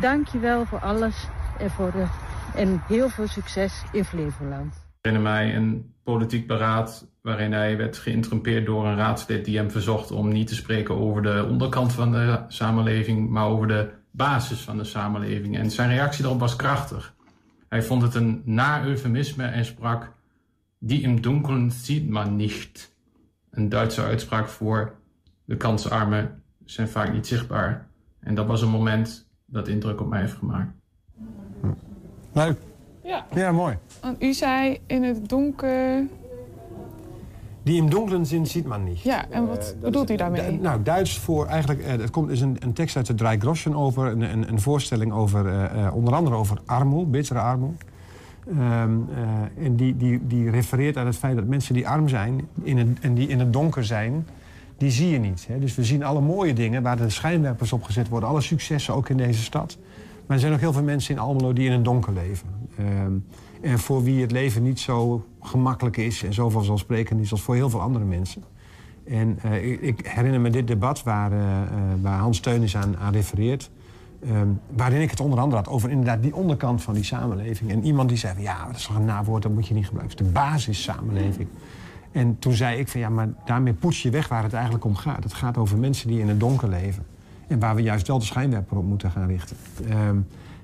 Dank 0.02 0.28
je 0.28 0.40
wel 0.40 0.66
voor 0.66 0.80
alles 0.80 1.28
en, 1.60 1.70
voor 1.70 1.92
de, 1.92 2.06
en 2.56 2.82
heel 2.88 3.10
veel 3.10 3.28
succes 3.28 3.84
in 3.92 4.06
Flevoland. 4.06 4.88
Herinner 5.02 5.32
mij 5.32 5.56
een 5.56 5.94
politiek 6.04 6.48
beraad 6.48 7.08
waarin 7.22 7.54
hij 7.54 7.78
werd 7.78 7.98
geïnterrumpeerd 7.98 8.66
door 8.66 8.86
een 8.86 8.98
raadslid 8.98 9.46
die 9.46 9.58
hem 9.58 9.72
verzocht 9.72 10.12
om 10.12 10.28
niet 10.28 10.48
te 10.48 10.56
spreken 10.56 10.96
over 10.96 11.22
de 11.22 11.48
onderkant 11.50 11.94
van 11.94 12.12
de 12.12 12.44
samenleving, 12.48 13.30
maar 13.30 13.46
over 13.46 13.68
de 13.68 13.98
basis 14.20 14.62
van 14.62 14.78
de 14.78 14.84
samenleving. 14.84 15.58
En 15.58 15.72
zijn 15.72 15.90
reactie 15.90 16.22
daarop 16.22 16.40
was 16.40 16.56
krachtig. 16.56 17.16
Hij 17.70 17.84
vond 17.84 18.02
het 18.02 18.16
een 18.16 18.42
na-eufemisme 18.46 19.46
en 19.46 19.66
sprak: 19.66 20.12
Die 20.78 21.02
im 21.02 21.22
Dunkeln 21.22 21.72
ziet 21.72 22.10
man 22.10 22.36
nicht. 22.36 22.96
Een 23.50 23.70
Duitse 23.70 24.02
uitspraak 24.02 24.48
voor 24.48 24.96
de 25.46 25.58
kansarmen 25.58 26.44
zijn 26.66 26.88
vaak 26.88 27.14
niet 27.14 27.28
zichtbaar. 27.28 27.88
En 28.20 28.36
dat 28.36 28.48
was 28.48 28.62
een 28.62 28.70
moment 28.70 29.28
dat 29.46 29.68
indruk 29.68 30.02
op 30.02 30.10
mij 30.10 30.20
heeft 30.20 30.38
gemaakt. 30.38 30.72
Leuk. 32.34 32.58
Ja. 33.04 33.26
Ja, 33.36 33.52
mooi. 33.52 33.78
Want 34.02 34.24
u 34.24 34.34
zei 34.34 34.80
in 34.88 35.04
het 35.04 35.30
donker. 35.30 36.08
Die 37.70 37.78
im 37.78 37.90
Dunklen 37.90 38.26
zin 38.26 38.48
ziet 38.48 38.66
man 38.68 38.84
niet. 38.84 39.00
Ja, 39.02 39.26
en 39.30 39.48
wat 39.48 39.76
bedoelt 39.82 40.10
u 40.10 40.16
daarmee? 40.16 40.42
Du- 40.42 40.62
nou, 40.62 40.84
Duits 40.84 41.18
voor 41.20 41.46
eigenlijk... 41.46 41.80
eh, 41.82 41.92
Het 41.92 42.10
komt, 42.10 42.30
is 42.30 42.42
een, 42.42 42.58
een 42.60 42.74
tekst 42.74 42.96
uit 42.96 43.06
de 43.06 43.14
Drei 43.14 43.40
Groschen 43.40 43.76
over... 43.76 44.06
een, 44.08 44.22
een, 44.22 44.50
een 44.50 44.62
voorstelling 44.62 45.12
over, 45.12 45.48
eh, 45.48 45.96
onder 45.96 46.14
andere 46.14 46.36
over 46.36 46.58
armoe, 46.66 47.06
bittere 47.06 47.40
armoe. 47.40 47.72
Ehm, 48.50 48.60
eh, 48.60 49.66
en 49.66 49.76
die, 49.76 49.98
die, 49.98 50.20
die 50.28 50.50
refereert 50.50 50.98
aan 50.98 51.06
het 51.06 51.16
feit 51.16 51.36
dat 51.36 51.46
mensen 51.46 51.74
die 51.74 51.88
arm 51.88 52.08
zijn... 52.08 52.48
In 52.64 52.78
het, 52.78 52.88
en 53.02 53.14
die 53.14 53.28
in 53.28 53.40
het 53.40 53.54
donker 53.54 53.86
zijn, 53.86 54.28
die 54.78 54.92
zie 54.92 55.10
je 55.10 55.20
niet. 55.20 55.46
Hè? 55.48 55.60
Dus 55.60 55.76
we 55.76 55.84
zien 55.84 56.04
alle 56.04 56.22
mooie 56.22 56.54
dingen 56.54 56.84
waar 56.84 56.98
de 56.98 57.10
schijnwerpers 57.10 57.74
op 57.74 57.84
gezet 57.84 58.10
worden. 58.10 58.30
Alle 58.30 58.42
successen 58.42 58.94
ook 58.94 59.10
in 59.10 59.18
deze 59.18 59.42
stad. 59.44 59.78
Maar 60.26 60.36
er 60.36 60.42
zijn 60.42 60.54
ook 60.54 60.60
heel 60.60 60.74
veel 60.74 60.84
mensen 60.84 61.14
in 61.16 61.22
Almelo 61.22 61.54
die 61.54 61.66
in 61.66 61.72
het 61.72 61.86
donker 61.86 62.14
leven. 62.14 62.48
Ehm, 62.78 63.12
en 63.62 63.80
voor 63.80 64.04
wie 64.04 64.22
het 64.22 64.32
leven 64.32 64.64
niet 64.64 64.80
zo 64.80 65.26
gemakkelijk 65.42 65.98
is... 65.98 66.24
en 66.24 66.34
zo 66.34 66.50
vanzelfsprekend 66.50 67.22
is 67.22 67.32
als 67.32 67.42
voor 67.42 67.56
heel 67.56 67.70
veel 67.70 67.82
andere 67.82 68.06
mensen. 68.06 68.44
En 69.08 69.40
eh, 69.42 69.72
ik, 69.72 69.82
ik 69.82 70.08
herinner 70.08 70.42
me 70.42 70.50
dit 70.50 70.68
debat 70.68 71.04
waar, 71.04 71.32
eh, 71.32 71.62
eh, 71.62 71.68
waar 72.02 72.20
Hans 72.20 72.40
Teunis 72.40 72.78
aan, 72.78 72.98
aan 72.98 73.14
refereert... 73.14 73.70
Ehm, 74.24 74.48
waarin 74.76 75.02
ik 75.02 75.10
het 75.10 75.20
onder 75.20 75.40
andere 75.40 75.62
had 75.62 75.68
over 75.68 75.90
inderdaad 75.90 76.22
die 76.22 76.36
onderkant 76.36 76.82
van 76.82 76.94
die 76.94 77.04
samenleving. 77.04 77.72
En 77.72 77.84
iemand 77.84 78.10
die 78.10 78.18
zei 78.18 78.34
van 78.34 78.44
ja, 78.44 78.66
dat 78.66 78.76
is 78.76 78.86
toch 78.86 78.96
een 78.96 79.06
nawoord, 79.06 79.44
dat 79.44 79.52
moet 79.52 79.68
je 79.68 79.74
niet 79.74 79.86
gebruiken. 79.86 80.18
Het 80.18 80.28
is 80.28 80.34
de 80.34 80.40
basissamenleving. 80.40 81.48
En 82.12 82.40
toen 82.40 82.54
zei 82.54 82.80
ik 82.80 82.88
van 82.88 83.00
ja, 83.00 83.10
maar 83.10 83.30
daarmee 83.46 83.74
poets 83.74 84.02
je 84.02 84.10
weg 84.10 84.28
waar 84.28 84.44
het 84.44 84.54
eigenlijk 84.54 84.86
om 84.86 84.96
gaat. 84.96 85.24
Het 85.24 85.34
gaat 85.34 85.58
over 85.58 85.78
mensen 85.78 86.08
die 86.08 86.20
in 86.20 86.28
het 86.28 86.40
donker 86.40 86.70
leven. 86.70 87.06
En 87.48 87.60
waar 87.60 87.76
we 87.76 87.82
juist 87.82 88.08
wel 88.08 88.20
de 88.20 88.26
schijnwerper 88.26 88.78
op 88.78 88.86
moeten 88.86 89.12
gaan 89.12 89.28
richten. 89.28 89.58
Ehm, 89.90 90.18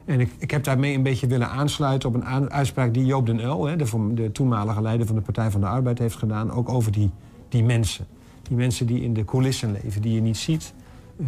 en 0.06 0.20
ik, 0.20 0.32
ik 0.38 0.52
heb 0.52 0.64
daarmee 0.64 0.96
een 0.96 1.04
beetje 1.04 1.28
willen 1.28 1.50
aansluiten 1.50 2.10
op 2.10 2.16
een 2.16 2.50
uitspraak 2.50 2.94
die 2.94 3.06
Joop 3.06 3.26
den 3.26 3.40
Uyl, 3.40 3.66
hè, 3.66 3.76
de, 3.76 4.32
toenmalige 4.32 4.82
leider 4.82 5.06
van 5.06 5.16
de 5.16 5.22
Partij 5.22 5.52
van 5.52 5.62
de 5.62 5.68
Arbeid, 5.68 6.00
heeft 6.00 6.16
gedaan. 6.16 6.52
Ook 6.52 6.70
over 6.70 6.92
die, 6.92 7.12
die 7.50 7.64
mensen. 7.64 8.06
Die 8.42 8.58
mensen 8.58 8.86
die 8.86 9.02
in 9.02 9.14
de 9.14 9.26
coulissen 9.26 9.72
leven, 9.72 10.02
die 10.02 10.14
je 10.14 10.22
niet 10.22 10.38
ziet. 10.38 10.74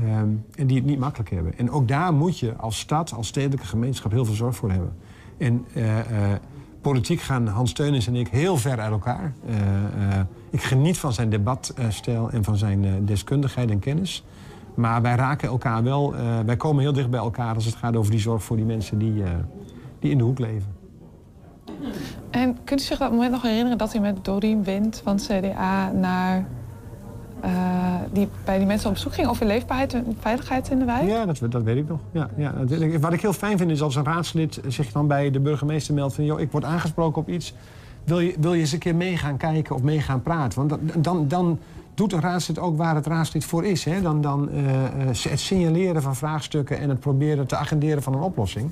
ehm, 0.03 0.29
en 0.55 0.67
die 0.67 0.77
het 0.77 0.85
niet 0.85 0.99
makkelijk 0.99 1.29
hebben. 1.29 1.57
En 1.57 1.71
ook 1.71 1.87
daar 1.87 2.13
moet 2.13 2.39
je 2.39 2.55
als 2.55 2.79
stad, 2.79 3.13
als 3.13 3.27
stedelijke 3.27 3.65
gemeenschap 3.65 4.11
heel 4.11 4.25
veel 4.25 4.35
zorg 4.35 4.55
voor 4.55 4.71
hebben. 4.71 4.93
En 5.37 5.65
eh, 5.73 5.99
eh, 5.99 6.39
politiek 6.81 7.21
gaan 7.21 7.47
Hans 7.47 7.73
Teunis 7.73 8.07
en 8.07 8.15
ik 8.15 8.27
heel 8.27 8.57
ver 8.57 8.79
uit 8.79 8.91
elkaar. 8.91 9.33
Eh, 9.47 10.19
ik 10.49 10.61
geniet 10.61 10.97
van 10.97 11.13
zijn 11.13 11.29
debatstijl 11.29 12.29
en 12.31 12.43
van 12.43 12.57
zijn 12.57 13.05
deskundigheid 13.05 13.69
en 13.69 13.79
kennis. 13.79 14.23
Maar 14.77 15.01
wij 15.01 15.15
raken 15.15 15.49
elkaar 15.49 15.83
wel, 15.83 16.15
eh, 16.15 16.39
wij 16.45 16.57
komen 16.57 16.81
heel 16.81 16.93
dicht 16.93 17.09
bij 17.09 17.19
elkaar 17.19 17.55
als 17.55 17.65
het 17.65 17.75
gaat 17.75 17.95
over 17.95 18.11
die 18.11 18.19
zorg 18.19 18.43
voor 18.43 18.55
die 18.55 18.65
mensen 18.65 18.97
die, 18.97 19.23
eh, 19.23 19.29
die 19.99 20.11
in 20.11 20.17
de 20.17 20.23
hoek 20.23 20.39
leven. 20.39 20.75
En 22.29 22.57
kunt 22.63 22.81
u 22.81 22.83
zich 22.83 22.97
dat 22.97 23.11
moment 23.11 23.31
nog 23.31 23.41
herinneren 23.41 23.77
dat 23.77 23.93
u 23.95 23.99
met 23.99 24.25
Dorien 24.25 24.63
Wind 24.63 25.01
van 25.03 25.15
CDA 25.15 25.91
naar 25.91 26.45
eh, 27.39 27.51
die 28.11 28.27
bij 28.45 28.57
die 28.57 28.67
mensen 28.67 28.87
op 28.87 28.93
bezoek 28.93 29.13
ging 29.13 29.27
over 29.27 29.45
leefbaarheid 29.45 29.93
en 29.93 30.17
veiligheid 30.19 30.69
in 30.69 30.79
de 30.79 30.85
wijk? 30.85 31.07
Ja, 31.07 31.25
dat, 31.25 31.39
dat 31.49 31.63
weet 31.63 31.77
ik 31.77 31.87
nog. 31.87 31.99
Ja, 32.11 32.29
ja. 32.35 32.53
Wat 32.99 33.13
ik 33.13 33.21
heel 33.21 33.33
fijn 33.33 33.57
vind 33.57 33.71
is 33.71 33.81
als 33.81 33.95
een 33.95 34.03
raadslid 34.03 34.61
zich 34.67 34.91
dan 34.91 35.07
bij 35.07 35.31
de 35.31 35.39
burgemeester 35.39 35.93
meldt 35.93 36.13
van... 36.15 36.25
joh, 36.25 36.39
ik 36.39 36.51
word 36.51 36.63
aangesproken 36.63 37.21
op 37.21 37.29
iets. 37.29 37.53
Wil 38.03 38.19
je, 38.19 38.35
wil 38.39 38.53
je 38.53 38.59
eens 38.59 38.71
een 38.71 38.79
keer 38.79 38.95
mee 38.95 39.17
gaan 39.17 39.37
kijken 39.37 39.75
of 39.75 39.81
mee 39.81 39.99
gaan 39.99 40.21
praten? 40.21 40.67
Want 40.67 40.69
dan, 40.69 41.01
dan, 41.01 41.27
dan 41.27 41.59
doet 41.97 42.13
een 42.13 42.21
raadslid 42.21 42.59
ook 42.59 42.77
waar 42.77 42.95
het 42.95 43.05
raadslid 43.05 43.45
voor 43.45 43.65
is. 43.65 43.83
Hè? 43.83 44.01
Dan, 44.01 44.21
dan 44.21 44.49
eh, 44.49 44.85
eh, 44.85 45.07
het 45.07 45.39
signaleren 45.39 46.01
van 46.01 46.15
vraagstukken 46.15 46.79
en 46.79 46.89
het 46.89 46.99
proberen 46.99 47.47
te 47.47 47.55
agenderen 47.55 48.03
van 48.03 48.13
een 48.13 48.21
oplossing. 48.21 48.71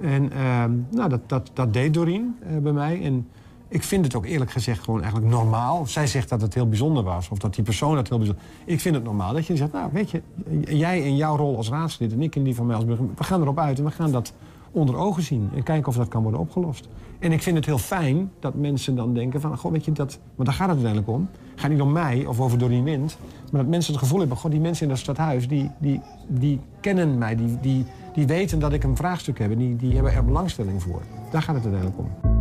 En 0.00 0.32
ehm, 0.32 0.70
nou, 0.90 1.08
dat, 1.08 1.20
dat, 1.26 1.50
dat 1.52 1.72
deed 1.72 1.94
Doreen 1.94 2.36
eh, 2.42 2.56
bij 2.56 2.72
mij. 2.72 3.02
En 3.02 3.28
ik 3.68 3.82
vind 3.82 4.04
het 4.04 4.14
ook 4.14 4.26
eerlijk 4.26 4.50
gezegd 4.50 4.84
gewoon 4.84 5.02
eigenlijk 5.02 5.32
normaal. 5.32 5.86
Zij 5.86 6.06
zegt 6.06 6.28
dat 6.28 6.40
het 6.40 6.54
heel 6.54 6.68
bijzonder 6.68 7.02
was, 7.02 7.28
of 7.28 7.38
dat 7.38 7.54
die 7.54 7.64
persoon 7.64 7.94
dat 7.94 8.08
heel 8.08 8.18
bijzonder... 8.18 8.44
Ik 8.64 8.80
vind 8.80 8.94
het 8.94 9.04
normaal 9.04 9.32
dat 9.32 9.46
je 9.46 9.56
zegt, 9.56 9.72
nou 9.72 9.90
weet 9.92 10.10
je, 10.10 10.22
jij 10.60 11.00
in 11.00 11.16
jouw 11.16 11.36
rol 11.36 11.56
als 11.56 11.68
raadslid... 11.68 12.12
en 12.12 12.22
ik 12.22 12.36
in 12.36 12.44
die 12.44 12.54
van 12.54 12.66
mij 12.66 12.76
als 12.76 12.84
burgemeester, 12.84 13.18
we 13.18 13.30
gaan 13.30 13.40
erop 13.40 13.58
uit 13.58 13.78
en 13.78 13.84
we 13.84 13.90
gaan 13.90 14.12
dat 14.12 14.32
onder 14.78 14.96
ogen 14.96 15.22
zien... 15.22 15.50
en 15.54 15.62
kijken 15.62 15.88
of 15.88 15.96
dat 15.96 16.08
kan 16.08 16.22
worden 16.22 16.40
opgelost. 16.40 16.88
En 17.18 17.32
ik 17.32 17.42
vind 17.42 17.56
het 17.56 17.66
heel 17.66 17.78
fijn 17.78 18.30
dat 18.40 18.54
mensen 18.54 18.96
dan 18.96 19.14
denken 19.14 19.40
van... 19.40 19.58
Goh, 19.58 19.72
weet 19.72 19.84
je, 19.84 19.92
dat, 19.92 20.18
maar 20.34 20.46
daar 20.46 20.54
gaat 20.54 20.68
het 20.68 20.76
uiteindelijk 20.76 21.12
om. 21.18 21.28
Het 21.50 21.60
gaat 21.60 21.70
niet 21.70 21.80
om 21.80 21.92
mij 21.92 22.26
of 22.26 22.40
over 22.40 22.58
Doreen 22.58 22.84
Wind... 22.84 23.18
maar 23.52 23.60
dat 23.60 23.70
mensen 23.70 23.92
het 23.92 24.02
gevoel 24.02 24.18
hebben... 24.18 24.36
Goh, 24.36 24.50
die 24.50 24.60
mensen 24.60 24.82
in 24.82 24.88
dat 24.88 24.98
stadhuis, 24.98 25.48
die, 25.48 25.70
die, 25.78 26.00
die 26.26 26.60
kennen 26.80 27.18
mij... 27.18 27.36
Die, 27.36 27.58
die, 27.60 27.84
die 28.14 28.26
weten 28.26 28.58
dat 28.58 28.72
ik 28.72 28.84
een 28.84 28.96
vraagstuk 28.96 29.38
heb 29.38 29.50
en 29.50 29.58
die, 29.58 29.76
die 29.76 29.94
hebben 29.94 30.12
er 30.12 30.24
belangstelling 30.24 30.82
voor. 30.82 31.02
Daar 31.30 31.42
gaat 31.42 31.54
het 31.54 31.64
uiteindelijk 31.64 31.98
om. 31.98 32.36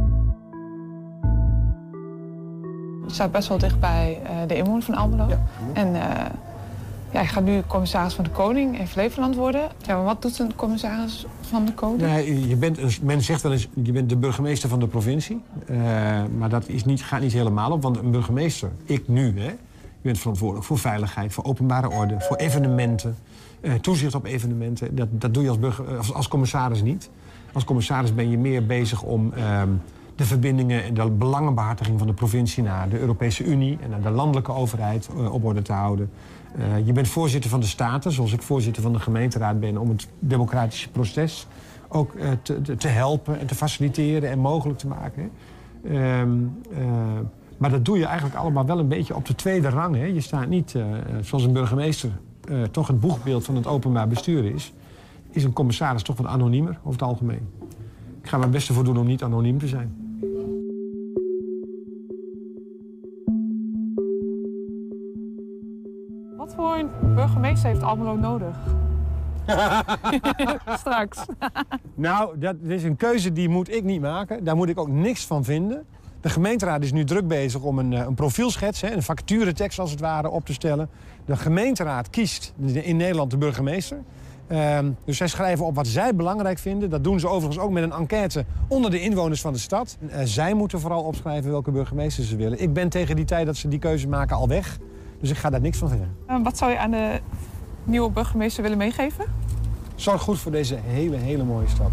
Je 3.08 3.14
staat 3.14 3.32
best 3.32 3.48
wel 3.48 3.58
dicht 3.58 3.80
bij 3.80 4.20
eh, 4.24 4.36
de 4.48 4.56
inwoner 4.56 4.82
van 4.82 4.96
Almelo. 4.96 5.28
En 5.74 5.96
eh 5.96 6.26
ja, 7.18 7.24
je 7.24 7.30
gaat 7.30 7.44
nu 7.44 7.62
commissaris 7.68 8.14
van 8.14 8.24
de 8.24 8.30
Koning 8.30 8.80
in 8.80 8.88
Flevoland 8.88 9.36
worden. 9.36 9.70
Ja, 9.82 10.04
wat 10.04 10.22
doet 10.22 10.40
een 10.40 10.56
commissaris 10.56 11.26
van 11.42 11.66
de 11.66 11.74
Koning? 11.74 12.26
Je 12.48 12.56
bent 12.56 13.02
men 13.04 13.22
zegt 13.22 13.42
wel 13.42 13.52
eens, 13.52 13.68
je 13.84 13.92
bent 13.92 14.10
de 14.10 14.16
burgemeester 14.16 14.70
van 14.70 14.80
de 14.80 14.88
provincie. 14.88 15.42
Eh, 15.68 15.78
maar 16.38 16.50
dat 16.50 16.68
is 16.68 16.86
niet, 16.86 17.04
gaat 17.04 17.22
niet 17.22 17.34
helemaal 17.34 17.72
op, 17.72 17.82
want 17.82 17.98
een 17.98 18.12
burgemeester, 18.12 18.72
ik 18.86 19.08
nu, 19.08 19.40
hè, 19.40 19.48
je 19.48 19.56
bent 20.02 20.20
verantwoordelijk 20.20 20.66
voor 20.66 20.78
veiligheid, 20.78 21.34
voor 21.34 21.44
openbare 21.44 21.90
orde, 21.90 22.16
voor 22.20 22.38
evenementen, 22.38 23.18
eh, 23.62 23.74
toezicht 23.74 24.16
op 24.16 24.26
evenementen. 24.26 24.96
Dat, 24.96 25.08
dat 25.12 25.34
doe 25.34 25.44
je 25.44 25.50
als, 25.50 25.60
burger, 25.60 25.98
als, 25.98 26.14
als 26.14 26.28
commissaris 26.28 26.82
niet. 26.82 27.10
Als 27.54 27.64
commissaris 27.64 28.14
ben 28.14 28.30
je 28.30 28.38
meer 28.38 28.66
bezig 28.66 29.04
om 29.04 29.34
ehm, 29.34 29.70
de 30.16 30.26
verbindingen 30.26 30.84
en 30.84 30.94
de 30.94 31.10
belangenbehartiging 31.10 31.98
van 31.98 32.08
de 32.08 32.14
provincie 32.14 32.64
naar 32.64 32.90
de 32.90 33.00
Europese 33.00 33.44
Unie 33.44 33.78
en 33.82 33.90
naar 33.90 34.02
de 34.02 34.10
landelijke 34.10 34.52
overheid 34.52 35.10
eh, 35.18 35.34
op 35.34 35.46
orde 35.46 35.62
te 35.62 35.74
houden. 35.74 36.10
Eh, 36.56 36.86
je 36.86 36.92
bent 36.92 37.08
voorzitter 37.08 37.50
van 37.50 37.60
de 37.60 37.66
Staten, 37.66 38.12
zoals 38.12 38.34
ik 38.34 38.42
voorzitter 38.42 38.82
van 38.84 38.94
de 38.94 39.00
gemeenteraad 39.00 39.60
ben, 39.60 39.78
om 39.78 39.90
het 39.90 40.08
democratische 40.20 40.90
proces 40.90 41.48
ook 41.88 42.14
eh, 42.16 42.30
te, 42.42 42.62
te- 42.78 42.88
helpen 42.88 43.40
en 43.40 43.46
te 43.48 43.56
faciliteren 43.56 44.30
en 44.30 44.40
mogelijk 44.40 44.80
te 44.80 44.88
maken. 44.88 45.30
Ehm, 45.84 46.32
eh, 46.72 46.86
maar 47.58 47.70
dat 47.70 47.86
doe 47.86 47.98
je 47.98 48.06
eigenlijk 48.06 48.36
allemaal 48.36 48.66
wel 48.66 48.80
een 48.80 48.88
beetje 48.88 49.16
op 49.16 49.26
de 49.26 49.36
tweede 49.36 49.70
rang. 49.70 49.96
Hè. 49.96 50.06
Je 50.06 50.22
staat 50.22 50.48
niet, 50.48 50.76
zoals 51.22 51.44
een 51.44 51.54
burgemeester 51.54 52.10
toch 52.72 52.88
het 52.88 53.00
boegbeeld 53.00 53.46
van 53.46 53.56
het 53.56 53.68
openbaar 53.68 54.08
bestuur 54.08 54.46
is, 54.46 54.74
is 55.32 55.44
een 55.44 55.54
commissaris 55.54 56.02
toch 56.04 56.18
wat 56.18 56.26
anoniemer 56.26 56.78
over 56.80 56.92
het 56.92 57.02
algemeen. 57.02 57.50
Ik 58.22 58.30
ga 58.30 58.38
mijn 58.38 58.52
best 58.52 58.68
ervoor 58.68 58.84
doen 58.84 58.98
om 58.98 59.06
niet 59.08 59.24
anoniem 59.24 59.60
te 59.60 59.68
zijn. 59.68 60.07
Voor 66.58 66.76
een 66.76 67.16
burgemeester 67.16 67.70
heeft 67.70 67.84
Almelo 67.84 68.16
nodig? 68.16 68.56
Straks. 70.80 71.26
Nou, 71.96 72.40
dat 72.40 72.56
is 72.62 72.84
een 72.84 72.96
keuze 72.96 73.34
die 73.34 73.50
moet 73.50 73.74
ik 73.74 73.84
niet 73.84 74.02
maken. 74.02 74.44
Daar 74.44 74.56
moet 74.56 74.70
ik 74.70 74.80
ook 74.80 74.88
niks 74.88 75.26
van 75.26 75.44
vinden. 75.44 75.86
De 76.22 76.30
gemeenteraad 76.30 76.84
is 76.84 76.92
nu 76.92 77.04
druk 77.04 77.28
bezig 77.28 77.62
om 77.62 77.80
een, 77.80 77.94
eh, 77.94 78.00
een 78.00 78.14
profielschets, 78.14 78.82
een 78.82 79.04
vacaturetekst 79.04 79.80
als 79.80 79.92
het 79.92 80.00
ware, 80.00 80.30
op 80.30 80.46
te 80.46 80.54
stellen. 80.54 80.90
De 81.26 81.36
gemeenteraad 81.36 82.10
kiest 82.10 82.54
in 82.74 82.98
Nederland 82.98 83.32
de 83.32 83.38
burgemeester. 83.38 83.98
Ehm, 84.48 84.92
dus 85.06 85.18
zij 85.18 85.28
schrijven 85.28 85.66
op 85.66 85.76
wat 85.76 85.88
zij 85.88 86.16
belangrijk 86.16 86.60
vinden. 86.60 86.90
Dat 86.90 87.04
doen 87.04 87.20
ze 87.20 87.28
overigens 87.28 87.64
ook 87.64 87.72
met 87.72 87.84
een 87.84 87.92
enquête 87.92 88.46
onder 88.68 88.92
de 88.92 89.02
inwoners 89.02 89.42
van 89.42 89.54
de 89.54 89.60
stad. 89.60 89.98
Eh, 90.10 90.22
zij 90.24 90.54
moeten 90.54 90.80
vooral 90.80 91.04
opschrijven 91.04 91.52
welke 91.52 91.72
burgemeester 91.72 92.24
ze 92.24 92.36
willen. 92.36 92.62
Ik 92.62 92.74
ben 92.74 92.90
tegen 92.90 93.16
die 93.16 93.26
tijd 93.26 93.46
dat 93.46 93.56
ze 93.56 93.68
die 93.68 93.80
keuze 93.80 94.08
maken 94.08 94.36
al 94.36 94.48
weg. 94.48 94.78
Dus 95.20 95.30
ik 95.30 95.38
ga 95.38 95.50
daar 95.50 95.62
niks 95.62 95.78
van 95.78 95.88
zeggen. 95.88 96.16
Eh, 96.28 96.44
wat 96.44 96.58
zou 96.58 96.72
je 96.72 96.78
aan 96.78 96.92
de 96.92 97.22
nieuwe 97.84 98.12
burgemeester 98.12 98.64
willen 98.64 98.78
meegeven? 98.78 99.26
Zorg 99.96 100.22
goed 100.22 100.40
voor 100.40 100.52
deze 100.52 100.76
hele, 100.76 101.18
hele 101.18 101.44
mooie 101.44 101.68
stad. 101.68 101.92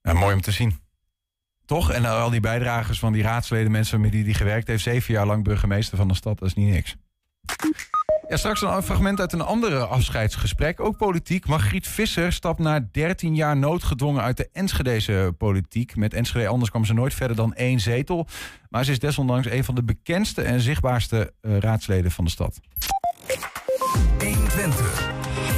Ja, 0.00 0.12
mooi 0.12 0.34
om 0.34 0.40
te 0.40 0.50
zien. 0.50 0.78
Toch? 1.64 1.90
En 1.90 2.04
al 2.04 2.30
die 2.30 2.40
bijdragers 2.40 2.98
van 2.98 3.12
die 3.12 3.22
raadsleden, 3.22 3.70
mensen 3.70 4.00
met 4.00 4.12
die 4.12 4.24
die 4.24 4.34
gewerkt 4.34 4.66
heeft, 4.66 4.82
zeven 4.82 5.14
jaar 5.14 5.26
lang 5.26 5.44
burgemeester 5.44 5.96
van 5.96 6.08
de 6.08 6.14
stad, 6.14 6.38
dat 6.38 6.48
is 6.48 6.54
niet 6.54 6.70
niks. 6.70 6.96
Ja, 8.28 8.36
straks 8.36 8.62
een 8.62 8.82
fragment 8.82 9.20
uit 9.20 9.32
een 9.32 9.40
andere 9.40 9.86
afscheidsgesprek, 9.86 10.80
ook 10.80 10.96
politiek. 10.96 11.46
Margriet 11.46 11.88
Visser 11.88 12.32
stapt 12.32 12.58
na 12.58 12.88
13 12.92 13.34
jaar 13.34 13.56
noodgedwongen 13.56 14.22
uit 14.22 14.36
de 14.36 14.48
Enschedese 14.52 15.34
politiek. 15.38 15.96
Met 15.96 16.14
Enschede 16.14 16.48
anders 16.48 16.70
kwam 16.70 16.84
ze 16.84 16.94
nooit 16.94 17.14
verder 17.14 17.36
dan 17.36 17.54
één 17.54 17.80
zetel. 17.80 18.26
Maar 18.70 18.84
ze 18.84 18.90
is 18.90 18.98
desondanks 18.98 19.46
een 19.50 19.64
van 19.64 19.74
de 19.74 19.82
bekendste 19.82 20.42
en 20.42 20.60
zichtbaarste 20.60 21.34
eh, 21.40 21.58
raadsleden 21.58 22.10
van 22.10 22.24
de 22.24 22.30
stad. 22.30 22.60
120. 24.18 25.10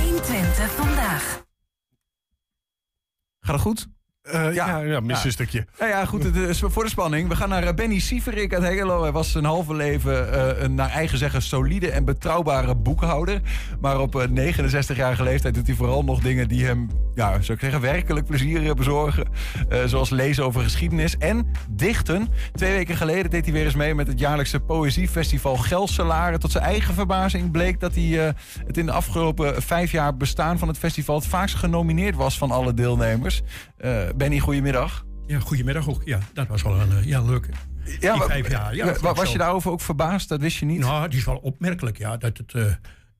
120 0.02 0.70
vandaag. 0.70 1.44
Gaat 3.40 3.54
het 3.54 3.60
goed? 3.60 3.88
Ja, 4.22 4.50
ja, 4.50 4.78
ja 4.78 5.00
mis 5.00 5.24
een 5.24 5.32
stukje. 5.32 5.66
Ja, 5.78 5.86
ja, 5.86 6.04
goed. 6.04 6.24
Voor 6.50 6.84
de 6.84 6.90
spanning. 6.90 7.28
We 7.28 7.36
gaan 7.36 7.48
naar 7.48 7.62
eh, 7.62 7.74
Benny 7.74 7.98
Sieverik 7.98 8.54
uit 8.54 8.62
Hengelo. 8.62 9.02
Hij 9.02 9.12
was 9.12 9.30
zijn 9.30 9.44
halve 9.44 9.74
leven 9.74 10.32
eh, 10.32 10.62
een 10.62 10.74
naar 10.74 10.90
eigen 10.90 11.18
zeggen 11.18 11.42
solide 11.42 11.90
en 11.90 12.04
betrouwbare 12.04 12.74
boekhouder. 12.74 13.40
Maar 13.80 14.00
op 14.00 14.16
eh, 14.16 14.52
69-jarige 14.54 15.22
leeftijd 15.22 15.54
doet 15.54 15.66
hij 15.66 15.76
vooral 15.76 16.04
nog 16.04 16.20
dingen 16.20 16.48
die 16.48 16.64
hem, 16.64 16.88
ja, 17.14 17.30
zou 17.30 17.52
ik 17.52 17.60
zeggen, 17.60 17.80
werkelijk 17.80 18.26
plezier 18.26 18.66
eh, 18.68 18.74
bezorgen. 18.74 19.28
Eh, 19.68 19.84
zoals 19.84 20.10
lezen 20.10 20.44
over 20.44 20.62
geschiedenis 20.62 21.16
en 21.16 21.50
dichten. 21.70 22.28
Twee 22.52 22.72
weken 22.72 22.96
geleden 22.96 23.30
deed 23.30 23.44
hij 23.44 23.52
weer 23.52 23.64
eens 23.64 23.74
mee 23.74 23.94
met 23.94 24.06
het 24.06 24.18
jaarlijkse 24.18 24.60
poëziefestival 24.60 25.56
Gelselaren. 25.56 26.40
Tot 26.40 26.52
zijn 26.52 26.64
eigen 26.64 26.94
verbazing 26.94 27.50
bleek 27.50 27.80
dat 27.80 27.94
hij 27.94 28.26
eh, 28.26 28.34
het 28.66 28.76
in 28.76 28.86
de 28.86 28.92
afgelopen 28.92 29.62
vijf 29.62 29.92
jaar 29.92 30.16
bestaan 30.16 30.58
van 30.58 30.68
het 30.68 30.78
festival 30.78 31.16
het 31.16 31.26
vaakst 31.26 31.54
genomineerd 31.54 32.16
was 32.16 32.38
van 32.38 32.50
alle 32.50 32.74
deelnemers. 32.74 33.42
Eh, 34.10 34.16
Benny, 34.16 34.38
goedemiddag. 34.38 35.06
Ja, 35.26 35.38
goedemiddag 35.38 35.88
ook. 35.88 36.02
Ja, 36.04 36.18
dat 36.32 36.46
was 36.48 36.62
wel 36.62 36.80
een 36.80 36.92
eh, 36.98 37.04
ja, 37.04 37.22
leuke. 37.22 37.48
Ja, 38.00 38.16
vijf 38.26 38.50
jaar. 38.50 38.74
Ja, 38.74 38.90
ik 38.90 38.96
was 38.96 39.32
je 39.32 39.38
daarover 39.38 39.70
ook 39.70 39.80
verbaasd? 39.80 40.28
Dat 40.28 40.40
wist 40.40 40.58
je 40.58 40.66
niet? 40.66 40.78
Nou, 40.78 41.08
die 41.08 41.18
is 41.18 41.24
wel 41.24 41.36
opmerkelijk, 41.36 41.98
ja. 41.98 42.16
Dat 42.16 42.38
het 42.38 42.54
eh, 42.54 42.66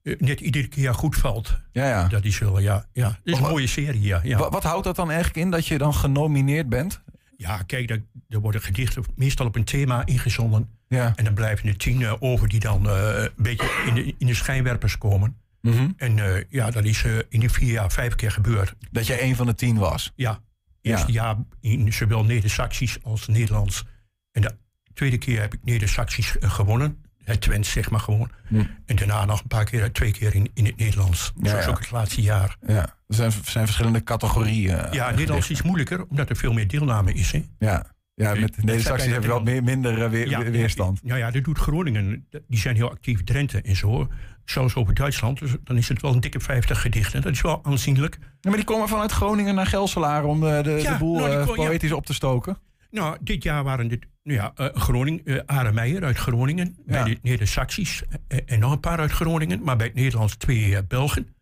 eh, 0.02 0.18
net 0.20 0.40
iedere 0.40 0.68
keer 0.68 0.94
goed 0.94 1.16
valt. 1.16 1.58
Ja, 1.72 1.88
ja. 1.88 2.08
Dat 2.08 2.24
is 2.24 2.38
wel, 2.38 2.58
ja. 2.58 2.86
ja. 2.92 3.08
Het 3.08 3.18
is 3.24 3.36
een 3.38 3.42
mooie 3.42 3.66
serie, 3.66 4.02
ja. 4.02 4.20
ja. 4.22 4.38
Wa- 4.38 4.50
Wat 4.50 4.62
houdt 4.62 4.84
dat 4.84 4.96
dan 4.96 5.10
eigenlijk 5.10 5.44
in 5.44 5.50
dat 5.50 5.66
je 5.66 5.78
dan 5.78 5.94
genomineerd 5.94 6.68
bent? 6.68 7.02
Ja, 7.36 7.62
kijk, 7.62 7.90
er, 7.90 8.02
er 8.28 8.40
worden 8.40 8.60
gedichten 8.62 9.04
meestal 9.16 9.46
op 9.46 9.56
een 9.56 9.64
thema 9.64 10.06
ingezonden. 10.06 10.68
Ja. 10.88 11.12
En 11.16 11.24
dan 11.24 11.34
blijven 11.34 11.68
er 11.68 11.76
tien 11.76 12.02
eh, 12.02 12.12
over 12.18 12.48
die 12.48 12.60
dan 12.60 12.88
eh, 12.88 13.22
een 13.22 13.30
beetje 13.36 13.82
in 13.86 13.94
de, 13.94 14.14
in 14.18 14.26
de 14.26 14.34
schijnwerpers 14.34 14.98
komen. 14.98 15.36
Mhm. 15.60 15.88
En 15.96 16.18
eh, 16.18 16.44
ja, 16.48 16.70
dat 16.70 16.84
is 16.84 17.04
eh, 17.04 17.12
in 17.28 17.40
die 17.40 17.50
vier 17.50 17.72
jaar 17.72 17.92
vijf 17.92 18.14
keer 18.14 18.30
gebeurd. 18.32 18.74
Dat 18.90 19.06
jij 19.06 19.22
een 19.22 19.36
van 19.36 19.46
de 19.46 19.54
tien 19.54 19.78
was? 19.78 20.12
Ja. 20.16 20.40
Eerste 20.82 21.12
jaar 21.12 21.36
in 21.60 21.92
zowel 21.92 22.24
Neder-Saxisch 22.24 22.98
als 23.02 23.26
Nederlands. 23.28 23.84
En 24.32 24.42
de 24.42 24.56
tweede 24.94 25.18
keer 25.18 25.40
heb 25.40 25.54
ik 25.54 25.60
Neder-Saxisch 25.64 26.38
eh, 26.38 26.50
gewonnen. 26.50 27.04
Het 27.24 27.40
Twents, 27.40 27.70
zeg 27.70 27.90
maar 27.90 28.00
gewoon. 28.00 28.30
Hm. 28.48 28.62
En 28.86 28.96
daarna 28.96 29.24
nog 29.24 29.40
een 29.40 29.46
paar 29.46 29.64
keer, 29.64 29.92
twee 29.92 30.12
keer 30.12 30.34
in, 30.34 30.50
in 30.54 30.64
het 30.64 30.76
Nederlands. 30.76 31.32
Ja, 31.42 31.48
Zoals 31.48 31.64
ja. 31.64 31.70
ook 31.70 31.78
het 31.78 31.90
laatste 31.90 32.20
jaar. 32.22 32.56
Ja, 32.66 32.82
er 32.82 33.14
zijn, 33.14 33.32
zijn 33.44 33.64
verschillende 33.64 34.02
categorieën. 34.02 34.70
eh, 34.76 34.92
Ja, 34.92 35.10
Nederlands 35.10 35.50
is 35.50 35.62
moeilijker, 35.62 36.04
omdat 36.06 36.30
er 36.30 36.36
veel 36.36 36.52
meer 36.52 36.68
deelname 36.68 37.12
is. 37.12 37.32
Hè? 37.32 37.44
Ja, 37.58 37.86
ja 38.14 38.34
met 38.34 38.56
Neder-Saxisch 38.64 39.12
heb 39.12 39.22
je 39.22 39.28
wel 39.28 39.42
meer, 39.42 39.62
minder 39.62 40.02
eh, 40.04 40.10
weer- 40.10 40.50
weerstand. 40.50 41.00
Ja, 41.02 41.16
ja, 41.16 41.30
dat 41.30 41.44
doet 41.44 41.58
Groningen. 41.58 42.26
Die 42.48 42.58
zijn 42.58 42.76
heel 42.76 42.90
actief. 42.90 43.24
Drenthe 43.24 43.60
en 43.60 43.76
zo. 43.76 44.08
Zelfs 44.50 44.74
over 44.74 44.94
Duitsland. 44.94 45.38
Dus 45.38 45.54
dan 45.64 45.76
is 45.76 45.88
het 45.88 46.02
wel 46.02 46.12
een 46.12 46.20
dikke 46.20 46.40
50 46.40 46.80
gedichten. 46.80 47.22
Dat 47.22 47.32
is 47.32 47.40
wel 47.40 47.60
aanzienlijk. 47.64 48.18
Ja, 48.20 48.48
maar 48.48 48.56
die 48.58 48.64
komen 48.64 48.88
vanuit 48.88 49.12
Groningen 49.12 49.54
naar 49.54 49.66
Gelselaar 49.66 50.24
om 50.24 50.40
de, 50.40 50.60
de, 50.62 50.70
Ja, 50.70 50.92
de 50.92 50.98
boel 50.98 51.16
nou, 51.16 51.30
eh, 51.30 51.46
ja. 51.46 51.52
poëtisch 51.52 51.92
op 51.92 52.06
te 52.06 52.14
stoken. 52.14 52.58
Nou, 52.90 53.16
dit 53.20 53.42
jaar 53.42 53.64
waren 53.64 53.88
dit 53.88 54.06
nou 54.22 54.38
ja, 54.38 54.52
eh, 54.54 54.66
Groningen, 54.80 55.24
eh 55.24 55.38
Are 55.46 55.72
Meijer 55.72 56.04
uit 56.04 56.16
Groningen. 56.16 56.76
Bij 56.86 57.04
de 57.04 57.18
Neder-Saxisch. 57.22 58.02
eh, 58.28 58.38
en 58.46 58.58
nog 58.58 58.72
een 58.72 58.80
paar 58.80 58.98
uit 58.98 59.10
Groningen. 59.10 59.62
Maar 59.62 59.76
bij 59.76 59.86
het 59.86 59.94
Nederlands 59.94 60.36
twee 60.36 60.76
eh, 60.76 60.82
Belgen. 60.88 61.34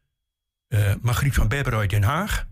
Eh 0.69 0.93
Margriet 1.03 1.35
van 1.35 1.49
Berber 1.49 1.75
uit 1.75 1.91
Den 1.91 2.03
Haag. 2.03 2.47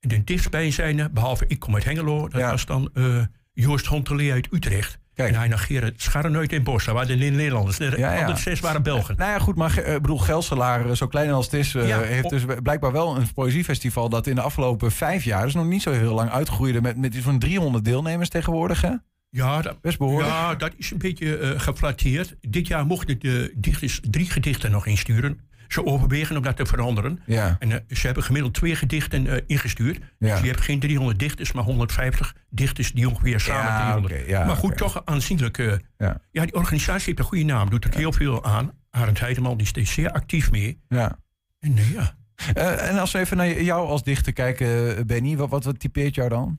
En 0.00 0.08
de 0.08 0.24
dichtstbijzijnde, 0.24 1.10
behalve 1.10 1.44
ik 1.48 1.58
kom 1.58 1.74
uit 1.74 1.84
Hengelo. 1.84 2.28
Dat 2.28 2.40
was 2.50 2.66
dan 2.66 2.90
eh, 2.94 3.22
Joost 3.52 3.86
Hontelee 3.86 4.32
uit 4.32 4.48
Utrecht. 4.50 4.98
En 5.26 5.34
hij 5.34 5.48
negeerde 5.48 5.92
scharren 5.96 6.32
nooit 6.32 6.52
in 6.52 6.62
Bos. 6.62 6.84
Waren 6.84 7.18
de 7.18 7.24
Nederlanders. 7.24 7.76
De 7.76 7.84
Ja, 7.96 8.12
ja. 8.12 8.20
andere 8.20 8.38
zes 8.38 8.60
waren 8.60 8.82
Belgen. 8.82 9.14
Nou 9.16 9.30
ja, 9.30 9.38
goed, 9.38 9.56
maar 9.56 9.78
eh, 9.78 9.94
ik 9.94 10.02
bedoel, 10.02 10.18
Gelselaar, 10.18 10.86
eh, 10.88 10.94
zo 10.94 11.06
klein 11.06 11.30
als 11.30 11.44
het 11.44 11.54
is, 11.54 11.74
eh, 11.74 11.88
Ja, 11.88 12.00
heeft 12.00 12.24
op- 12.24 12.30
dus 12.30 12.42
blijkbaar 12.62 12.92
wel 12.92 13.16
een 13.16 13.32
poëziefestival 13.34 14.08
dat 14.08 14.26
in 14.26 14.34
de 14.34 14.40
afgelopen 14.40 14.92
vijf 14.92 15.24
jaar, 15.24 15.44
dus 15.44 15.54
nog 15.54 15.66
niet 15.66 15.82
zo 15.82 15.90
heel 15.92 16.14
lang, 16.14 16.30
uitgroeide 16.30 16.80
met, 16.80 16.96
met 16.96 17.14
iets 17.14 17.24
van 17.24 17.38
300 17.38 17.84
deelnemers 17.84 18.28
tegenwoordig, 18.28 18.80
hè? 18.80 18.90
Ja, 19.30 19.62
dat, 19.62 19.80
Best 19.80 19.98
behoorlijk. 19.98 20.30
Ja, 20.32 20.54
dat 20.54 20.70
is 20.76 20.90
een 20.90 20.98
beetje 20.98 21.36
eh 21.38 21.60
geflatteerd. 21.60 22.36
Dit 22.40 22.66
jaar 22.66 22.86
mochten 22.86 23.18
de 23.18 23.52
dichters 23.56 24.00
drie 24.10 24.30
gedichten 24.30 24.70
nog 24.70 24.86
insturen. 24.86 25.40
Ze 25.68 25.84
overwegen 25.86 26.36
om 26.36 26.42
dat 26.42 26.56
te 26.56 26.66
veranderen. 26.66 27.22
Ja. 27.26 27.56
En 27.58 27.72
eh, 27.72 27.96
ze 27.96 28.06
hebben 28.06 28.24
gemiddeld 28.24 28.54
twee 28.54 28.74
gedichten 28.76 29.26
eh, 29.26 29.42
ingestuurd. 29.46 29.98
Ja. 30.18 30.32
Dus 30.34 30.40
je 30.40 30.46
hebt 30.46 30.60
geen 30.60 30.80
300 30.80 31.18
dichters, 31.18 31.52
maar 31.52 31.64
150 31.64 32.34
dichters 32.50 32.92
die 32.92 33.08
ongeveer 33.08 33.40
samen 33.40 33.72
Ja, 33.72 33.82
300. 33.82 34.14
oké, 34.20 34.30
ja, 34.30 34.44
maar 34.44 34.56
goed, 34.56 34.76
toch 34.76 35.02
aanzienlijk. 35.04 35.58
eh, 35.58 35.72
Ja. 35.98 36.20
ja, 36.30 36.42
die 36.42 36.54
organisatie 36.54 37.04
heeft 37.06 37.18
een 37.18 37.24
goede 37.24 37.44
naam. 37.44 37.70
Doet 37.70 37.84
er 37.84 37.94
heel 37.96 38.12
veel 38.12 38.44
aan. 38.44 38.72
Arend 38.90 39.20
Heideman 39.20 39.56
die 39.56 39.66
is 39.66 39.72
er 39.80 39.86
zeer 39.86 40.10
actief 40.10 40.50
mee. 40.50 40.80
Ja. 40.88 41.18
En 41.60 41.74
ja. 41.92 42.16
En 42.54 42.98
als 42.98 43.12
we 43.12 43.18
even 43.18 43.36
naar 43.36 43.62
jou 43.62 43.88
als 43.88 44.02
dichter 44.02 44.32
kijken, 44.32 45.06
Benny, 45.06 45.36
wat, 45.36 45.48
wat, 45.50 45.64
wat 45.64 45.80
typeert 45.80 46.14
jou 46.14 46.28
dan? 46.28 46.58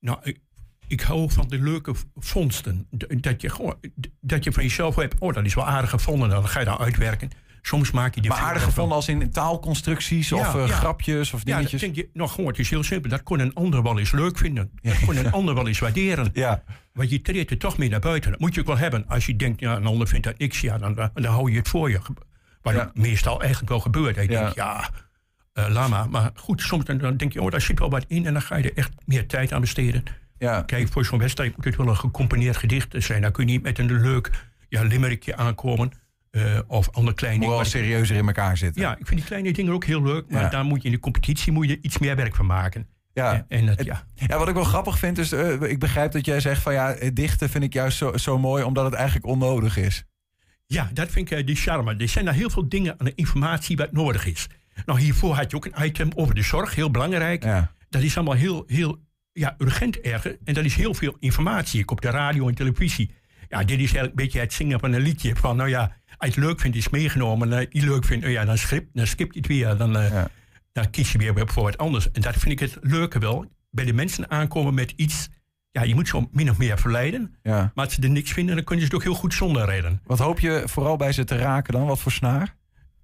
Nou, 0.00 0.18
ik, 0.22 0.38
ik 0.86 1.00
hou 1.00 1.30
van 1.30 1.48
de 1.48 1.58
leuke 1.58 1.94
vondsten. 2.14 2.86
Dat 2.90 3.40
je, 3.40 3.76
dat 4.20 4.44
je 4.44 4.52
van 4.52 4.62
jezelf 4.62 4.94
hebt, 4.96 5.14
oh, 5.18 5.32
dat 5.34 5.44
is 5.44 5.54
wel 5.54 5.66
aardig 5.66 5.90
gevonden. 5.90 6.28
Dan 6.28 6.48
ga 6.48 6.58
je 6.58 6.64
daar 6.64 6.78
uitwerken. 6.78 7.30
Soms 7.68 7.90
maak 7.90 8.14
je 8.14 8.20
die 8.20 8.30
Maar 8.30 8.38
aardig 8.40 8.62
gevonden 8.62 8.96
als 8.96 9.08
in 9.08 9.30
taalconstructies 9.30 10.32
of 10.32 10.54
eh, 10.54 10.64
grapjes 10.68 11.32
of 11.32 11.40
Ja, 11.44 11.56
dingetjes? 11.56 11.70
dat 11.70 11.80
denk 11.80 11.94
je, 11.96 12.08
nou 12.12 12.30
gewoon, 12.30 12.46
het 12.50 12.58
is 12.58 12.70
heel 12.70 12.82
simpel. 12.82 13.10
Dat 13.10 13.22
kon 13.22 13.38
een 13.38 13.54
ander 13.54 13.82
wel 13.82 13.98
eens 13.98 14.10
leuk 14.12 14.38
vinden. 14.38 14.70
Dat 14.82 14.98
kon 15.06 15.16
een 15.16 15.32
ander 15.38 15.54
wel 15.54 15.66
eens 15.68 15.78
waarderen. 15.78 16.30
Ja. 16.32 16.62
Want 16.92 17.10
je 17.10 17.20
treedt 17.22 17.50
er 17.50 17.58
toch 17.58 17.78
mee 17.78 17.88
naar 17.88 18.00
buiten. 18.00 18.30
Dat 18.30 18.40
moet 18.40 18.54
je 18.54 18.60
ook 18.60 18.66
wel 18.66 18.78
hebben. 18.78 19.04
Als 19.08 19.26
je 19.26 19.36
denkt, 19.36 19.60
ja, 19.60 19.76
een 19.76 19.86
ander 19.86 20.08
vindt 20.08 20.24
dat 20.26 20.38
niks, 20.38 20.60
ja, 20.60 20.78
dan, 20.78 20.94
dan, 20.94 21.10
dan 21.14 21.24
hou 21.32 21.50
je 21.50 21.56
het 21.58 21.68
voor 21.68 21.90
je. 21.90 21.98
Wat 22.62 22.74
Ja. 22.74 22.90
meestal 22.94 23.40
eigenlijk 23.40 23.70
wel 23.70 23.80
gebeurt. 23.80 24.14
Dat 24.16 24.24
je 24.24 24.30
Ja. 24.32 24.52
ja, 24.54 24.90
eh 25.52 25.68
laat 25.68 25.88
maar. 25.88 26.10
Maar 26.10 26.30
goed, 26.34 26.60
soms 26.62 26.84
dan, 26.84 26.98
dan 26.98 27.16
denk 27.16 27.32
je, 27.32 27.42
oh, 27.42 27.50
daar 27.50 27.60
zit 27.60 27.78
wel 27.78 27.90
wat 27.90 28.04
in. 28.08 28.26
En 28.26 28.32
dan 28.32 28.42
ga 28.42 28.56
je 28.56 28.62
er 28.70 28.76
echt 28.76 28.92
meer 29.04 29.26
tijd 29.26 29.52
aan 29.52 29.60
besteden. 29.60 30.02
Ja. 30.38 30.62
Kijk, 30.62 30.88
voor 30.92 31.04
zo'n 31.04 31.18
wedstrijd 31.18 31.56
moet 31.56 31.64
het 31.64 31.76
wel 31.76 31.88
een 31.88 31.96
gecomponeerd 31.96 32.56
gedicht 32.56 32.94
zijn. 32.98 33.22
Dan 33.22 33.32
kun 33.32 33.46
je 33.46 33.52
niet 33.52 33.62
met 33.62 33.78
een 33.78 34.00
leuk 34.00 34.30
ja, 34.68 34.82
limmerikje 34.82 35.36
aankomen. 35.36 35.92
Eh, 36.38 36.60
of 36.66 36.88
ander 36.92 37.14
klein 37.14 37.32
Moet 37.32 37.40
ding. 37.40 37.50
wel 37.52 37.60
Maar- 37.60 37.70
serieuzer 37.70 38.16
in 38.16 38.26
elkaar 38.26 38.56
zitten. 38.56 38.82
ja, 38.82 38.90
ik 38.98 39.06
vind 39.06 39.20
die 39.20 39.28
kleine 39.28 39.52
dingen 39.52 39.72
ook 39.72 39.84
heel 39.84 40.02
leuk. 40.02 40.30
Maar 40.30 40.42
Ja. 40.42 40.48
daar 40.48 40.64
moet 40.64 40.82
je 40.82 40.88
in 40.88 40.94
de 40.94 41.00
competitie 41.00 41.52
moet 41.52 41.68
je 41.68 41.78
iets 41.80 41.98
meer 41.98 42.16
werk 42.16 42.34
van 42.34 42.46
maken. 42.46 42.86
Ja. 43.12 43.32
En, 43.34 43.44
en 43.48 43.66
dat, 43.66 43.84
ja. 43.84 44.06
Ja, 44.14 44.38
wat 44.38 44.48
ik 44.48 44.54
wel 44.54 44.64
grappig 44.64 44.98
vind 44.98 45.18
is, 45.18 45.32
eh, 45.32 45.62
ik 45.62 45.78
begrijp 45.78 46.12
dat 46.12 46.24
jij 46.24 46.40
zegt 46.40 46.62
van 46.62 46.72
ja, 46.72 46.94
het 46.98 47.16
dichten 47.16 47.48
vind 47.50 47.64
ik 47.64 47.72
juist 47.72 47.96
zo, 47.98 48.16
zo 48.16 48.38
mooi 48.38 48.64
omdat 48.64 48.84
het 48.84 48.94
eigenlijk 48.94 49.26
onnodig 49.26 49.76
is. 49.76 50.04
ja, 50.66 50.90
dat 50.92 51.10
vind 51.10 51.30
ik 51.30 51.38
eh, 51.38 51.46
die 51.46 51.56
charme. 51.56 51.94
Er 51.96 52.08
zijn 52.08 52.24
daar 52.24 52.34
heel 52.34 52.50
veel 52.50 52.68
dingen 52.68 52.94
aan 52.98 53.06
de 53.06 53.12
informatie 53.14 53.76
wat 53.76 53.92
nodig 53.92 54.26
is. 54.26 54.46
Nou, 54.86 55.00
hiervoor 55.00 55.34
had 55.34 55.50
je 55.50 55.56
ook 55.56 55.64
een 55.64 55.84
item 55.84 56.08
over 56.14 56.34
de 56.34 56.42
zorg, 56.42 56.74
heel 56.74 56.90
belangrijk. 56.90 57.44
Ja. 57.44 57.72
Dat 57.88 58.02
is 58.02 58.16
allemaal 58.16 58.34
heel, 58.34 58.64
heel 58.66 58.98
ja, 59.32 59.54
urgent 59.58 60.00
ergens. 60.00 60.34
En 60.44 60.54
dat 60.54 60.64
is 60.64 60.74
heel 60.74 60.94
veel 60.94 61.16
informatie. 61.20 61.80
Ik 61.80 61.90
op 61.90 62.00
de 62.00 62.10
radio 62.10 62.48
en 62.48 62.54
televisie. 62.54 63.10
Ja, 63.48 63.58
dit 63.58 63.70
is 63.70 63.76
eigenlijk 63.78 64.08
een 64.08 64.14
beetje 64.24 64.40
het 64.40 64.52
zingen 64.52 64.80
van 64.80 64.92
een 64.92 65.00
liedje. 65.00 65.36
Van 65.36 65.56
nou 65.56 65.68
ja, 65.68 65.96
als 66.18 66.34
je 66.34 66.40
het 66.40 66.48
leuk 66.48 66.60
vindt, 66.60 66.76
is 66.76 66.88
meegenomen. 66.88 67.52
En 67.52 67.58
als 67.58 67.66
je 67.70 67.78
het 67.78 67.88
leuk 67.88 68.04
vindt, 68.04 68.24
oh 68.24 68.30
ja, 68.30 68.44
dan, 68.44 68.58
schip, 68.58 68.88
dan 68.92 69.06
skip 69.06 69.32
je 69.32 69.38
het 69.38 69.48
weer. 69.48 69.76
Dan, 69.76 69.96
eh, 69.96 70.24
dan 70.72 70.90
kies 70.90 71.12
je 71.12 71.18
weer 71.18 71.48
voor 71.48 71.62
wat 71.62 71.78
anders. 71.78 72.10
En 72.10 72.20
dat 72.20 72.36
vind 72.36 72.60
ik 72.60 72.70
het 72.70 72.78
leuke 72.80 73.18
wel. 73.18 73.46
Bij 73.70 73.84
de 73.84 73.92
mensen 73.92 74.30
aankomen 74.30 74.74
met 74.74 74.92
iets. 74.96 75.28
Ja, 75.70 75.82
je 75.82 75.94
moet 75.94 76.08
zo 76.08 76.28
min 76.32 76.50
of 76.50 76.58
meer 76.58 76.78
verleiden. 76.78 77.34
Ja. 77.42 77.72
Maar 77.74 77.84
als 77.84 77.94
ze 77.94 78.02
er 78.02 78.10
niks 78.10 78.32
vinden, 78.32 78.54
dan 78.54 78.64
kunnen 78.64 78.86
ze 78.86 78.90
het 78.90 79.00
ook 79.00 79.08
heel 79.08 79.20
goed 79.20 79.34
zonder 79.34 79.64
reden. 79.64 80.00
Wat 80.04 80.18
hoop 80.18 80.40
je 80.40 80.62
vooral 80.66 80.96
bij 80.96 81.12
ze 81.12 81.24
te 81.24 81.36
raken 81.36 81.72
dan? 81.72 81.86
Wat 81.86 82.00
voor 82.00 82.12
snaar? 82.12 82.56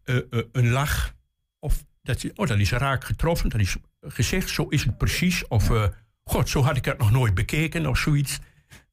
Eh, 0.04 0.16
eh, 0.16 0.22
een 0.52 0.70
lach. 0.70 1.14
Of 1.58 1.84
dat, 2.02 2.20
ze, 2.20 2.30
oh, 2.34 2.46
dat 2.46 2.58
is 2.58 2.70
raak 2.70 3.04
getroffen. 3.04 3.48
Dat 3.50 3.60
is 3.60 3.76
gezegd, 4.00 4.48
zo 4.48 4.66
is 4.68 4.84
het 4.84 4.98
precies. 4.98 5.48
Of, 5.48 5.70
eh, 5.70 5.86
god, 6.24 6.48
zo 6.48 6.62
had 6.62 6.76
ik 6.76 6.84
het 6.84 6.98
nog 6.98 7.10
nooit 7.10 7.34
bekeken. 7.34 7.86
Of 7.86 7.98
zoiets. 7.98 8.38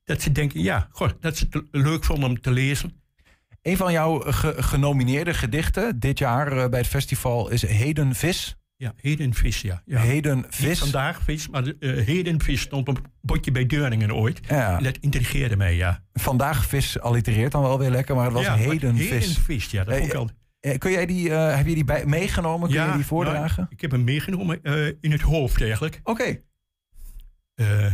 Dat 0.04 0.22
ze 0.22 0.32
denken, 0.32 0.62
ja, 0.62 0.88
god, 0.92 1.16
dat 1.20 1.38
ze 1.38 1.48
het 1.50 1.64
leuk 1.72 2.04
vonden 2.04 2.30
om 2.30 2.42
te 2.42 2.52
lezen. 2.52 3.01
Een 3.62 3.78
van 3.78 3.92
jouw 3.92 4.20
ge- 4.20 4.64
genomineerde 4.64 5.34
gedichten 5.34 6.00
dit 6.00 6.18
jaar 6.20 6.58
eh, 6.58 6.70
bij 6.70 6.80
het 6.80 6.88
festival 6.90 7.50
is 7.50 7.62
Heden 7.62 8.16
Vis. 8.16 8.56
Ja, 8.76 8.94
heden 8.96 9.34
vis, 9.34 9.62
ja. 9.62 9.82
ja. 9.86 10.00
Heden 10.00 10.36
Niet 10.38 10.46
Vis. 10.50 10.80
vandaag 10.80 11.22
vis, 11.24 11.50
maar 11.50 11.64
eh, 11.80 12.06
heden 12.06 12.42
vis 12.42 12.62
stond 12.62 12.88
op 12.90 12.98
een 12.98 13.04
bordje 13.22 13.52
bij 13.52 13.66
Deurningen 13.66 14.16
ooit. 14.16 14.40
Ja. 14.48 14.78
En 14.78 14.84
dat 14.84 14.98
intrigeerde 14.98 15.56
mij, 15.56 15.76
ja. 15.76 16.04
Vandaag 16.14 16.66
vis 16.66 17.00
allitereert 17.00 17.52
dan 17.52 17.62
wel 17.62 17.80
weer 17.80 17.90
lekker, 17.90 18.16
maar 18.16 18.24
het 18.26 18.34
was 18.34 18.44
Ja, 18.44 18.56
Heden 18.56 18.96
heden 18.96 19.22
Vis. 19.22 19.38
vis, 19.38 19.72
ja, 19.72 19.84
dat 19.84 19.94
vond 19.94 20.06
ik 20.08 20.12
Eh, 20.14 20.18
wel- 20.20 20.30
eh, 20.60 20.78
kun 20.78 20.92
jij 20.92 21.06
die, 21.06 21.32
heb 21.32 21.68
je 21.68 21.74
die 21.76 21.84
bij, 21.84 22.06
meegenomen? 22.06 22.70
Kun 22.70 22.86
je 22.88 22.92
die 22.96 23.06
voordragen? 23.06 23.58
nou, 23.58 23.68
ik 23.72 23.82
heb 23.82 23.92
hem 23.92 24.04
meegenomen 24.04 24.62
in 25.02 25.12
het 25.12 25.22
hoofd 25.22 25.62
eigenlijk. 25.62 26.00
Oké. 26.04 26.40
Eh, 27.56 27.94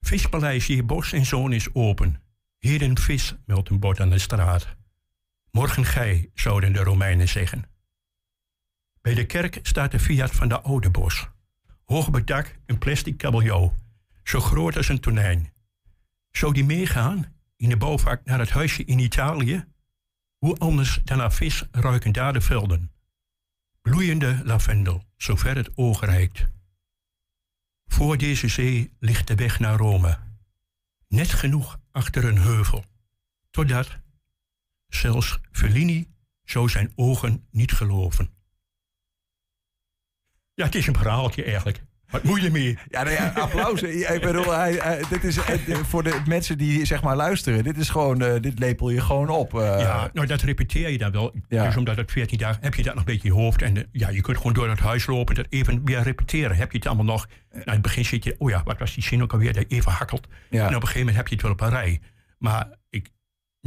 vispaleis 0.00 0.66
hier 0.66 0.86
bos 0.86 1.12
en 1.12 1.26
zoon 1.26 1.52
is 1.52 1.68
open. 1.74 2.20
Heden 2.58 2.98
vis, 2.98 3.34
meldt 3.46 3.68
een 3.68 3.78
bord 3.80 4.00
aan 4.00 4.10
de 4.10 4.18
straat. 4.18 4.76
Morgen 5.50 5.84
gij, 5.84 6.30
zouden 6.34 6.72
de 6.72 6.82
Romeinen 6.82 7.28
zeggen. 7.28 7.64
Bij 9.00 9.14
de 9.14 9.26
kerk 9.26 9.58
staat 9.62 9.90
de 9.90 9.98
Fiat 9.98 10.30
van 10.30 10.48
de 10.48 10.60
Oude 10.60 10.90
Bos. 10.90 11.28
Hoog 11.84 12.10
dak 12.24 12.58
een 12.66 12.78
plastic 12.78 13.16
kabeljauw, 13.16 13.74
zo 14.22 14.40
groot 14.40 14.76
als 14.76 14.88
een 14.88 15.00
tonijn. 15.00 15.52
Zou 16.30 16.52
die 16.52 16.64
meegaan 16.64 17.36
in 17.56 17.68
de 17.68 17.76
bouwvak 17.76 18.24
naar 18.24 18.38
het 18.38 18.50
huisje 18.50 18.84
in 18.84 18.98
Italië? 18.98 19.64
Hoe 20.38 20.58
anders 20.58 21.00
dan 21.04 21.18
naar 21.18 21.32
vis 21.32 21.64
ruiken 21.70 22.12
daar 22.12 22.32
de 22.32 22.40
velden. 22.40 22.92
Bloeiende 23.82 24.40
lavendel, 24.44 25.04
zover 25.16 25.56
het 25.56 25.76
oog 25.76 26.00
reikt. 26.00 26.46
Voor 27.86 28.16
deze 28.16 28.48
zee 28.48 28.92
ligt 28.98 29.26
de 29.26 29.34
weg 29.34 29.58
naar 29.58 29.76
Rome. 29.76 30.18
Net 31.08 31.30
genoeg 31.30 31.80
achter 31.90 32.24
een 32.24 32.38
heuvel. 32.38 32.84
Totdat 33.50 33.98
zelfs 34.88 35.38
Fellini 35.52 36.08
zou 36.44 36.68
zijn 36.68 36.92
ogen 36.94 37.46
niet 37.50 37.72
geloven. 37.72 38.30
Ja, 40.54 40.64
het 40.64 40.74
is 40.74 40.86
een 40.86 40.96
verhaaltje 40.96 41.44
eigenlijk. 41.44 41.82
Wat 42.10 42.22
moet 42.22 42.42
je 42.42 42.50
mee? 42.50 42.78
Ja, 42.88 43.02
nou 43.02 43.14
ja, 43.14 43.28
applaus. 43.28 43.82
Ik 44.14 44.20
bedoel, 44.20 44.52
hij, 44.52 44.72
hij- 44.72 45.04
dit 45.10 45.24
is 45.24 45.36
eh, 45.36 45.76
voor 45.76 46.02
de 46.02 46.20
mensen 46.26 46.58
die 46.58 46.84
zeg 46.84 47.02
maar 47.02 47.16
luisteren. 47.16 47.64
Dit 47.64 47.76
is 47.76 47.88
gewoon, 47.88 48.22
eh, 48.22 48.40
dit 48.40 48.58
lepel 48.58 48.90
je 48.90 49.00
gewoon 49.00 49.28
op. 49.28 49.54
eh. 49.54 49.60
Ja, 49.80 50.10
nou 50.12 50.26
dat 50.26 50.40
repeteer 50.42 50.90
je 50.90 50.98
dan 50.98 51.12
wel. 51.12 51.34
Ja. 51.48 51.64
Dus 51.64 51.76
omdat 51.76 51.96
het 51.96 52.10
14 52.12 52.38
dagen 52.38 52.62
heb 52.62 52.74
je 52.74 52.82
dat 52.82 52.94
nog 52.94 53.04
een 53.06 53.12
beetje 53.12 53.28
in 53.28 53.34
je 53.34 53.40
hoofd. 53.40 53.62
En 53.62 53.88
ja, 53.92 54.08
je 54.08 54.20
kunt 54.20 54.36
gewoon 54.36 54.52
door 54.52 54.68
het 54.68 54.78
huis 54.78 55.06
lopen 55.06 55.36
en 55.36 55.42
dat 55.42 55.52
even 55.52 55.84
weer 55.84 56.02
repeteren. 56.02 56.56
Heb 56.56 56.72
je 56.72 56.78
het 56.78 56.86
allemaal 56.86 57.04
nog? 57.04 57.28
Nou, 57.50 57.62
in 57.64 57.72
het 57.72 57.82
begin 57.82 58.04
zit 58.04 58.24
je, 58.24 58.34
oh 58.38 58.50
ja, 58.50 58.62
wat 58.64 58.78
was 58.78 58.94
die 58.94 59.02
zin 59.02 59.22
ook 59.22 59.32
alweer? 59.32 59.52
Dat 59.52 59.64
even 59.68 59.92
hakkelt. 59.92 60.26
Ja. 60.50 60.60
En 60.60 60.66
op 60.68 60.72
een 60.74 60.88
gegeven 60.88 60.98
moment 60.98 61.16
heb 61.16 61.26
je 61.28 61.34
het 61.34 61.42
wel 61.42 61.52
op 61.52 61.60
een 61.60 61.70
rij. 61.70 62.00
Maar 62.38 62.68
ik, 62.90 63.08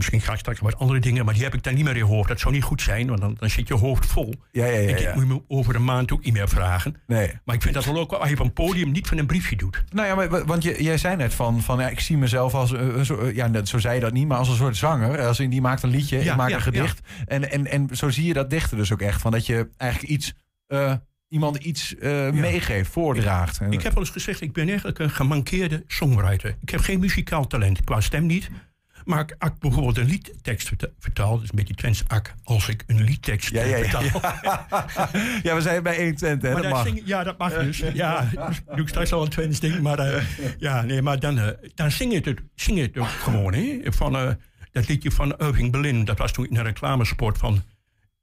misschien 0.01 0.21
ga 0.21 0.33
ik 0.33 0.39
straks 0.39 0.59
wat 0.59 0.77
andere 0.77 0.99
dingen, 0.99 1.25
maar 1.25 1.33
die 1.33 1.43
heb 1.43 1.53
ik 1.53 1.63
dan 1.63 1.73
niet 1.73 1.83
meer 1.83 1.93
in 1.93 1.97
je 1.99 2.05
hoofd. 2.05 2.27
Dat 2.27 2.39
zou 2.39 2.53
niet 2.53 2.63
goed 2.63 2.81
zijn, 2.81 3.07
want 3.07 3.21
dan, 3.21 3.35
dan 3.39 3.49
zit 3.49 3.67
je 3.67 3.73
hoofd 3.73 4.05
vol. 4.05 4.33
Ja, 4.51 4.65
ja, 4.65 4.71
ja, 4.71 4.79
En 4.79 4.89
ik 4.89 4.99
ja. 4.99 5.13
moet 5.13 5.23
je 5.23 5.29
me 5.33 5.41
over 5.47 5.75
een 5.75 5.83
maand 5.83 6.11
ook 6.11 6.23
niet 6.23 6.33
meer 6.33 6.49
vragen. 6.49 6.95
Nee. 7.07 7.31
Maar 7.45 7.55
ik 7.55 7.61
vind 7.61 7.73
dat 7.73 7.85
wel 7.85 7.97
ook 7.97 8.11
als 8.11 8.29
je 8.29 8.35
op 8.35 8.45
een 8.45 8.53
podium 8.53 8.91
niet 8.91 9.07
van 9.07 9.17
een 9.17 9.25
briefje 9.25 9.55
doet. 9.55 9.83
Nou 9.89 10.07
ja, 10.07 10.15
maar, 10.15 10.29
wa- 10.29 10.45
want 10.45 10.63
je, 10.63 10.83
jij 10.83 10.97
zei 10.97 11.15
net 11.15 11.33
van, 11.33 11.61
van 11.61 11.79
ja, 11.79 11.89
ik 11.89 11.99
zie 11.99 12.17
mezelf 12.17 12.53
als, 12.53 12.73
eh, 12.73 12.79
een 12.95 13.05
soort- 13.05 13.35
ja, 13.35 13.47
net, 13.47 13.67
zo 13.69 13.79
zei 13.79 13.95
je 13.95 14.01
dat 14.01 14.13
niet, 14.13 14.27
maar 14.27 14.37
als 14.37 14.49
een 14.49 14.55
soort 14.55 14.77
zanger. 14.77 15.25
Als 15.25 15.39
in 15.39 15.49
die 15.49 15.61
maakt 15.61 15.83
een 15.83 15.89
liedje, 15.89 16.23
Ja, 16.23 16.31
ik 16.31 16.37
maak 16.37 16.49
ja, 16.49 16.55
een 16.55 16.61
gedicht. 16.61 16.99
En, 17.25 17.51
en, 17.51 17.67
en 17.67 17.87
zo 17.91 18.09
zie 18.09 18.25
je 18.25 18.33
dat 18.33 18.49
dichten 18.49 18.77
dus 18.77 18.93
ook 18.93 19.01
echt. 19.01 19.21
Van 19.21 19.31
dat 19.31 19.45
je 19.45 19.69
eigenlijk 19.77 20.11
iets, 20.13 20.33
eh, 20.67 20.93
iemand 21.27 21.57
iets 21.57 21.95
eh, 21.95 22.29
meegeeft, 22.31 22.91
voordraagt. 22.91 23.59
En- 23.59 23.71
Ik 23.71 23.81
heb 23.83 23.93
wel 23.93 24.03
eens 24.03 24.11
gezegd, 24.11 24.41
ik 24.41 24.53
ben 24.53 24.67
eigenlijk 24.67 24.99
een 24.99 25.09
gemankeerde 25.09 25.83
songwriter. 25.87 26.55
Ik 26.61 26.69
heb 26.69 26.79
geen 26.79 26.99
muzikaal 26.99 27.47
talent, 27.47 27.83
qua 27.83 28.01
stem 28.01 28.25
niet. 28.25 28.49
Maar 29.11 29.19
ik- 29.21 29.59
bijvoorbeeld 29.59 29.97
een 29.97 30.05
liedtekst 30.05 30.71
vertaal, 30.99 31.35
is 31.41 31.49
een 31.49 31.55
beetje 31.55 31.73
Twents 31.73 32.03
ak, 32.07 32.33
als 32.43 32.67
ik 32.67 32.83
een 32.87 33.03
liedtekst 33.03 33.51
Ja, 33.51 33.63
ja, 33.63 33.77
ja. 33.77 33.83
vertaal. 33.83 34.21
ja, 35.43 35.55
we 35.55 35.61
zijn 35.61 35.83
bij 35.83 35.95
120, 35.95 36.47
hè? 36.49 36.53
Maar 36.53 36.61
dat 36.63 36.71
mag. 36.71 36.85
zing- 36.87 37.01
ja, 37.05 37.23
dat 37.23 37.37
mag 37.37 37.53
dus. 37.53 37.77
Ja, 37.93 38.29
dus 38.47 38.61
doe 38.67 38.79
ik 38.81 38.87
straks 38.87 39.11
al 39.13 39.23
een 39.23 39.29
Twents 39.29 39.59
ding. 39.59 39.79
Maar, 39.81 39.99
eh, 39.99 40.23
ja, 40.67 40.81
nee, 40.81 41.01
maar 41.01 41.19
dan, 41.19 41.39
eh, 41.39 41.47
dan 41.75 41.91
zing 41.91 42.11
je 42.13 42.19
het, 42.29 42.41
zing 42.55 42.77
je 42.77 42.83
het 42.83 42.97
ook 42.97 43.07
gewoon. 43.07 43.53
Hè? 43.53 43.79
Van, 43.83 44.15
eh, 44.15 44.29
dat 44.71 44.87
liedje 44.87 45.11
van 45.11 45.35
Irving 45.37 45.71
Berlin, 45.71 46.05
dat 46.05 46.17
was 46.17 46.31
toen 46.31 46.47
in 46.47 46.55
een 46.57 46.63
reclamesport 46.63 47.37
van... 47.37 47.61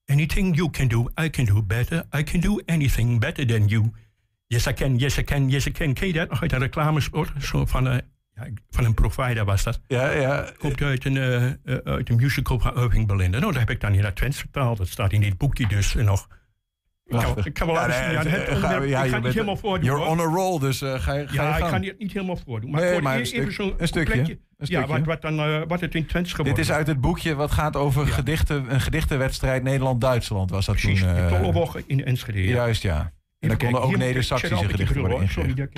Anything 0.07 0.57
you 0.57 0.71
can 0.71 0.89
do, 0.89 1.07
I 1.23 1.31
can 1.31 1.45
do 1.45 1.63
better. 1.63 2.05
I 2.19 2.23
can 2.23 2.41
do 2.41 2.59
anything 2.67 3.21
better 3.21 3.47
than 3.47 3.67
you. 3.67 3.91
Yes, 4.47 4.67
I 4.67 4.73
can, 4.73 4.97
yes, 4.97 5.19
I 5.19 5.23
can, 5.25 5.49
yes, 5.49 5.67
I 5.67 5.71
can. 5.73 5.93
Ken 5.95 6.07
je 6.07 6.13
dat 6.13 6.31
nog 6.31 6.43
uit 6.43 6.53
een 6.53 6.59
reclamesport? 6.59 7.45
Zo 7.45 7.67
van, 7.67 7.89
eh, 7.89 7.99
ja, 8.41 8.47
van 8.71 8.85
een 8.85 8.95
provider 8.95 9.45
was 9.45 9.63
dat. 9.65 9.81
Ja, 9.87 10.11
ja. 10.11 10.51
Komt 10.59 10.83
uit 10.83 11.05
een, 11.05 11.17
eh, 11.17 11.45
eh, 11.47 11.53
uit 11.85 12.09
een 12.09 12.17
musical 12.17 12.61
van 12.61 12.77
Irving 12.77 13.07
Berlin. 13.07 13.31
Nou, 13.31 13.43
daar 13.53 13.61
heb 13.61 13.71
ik 13.71 13.81
dan 13.81 13.95
in 13.95 14.03
dat 14.03 14.17
Twents 14.17 14.39
vertaald. 14.39 14.79
Dat 14.79 14.89
staat 14.89 15.13
in 15.13 15.21
dit 15.21 15.39
boekje 15.39 15.67
dus 15.67 15.95
nog. 15.95 16.29
Ik 17.05 17.19
kan, 17.19 17.45
ik 17.45 17.53
kan 17.55 17.67
wel. 17.67 17.77
Ja, 17.77 17.83
het 17.83 17.95
eh, 17.95 18.19
onderwerp- 18.19 18.59
ga- 18.59 18.71
ja, 18.83 18.99
ik 18.99 19.05
je 19.05 19.11
ga 19.11 19.15
het 19.15 19.25
niet 19.25 19.33
helemaal 19.33 19.57
voordoen. 19.57 19.85
You're 19.85 20.03
hoor. 20.05 20.11
on 20.13 20.21
a 20.21 20.25
roll, 20.25 20.59
dus 20.59 20.83
eh, 20.83 20.95
ga 21.01 21.13
je, 21.13 21.27
Ja, 21.31 21.57
ik 21.57 21.65
ga 21.65 21.81
het 21.81 21.99
niet 21.99 22.13
helemaal 22.13 22.37
voordoen. 22.47 22.71
Maar 22.71 22.81
Nee, 22.81 22.93
voor 22.93 23.03
maar 23.03 23.17
e- 23.17 23.19
een 23.19 23.27
stuk- 23.27 23.75
een 23.79 23.89
stukje, 23.89 24.15
een 24.21 24.27
Ja, 24.57 24.65
stukje. 24.65 24.87
wat, 24.87 25.05
wat, 25.05 25.23
dan, 25.23 25.39
eh, 25.39 25.61
wat 25.69 25.81
het 25.81 25.95
in 25.95 26.07
Twents 26.07 26.31
geworden 26.31 26.55
Dit 26.55 26.65
is 26.65 26.71
uit 26.73 26.87
het 26.87 27.01
boekje 27.01 27.35
wat 27.35 27.51
gaat 27.51 27.77
over 27.77 28.07
gedichten, 28.07 28.73
een 28.75 28.81
gedichtenwedstrijd 28.81 29.63
Nederland-Duitsland. 29.63 30.51
Was 30.51 30.67
dat 30.67 30.77
Precies, 30.77 31.01
toen? 31.01 31.09
eh, 31.17 31.27
Tollewoche 31.29 31.83
in 31.87 32.05
Enschede. 32.05 32.43
ja. 32.43 32.55
Juist, 32.55 32.83
ja. 32.83 33.13
En 33.39 33.49
daar 33.49 33.57
konden 33.57 33.83
ook 33.83 33.97
Neder-Saxische 33.97 34.69
gedichten 34.69 35.01
worden. 35.01 35.29
Sorry 35.29 35.55
dat 35.55 35.69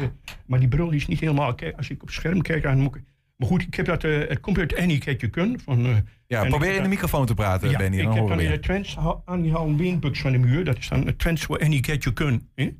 maar 0.46 0.58
die 0.58 0.68
bril 0.68 0.86
die 0.86 0.96
is 1.00 1.06
niet 1.06 1.20
helemaal... 1.20 1.54
Kijk, 1.54 1.76
als 1.76 1.90
ik 1.90 2.00
op 2.02 2.06
het 2.08 2.16
scherm 2.16 2.42
kijk, 2.42 2.62
dan 2.62 2.78
moet 2.80 2.94
ik... 2.94 3.02
Maar 3.36 3.48
goed, 3.48 3.62
ik 3.62 3.74
heb 3.74 3.86
dat, 3.86 4.04
eh, 4.04 4.28
het 4.28 4.40
komt 4.40 4.58
uit 4.58 4.76
Annie 4.76 5.28
Kun. 5.30 5.60
Van, 5.64 5.86
eh, 5.86 5.96
Ja, 6.26 6.44
probeer 6.44 6.74
in 6.74 6.82
de 6.82 6.88
microfoon 6.88 7.26
te 7.26 7.34
praten, 7.34 7.70
ja, 7.70 7.78
Benny, 7.78 7.96
ik 7.98 8.04
dan 8.04 8.12
heb 8.16 8.26
dan 8.28 8.36
we 8.36 8.42
in 8.42 8.50
je. 8.50 8.54
de 8.56 8.62
Twents 8.62 8.96
Annie 9.24 9.52
Halen 9.52 9.76
Beenbuks 9.76 10.20
van 10.20 10.32
de 10.32 10.38
muur. 10.38 10.64
Dat 10.64 10.78
is 10.78 10.88
dan 10.88 11.06
het 11.06 11.18
Twents 11.18 11.42
voor 11.44 11.58
Annie 11.58 11.80
Ketje 11.80 12.12
Kun. 12.12 12.48
hè. 12.54 12.70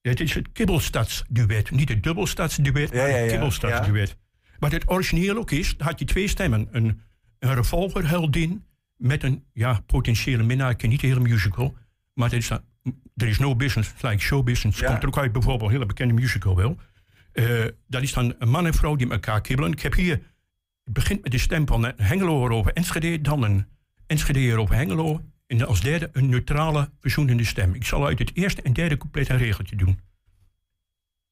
Het 0.00 0.20
is 0.20 0.34
het 0.34 0.52
kibbelstadsduet. 0.52 1.70
Niet 1.70 1.88
het 1.88 2.02
dubbelstadsduet, 2.02 2.92
maar 2.92 3.00
Ja, 3.02 3.06
ja, 3.06 3.14
het 3.14 3.24
ja. 3.24 3.30
kibbelstadsduet. 3.30 4.16
Wat 4.58 4.72
het 4.72 4.90
origineel 4.90 5.36
ook 5.36 5.50
is, 5.50 5.76
dan 5.76 5.86
had 5.86 5.98
je 5.98 6.04
twee 6.04 6.28
stemmen. 6.28 6.68
Een, 6.70 7.00
een 7.38 7.54
revolverheldin 7.54 8.64
met 8.96 9.22
een 9.22 9.44
ja, 9.52 9.80
potentiële 9.86 10.42
minnaar. 10.42 10.70
Ik 10.70 10.76
ken 10.76 10.88
niet 10.88 11.00
de 11.00 11.06
hele 11.06 11.20
musical. 11.20 11.74
Maar 12.14 12.30
er 12.30 12.36
is, 12.36 12.48
dan, 12.48 12.60
er 13.14 13.28
is 13.28 13.38
no 13.38 13.56
business 13.56 13.92
like 14.00 14.18
show 14.18 14.44
business. 14.44 14.82
Komt 14.82 15.02
er 15.02 15.08
ook 15.08 15.18
uit 15.18 15.32
bijvoorbeeld 15.32 15.68
een 15.68 15.74
hele 15.74 15.86
bekende 15.86 16.14
musical 16.14 16.56
wel. 16.56 16.78
Eh, 17.32 17.64
dat 17.86 18.02
is 18.02 18.12
dan 18.12 18.34
een 18.38 18.48
man 18.48 18.66
en 18.66 18.74
vrouw 18.74 18.96
die 18.96 19.06
met 19.06 19.16
elkaar 19.16 19.40
kibbelen. 19.40 19.72
Ik 19.72 19.80
heb 19.80 19.94
hier, 19.94 20.20
het 20.84 20.92
begint 20.94 21.22
met 21.22 21.32
de 21.32 21.38
stem 21.38 21.66
van 21.66 21.84
een 21.84 21.92
Hengelo 21.96 22.48
over 22.48 22.72
Enschede. 22.72 23.20
Dan 23.20 23.42
een 23.42 23.66
Enschede 24.06 24.58
over 24.58 24.74
Hengelo. 24.74 25.20
En 25.46 25.66
als 25.66 25.80
derde 25.80 26.08
een 26.12 26.28
neutrale, 26.28 26.90
verzoenende 27.00 27.44
stem. 27.44 27.74
Ik 27.74 27.84
zal 27.84 28.06
uit 28.06 28.18
het 28.18 28.30
eerste 28.34 28.62
en 28.62 28.72
derde 28.72 28.96
couplet 28.96 29.28
een 29.28 29.38
regeltje 29.38 29.76
doen. 29.76 30.00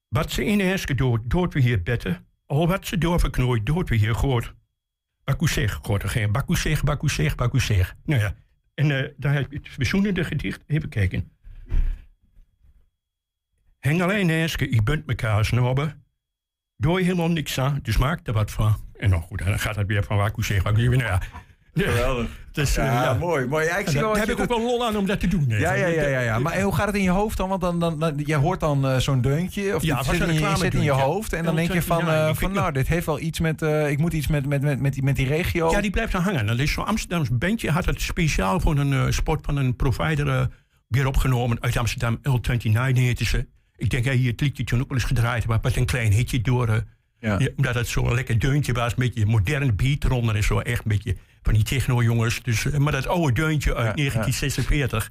Wat 0.09 0.30
ze 0.30 0.45
in 0.45 0.61
Enschede 0.61 0.95
dood, 0.95 1.30
dood 1.30 1.53
we 1.53 1.61
hier 1.61 1.83
betten. 1.83 2.26
Al 2.47 2.68
wat 2.68 2.87
ze 2.87 2.99
doorverknooid, 2.99 3.66
dood 3.66 3.89
we 3.89 3.97
hier 3.97 4.14
goort. 4.14 4.55
Baku 5.24 5.49
zeg, 5.49 5.72
goort 5.83 6.03
er 6.03 6.09
geen. 6.09 6.33
Baku 6.33 6.57
zeg, 6.57 6.83
baku 6.83 7.09
zeg, 7.09 7.35
baku 7.35 7.61
zeg. 7.61 7.97
Nou 8.05 8.20
ja, 8.20 8.35
en 8.74 8.91
eh, 8.91 9.11
daar 9.16 9.35
heb 9.35 9.51
je 9.51 9.57
het 9.57 9.68
verzoenende 9.68 10.24
gedicht. 10.24 10.62
Even 10.66 10.89
kijken. 10.89 11.32
Hengelo 13.83 14.09
en 14.12 14.30
Enschede, 14.30 14.70
ik 14.70 14.85
bent 14.85 15.07
mekaar 15.07 15.45
snobben. 15.45 16.03
Doe 16.76 16.99
je 16.99 17.05
helemaal 17.05 17.28
niks 17.30 17.59
aan, 17.61 17.78
dus 17.83 17.97
maak 17.97 18.20
er 18.26 18.33
wat 18.33 18.51
van. 18.51 18.76
En 18.99 19.11
nou 19.11 19.22
goed, 19.22 19.39
dan 19.45 19.59
gaat 19.59 19.76
het 19.76 19.87
weer 19.87 20.05
van 20.05 20.16
baku 20.16 20.43
zeg, 20.43 20.62
zeg. 20.62 20.74
Nou 20.74 20.97
ja, 20.97 21.20
Geweldig. 21.74 22.26
Dus, 22.53 22.76
eh, 22.76 22.85
Ja, 22.85 23.14
mooi, 23.14 23.47
mooi. 23.47 23.66
Ja, 23.66 23.76
ik 23.76 23.89
zie 23.89 24.01
daar 24.01 24.16
heb 24.16 24.26
je 24.26 24.33
ik 24.33 24.41
ook 24.41 24.49
wel 24.49 24.61
lol 24.61 24.87
aan 24.87 24.97
om 24.97 25.07
dat 25.07 25.20
te 25.20 25.28
doen. 25.28 25.45
Ja, 25.49 25.72
ja, 25.72 25.87
ja, 25.87 26.07
ja, 26.09 26.20
ja. 26.20 26.35
Eh, 26.35 26.41
Maar 26.41 26.61
hoe 26.61 26.74
gaat 26.74 26.87
het 26.87 26.97
in 26.97 27.03
je 27.03 27.11
hoofd 27.11 27.37
dan? 27.37 27.49
Want 27.49 27.61
dan, 27.61 27.80
dan, 27.80 27.99
dan, 27.99 28.16
jij 28.16 28.37
hoort 28.37 28.61
dan 28.61 28.87
eh, 28.87 28.97
zo'n 28.97 29.20
deuntje. 29.20 29.74
Of 29.74 29.83
Ja, 29.83 30.03
zit, 30.03 30.20
in 30.20 30.33
je, 30.33 30.57
zit 30.57 30.74
in 30.74 30.83
je 30.83 30.91
hoofd. 30.91 31.33
En 31.33 31.45
dan 31.45 31.57
denk 31.57 31.72
je 31.72 31.83
van, 31.83 32.05
29, 32.05 32.24
eh, 32.24 32.28
ik 32.30 32.39
van 32.39 32.53
nou, 32.62 32.72
dit 32.72 32.89
heeft 32.89 33.07
wel 33.07 33.20
iets 33.20 33.41
met... 33.41 33.62
eh, 33.62 33.91
ik 33.91 33.99
moet 33.99 34.12
iets 34.12 34.26
met, 34.26 34.47
met, 34.47 34.62
met, 34.62 34.80
met, 34.80 34.93
die, 34.93 35.03
met 35.03 35.16
die 35.16 35.26
regio. 35.26 35.70
Ja, 35.70 35.80
die 35.80 35.91
blijft 35.91 36.12
dan 36.12 36.22
hangen. 36.22 36.47
Dat 36.47 36.59
is 36.59 36.72
zo'n 36.72 36.87
Amsterdams 36.87 37.28
bandje. 37.39 37.70
Had 37.70 37.85
het 37.85 38.01
speciaal 38.01 38.61
voor 38.61 38.78
een 38.78 38.93
eh, 38.93 39.07
sport 39.09 39.45
van 39.45 39.57
een 39.57 39.76
provider 39.76 40.28
eh, 40.28 40.47
weer 40.89 41.07
opgenomen. 41.07 41.62
Uit 41.62 41.76
Amsterdam, 41.76 42.18
L29 42.18 42.93
heette 42.93 43.24
ze. 43.24 43.47
Ik 43.83 43.91
denk 43.91 44.05
dat 44.05 44.22
je 44.22 44.30
het 44.30 44.41
liedje 44.41 44.64
toen 44.64 44.80
ook 44.80 44.89
wel 44.89 44.99
eens 44.99 45.07
gedraaid 45.07 45.45
hebt. 45.47 45.62
Met 45.62 45.76
een 45.76 45.85
klein 45.87 46.12
hitje 46.12 46.41
door. 46.41 46.85
Ja. 47.18 47.39
ja, 47.39 47.49
omdat 47.57 47.74
het 47.74 47.87
zo'n 47.89 48.14
lekker 48.14 48.39
deuntje 48.39 48.72
was. 48.72 48.91
Een 48.93 48.99
beetje 48.99 49.26
moderne 49.26 49.72
beat 49.72 50.05
eronder. 50.05 50.37
En 50.37 50.43
zo 50.45 50.59
echt 50.59 50.78
een 50.85 50.89
beetje 50.91 51.16
van 51.43 51.55
die 51.55 51.62
techno-jongens. 51.62 52.43
Dus, 52.43 52.64
eh, 52.70 52.78
maar 52.78 52.93
dat 52.93 53.07
oude 53.07 53.33
deuntje 53.33 53.74
uit 53.74 53.97
1946. 53.97 55.11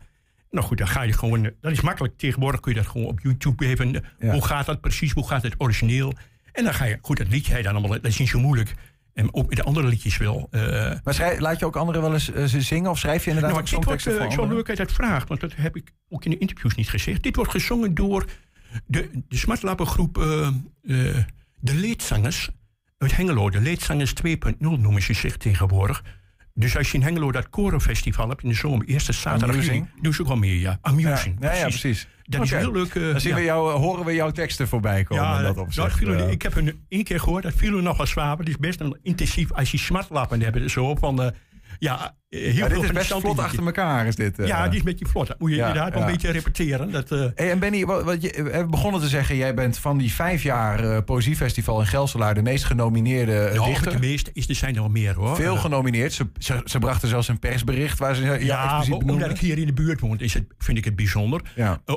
Nou 0.51 0.65
goed, 0.65 0.77
dan 0.77 0.87
ga 0.87 1.01
je 1.01 1.13
gewoon... 1.13 1.45
eh, 1.45 1.51
Dat 1.61 1.71
is 1.71 1.81
makkelijk. 1.81 2.17
Tegenwoordig 2.17 2.59
kun 2.59 2.73
je 2.73 2.77
dat 2.81 2.87
gewoon 2.87 3.07
op 3.07 3.19
YouTube 3.19 3.65
even... 3.65 3.95
eh, 3.95 4.01
Ja. 4.19 4.31
Hoe 4.31 4.45
gaat 4.45 4.65
dat 4.65 4.81
precies? 4.81 5.11
Hoe 5.11 5.27
gaat 5.27 5.43
het 5.43 5.55
origineel? 5.57 6.13
En 6.51 6.63
dan 6.63 6.73
ga 6.73 6.85
je... 6.85 6.97
Goed, 7.01 7.17
dat 7.17 7.27
liedje 7.27 7.51
hij 7.51 7.61
dan 7.61 7.71
allemaal... 7.75 7.91
Dat 8.01 8.05
is 8.11 8.17
niet 8.17 8.29
zo 8.29 8.39
moeilijk. 8.39 8.73
En 9.13 9.33
ook 9.33 9.47
met 9.47 9.57
de 9.57 9.63
andere 9.63 9.87
liedjes 9.87 10.17
wel. 10.17 10.47
Maar 11.03 11.13
schrijf, 11.13 11.39
laat 11.39 11.59
je 11.59 11.65
ook 11.65 11.75
anderen 11.75 12.01
wel 12.01 12.13
eens 12.13 12.25
ze 12.33 12.61
zingen? 12.61 12.89
Of 12.91 12.99
schrijf 12.99 13.23
je 13.23 13.29
inderdaad 13.29 13.51
nou, 13.51 13.61
ook 13.63 13.69
dit 13.69 13.75
wordt 13.85 13.87
songteksten 14.01 14.11
voor 14.11 14.31
zo 14.31 14.41
anderen? 14.41 14.55
leuk 14.55 14.69
uit 14.69 14.77
het 14.77 14.91
vraag, 14.91 15.27
want 15.27 15.39
dat 15.39 15.51
heb 15.55 15.75
ik 15.75 15.91
ook 16.09 16.25
in 16.25 16.31
de 16.31 16.37
interviews 16.37 16.75
niet 16.75 16.89
gezegd. 16.89 17.23
Dit 17.23 17.35
wordt 17.35 17.51
gezongen 17.51 17.93
door 17.95 18.25
de, 18.85 19.09
de 19.27 19.37
smartlappengroep 19.37 20.17
eh, 20.17 20.47
eh, 20.47 20.53
De 21.59 21.73
Leedzangers 21.75 22.49
uit 22.97 23.15
Hengelo. 23.15 23.49
De 23.49 23.61
Leedzangers 23.61 24.13
2.0 24.27 24.53
noemen 24.59 25.01
ze 25.01 25.13
zich 25.13 25.37
tegenwoordig. 25.37 26.03
Dus 26.53 26.77
als 26.77 26.91
je 26.91 26.97
in 26.97 27.03
Hengelo 27.03 27.31
dat 27.31 27.49
korenfestival 27.49 28.29
hebt 28.29 28.43
in 28.43 28.49
de 28.49 28.55
zomer, 28.55 28.85
eerste 28.87 29.11
zaterdag 29.11 29.49
Amusing. 29.55 29.87
doen 30.01 30.13
ze 30.13 30.21
ook 30.21 30.27
al 30.29 30.35
meer, 30.35 30.55
ja. 30.59 30.77
Amusing, 30.81 31.35
Ja, 31.39 31.53
ja, 31.53 31.67
precies. 31.67 32.07
Dat 32.23 32.41
is 32.41 32.51
heel 32.51 32.71
leuk. 32.71 32.95
eh, 32.95 33.11
Dan 33.11 33.21
zien 33.21 33.29
ja. 33.31 33.37
we 33.37 33.43
jou, 33.43 33.71
horen 33.71 34.05
we 34.05 34.13
jouw 34.13 34.31
teksten 34.31 34.67
voorbij 34.67 35.03
komen. 35.03 35.23
Ja, 35.23 35.41
dat 35.41 35.55
dat, 35.73 35.93
viel 35.93 36.29
ik 36.29 36.41
heb 36.41 36.55
een 36.55 36.85
één 36.89 37.03
keer 37.03 37.19
gehoord, 37.19 37.43
dat 37.43 37.53
viel 37.55 37.81
nog 37.81 37.97
wel 37.97 38.05
zwaar. 38.05 38.37
Het 38.37 38.47
is 38.49 38.57
best 38.57 38.79
een 38.79 38.97
intensief, 39.03 39.51
als 39.51 39.71
je 39.71 39.77
smartlappen 39.77 40.41
hebt, 40.41 40.71
zo 40.71 40.95
van... 40.95 41.33
ja, 41.81 42.15
eh, 42.29 42.39
heel 42.41 42.53
ja, 42.53 42.67
dit 42.67 42.83
is 42.83 42.91
best 42.91 43.13
vlot 43.13 43.39
achter 43.39 43.65
elkaar, 43.65 44.07
is 44.07 44.15
dit. 44.15 44.39
eh. 44.39 44.47
Ja, 44.47 44.63
die 44.63 44.71
is 44.71 44.79
een 44.79 44.85
beetje 44.85 45.05
vlot. 45.05 45.27
Dat 45.27 45.39
moet 45.39 45.49
je 45.49 45.55
Ja, 45.55 45.67
inderdaad 45.67 45.93
wel 45.93 46.01
ja. 46.01 46.05
een 46.07 46.11
beetje 46.11 46.31
repeteren. 46.31 46.91
Dat, 46.91 47.11
eh, 47.11 47.25
Hey, 47.35 47.51
en 47.51 47.59
Benny, 47.59 47.85
wat, 47.85 48.03
wat 48.03 48.21
je, 48.21 48.43
we 48.43 48.49
hebben 48.49 48.69
begonnen 48.71 49.01
te 49.01 49.07
zeggen... 49.07 49.35
jij 49.35 49.53
bent 49.53 49.77
van 49.77 49.97
die 49.97 50.11
vijf 50.13 50.43
jaar 50.43 50.79
eh, 50.83 51.03
Poëziefestival 51.05 51.79
in 51.79 51.85
Gelselaar... 51.85 52.33
de 52.33 52.41
meest 52.41 52.63
genomineerde 52.63 53.51
dichter. 53.65 53.91
de 53.91 53.99
meeste 53.99 54.29
is, 54.33 54.49
er 54.49 54.55
zijn 54.55 54.75
er 54.75 54.81
wel 54.81 54.89
meer 54.89 55.13
hoor. 55.13 55.35
Veel 55.35 55.55
genomineerd. 55.55 56.13
Ze, 56.13 56.29
ze, 56.39 56.61
ze 56.65 56.79
brachten 56.79 57.09
zelfs 57.09 57.27
een 57.27 57.39
persbericht 57.39 57.99
waar 57.99 58.15
ze 58.15 58.23
ja, 58.23 58.33
ja, 58.33 58.83
omdat 58.89 59.29
ik 59.29 59.37
hier 59.37 59.57
in 59.57 59.65
de 59.67 59.73
buurt 59.73 59.99
woon, 59.99 60.19
is 60.19 60.33
het, 60.33 60.45
vind 60.57 60.77
ik 60.77 60.85
het 60.85 60.95
bijzonder. 60.95 61.41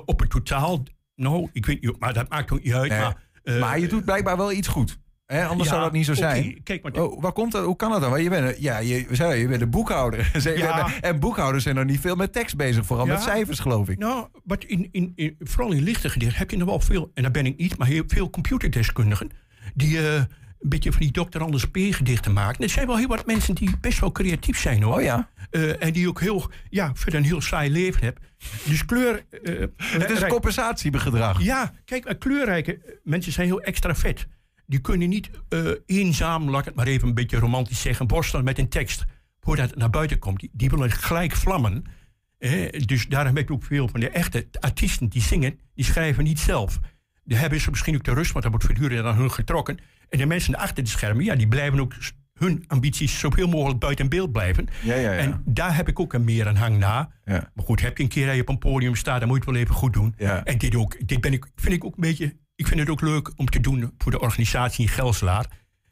Op 0.04 0.20
het 0.20 0.30
totaal, 0.30 0.82
nou, 1.16 1.48
ik 1.52 1.66
weet 1.66 1.82
niet, 1.82 1.98
maar 1.98 2.12
dat 2.12 2.28
maakt 2.28 2.52
ook 2.52 2.62
niet 2.62 2.74
uit. 2.74 2.90
Nee. 2.90 3.00
Maar, 3.00 3.16
maar 3.60 3.78
je 3.78 3.88
doet 3.88 4.04
blijkbaar 4.04 4.36
wel 4.36 4.52
iets 4.52 4.68
goed. 4.68 4.98
Anders 5.26 5.68
Ja, 5.68 5.74
zou 5.74 5.80
dat 5.80 5.92
niet 5.92 6.04
zo 6.06 6.14
zijn. 6.14 6.62
kijk, 6.62 6.82
maar- 6.82 6.92
oh, 7.02 7.22
waar 7.22 7.32
komt 7.32 7.52
dat? 7.52 7.64
Hoe 7.64 7.76
kan 7.76 7.90
dat 7.90 8.00
dan? 8.00 8.10
Want 8.10 8.22
je 8.22 8.28
bent, 8.28 8.48
een- 8.56 8.62
ja, 8.62 8.78
je, 8.78 9.04
we 9.08 9.14
zeiden, 9.14 9.38
je 9.38 9.48
bent 9.48 9.62
een 9.62 9.70
boekhouder. 9.70 10.30
Ja. 10.56 10.88
En 11.00 11.20
boekhouders 11.20 11.62
zijn 11.62 11.74
nog 11.76 11.84
niet 11.84 12.00
veel 12.00 12.16
met 12.16 12.32
tekst 12.32 12.56
bezig. 12.56 12.86
Vooral 12.86 13.06
Ja. 13.06 13.12
met 13.12 13.22
cijfers, 13.22 13.58
geloof 13.58 13.88
ik. 13.88 13.98
Nou, 13.98 14.26
wat 14.44 14.64
in, 14.64 14.88
in, 14.92 15.12
in, 15.14 15.36
vooral 15.38 15.72
in 15.72 15.82
lichte 15.82 16.08
gedichten 16.08 16.38
heb 16.38 16.50
je 16.50 16.56
nog 16.56 16.68
wel 16.68 16.80
veel, 16.80 17.10
en 17.14 17.22
daar 17.22 17.30
ben 17.30 17.46
ik 17.46 17.56
niet, 17.56 17.78
maar 17.78 17.86
heel 17.86 18.04
veel 18.06 18.30
computerdeskundigen 18.30 19.30
die 19.74 19.98
eh, 19.98 20.14
een 20.14 20.70
beetje 20.70 20.92
van 20.92 21.00
die 21.00 21.10
Dr. 21.10 21.38
Anders 21.42 21.64
P. 21.64 21.76
gedichten 21.90 22.32
maken. 22.32 22.62
Er 22.64 22.70
zijn 22.70 22.86
wel 22.86 22.96
heel 22.96 23.08
wat 23.08 23.26
mensen 23.26 23.54
die 23.54 23.70
best 23.80 24.00
wel 24.00 24.12
creatief 24.12 24.58
zijn 24.60 24.82
hoor. 24.82 24.94
Oh 24.94 25.02
ja. 25.02 25.28
Eh, 25.50 25.82
en 25.82 25.92
die 25.92 26.08
ook 26.08 26.20
heel, 26.20 26.50
ja, 26.70 26.90
verder 26.94 27.20
een 27.20 27.26
heel 27.26 27.40
saai 27.40 27.70
leven 27.70 28.02
hebben. 28.04 28.22
Dus 28.64 28.84
kleur... 28.84 29.24
eh, 29.42 29.64
Het 29.76 30.10
is 30.10 30.26
compensatiegedrag. 30.26 31.42
Ja, 31.42 31.72
kijk, 31.84 32.04
maar 32.04 32.14
kleurrijke 32.16 32.98
mensen 33.02 33.32
zijn 33.32 33.46
heel 33.46 33.60
extra 33.60 33.94
vet. 33.94 34.26
Die 34.66 34.78
kunnen 34.78 35.08
niet 35.08 35.30
eh, 35.48 35.70
eenzaam, 35.86 36.50
laat 36.50 36.60
ik 36.60 36.66
het 36.66 36.74
maar 36.74 36.86
even 36.86 37.08
een 37.08 37.14
beetje 37.14 37.38
romantisch 37.38 37.80
zeggen, 37.80 38.06
borstelen 38.06 38.44
met 38.44 38.58
een 38.58 38.68
tekst. 38.68 39.04
Voordat 39.40 39.70
het 39.70 39.78
naar 39.78 39.90
buiten 39.90 40.18
komt. 40.18 40.40
Die, 40.40 40.50
die 40.52 40.70
willen 40.70 40.90
gelijk 40.90 41.32
vlammen. 41.32 41.84
Eh, 42.38 42.80
dus 42.86 43.06
daarom 43.06 43.36
heb 43.36 43.48
je 43.48 43.54
ook 43.54 43.64
veel 43.64 43.88
van 43.88 44.00
de 44.00 44.08
echte 44.08 44.46
artiesten 44.60 45.08
die 45.08 45.22
zingen, 45.22 45.58
die 45.74 45.84
schrijven 45.84 46.24
niet 46.24 46.40
zelf. 46.40 46.78
Daar 47.24 47.40
hebben 47.40 47.60
ze 47.60 47.70
misschien 47.70 47.94
ook 47.94 48.04
de 48.04 48.14
rust, 48.14 48.32
want 48.32 48.44
dat 48.44 48.52
wordt 48.52 48.66
voortdurend 48.66 49.06
aan 49.06 49.16
hun 49.16 49.30
getrokken. 49.30 49.78
En 50.08 50.18
de 50.18 50.26
mensen 50.26 50.54
achter 50.54 50.84
de 50.84 50.90
schermen, 50.90 51.24
ja, 51.24 51.34
die 51.34 51.48
blijven 51.48 51.80
ook 51.80 51.94
hun 52.34 52.64
ambities 52.66 53.18
zoveel 53.18 53.48
mogelijk 53.48 53.80
buiten 53.80 54.08
beeld 54.08 54.32
blijven. 54.32 54.68
Ja, 54.82 54.94
ja, 54.94 55.12
ja. 55.12 55.18
En 55.18 55.42
daar 55.44 55.76
heb 55.76 55.88
ik 55.88 56.00
ook 56.00 56.12
een 56.12 56.24
meer 56.24 56.46
een 56.46 56.56
hang. 56.56 56.80
Ja. 56.80 57.10
Maar 57.24 57.64
goed, 57.64 57.80
heb 57.80 57.96
je 57.96 58.02
een 58.02 58.08
keer 58.08 58.26
dat 58.26 58.34
je 58.34 58.40
op 58.40 58.48
een 58.48 58.58
podium 58.58 58.94
staat, 58.94 59.20
dan 59.20 59.28
moet 59.28 59.36
je 59.36 59.44
het 59.44 59.52
wel 59.52 59.62
even 59.62 59.74
goed 59.74 59.92
doen. 59.92 60.14
Ja. 60.18 60.44
En 60.44 60.58
dit 60.58 60.74
ook. 60.74 61.08
Dit 61.08 61.20
ben 61.20 61.32
ik, 61.32 61.46
vind 61.54 61.74
ik 61.74 61.84
ook 61.84 61.94
een 61.94 62.00
beetje. 62.00 62.36
Ik 62.56 62.66
vind 62.66 62.80
het 62.80 62.88
ook 62.90 63.00
leuk 63.00 63.32
om 63.36 63.46
te 63.46 63.60
doen 63.60 63.94
voor 63.98 64.12
de 64.12 64.20
organisatie 64.20 64.84
in 64.84 64.90
Gelselaar. 64.90 65.46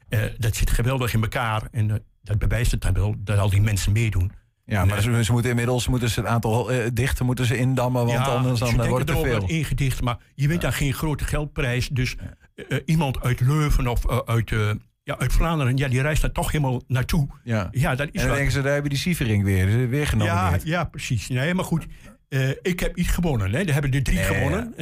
Eh, 0.09 0.19
dat 0.37 0.55
zit 0.55 0.69
geweldig 0.69 1.13
in 1.13 1.21
elkaar. 1.21 1.61
En 1.71 1.91
eh, 1.91 1.97
dat 2.21 2.37
bewijst 2.39 2.71
het 2.71 2.81
dan 2.81 2.93
wel 2.93 3.15
dat 3.17 3.37
al 3.37 3.49
die 3.49 3.61
mensen 3.61 3.91
meedoen. 3.91 4.31
Ja, 4.65 4.85
maar 4.85 5.01
ze, 5.01 5.23
ze 5.23 5.31
moeten 5.31 5.49
inmiddels 5.49 5.87
moeten 5.87 6.09
ze 6.09 6.19
het 6.19 6.29
aantal 6.29 6.71
eh, 6.71 6.87
dichten 6.93 7.25
moeten 7.25 7.45
ze 7.45 7.57
indammen, 7.57 8.05
want 8.05 8.27
anders 8.27 8.59
dan, 8.59 8.67
eh, 8.67 8.73
denken 8.73 8.89
wordt 8.89 9.09
het 9.09 9.17
te 9.21 9.25
veel. 9.25 9.47
ingedicht, 9.47 10.01
maar 10.01 10.17
je 10.35 10.47
wint 10.47 10.61
dan 10.61 10.73
geen 10.73 10.93
grote 10.93 11.23
geldprijs. 11.23 11.87
Dus 11.89 12.15
eh, 12.55 12.65
eh, 12.77 12.81
iemand 12.85 13.21
uit 13.21 13.39
Leuven 13.39 13.87
of 13.87 14.05
eh, 14.05 14.17
uit, 14.25 14.51
eh, 14.51 14.71
ja, 15.03 15.17
uit 15.19 15.33
Vlaanderen, 15.33 15.77
ja, 15.77 15.87
die 15.87 16.01
reist 16.01 16.21
daar 16.21 16.31
toch 16.31 16.51
helemaal 16.51 16.81
naartoe. 16.87 17.27
Ja. 17.43 17.67
Ja, 17.71 17.95
dat 17.95 18.07
is 18.07 18.13
en 18.13 18.19
dan 18.19 18.27
wat. 18.27 18.35
denken 18.35 18.53
ze, 18.53 18.61
daar 18.61 18.73
heb 18.73 18.83
je 18.83 18.89
die 18.89 18.97
Sievering 18.97 19.43
weer, 19.43 19.89
weer 19.89 19.99
Ja, 19.99 20.05
genomineerd. 20.05 20.63
ja, 20.63 20.83
precies. 20.83 21.27
Nee, 21.29 21.53
maar 21.53 21.65
goed. 21.65 21.85
eh, 22.29 22.49
ik 22.61 22.79
heb 22.79 22.95
niet 22.95 23.09
gewonnen. 23.09 23.51
Hè. 23.51 23.59
Er 23.59 23.73
hebben 23.73 23.91
er 23.91 24.03
drie 24.03 24.17
Nee, 24.17 24.25
gewonnen. 24.25 24.73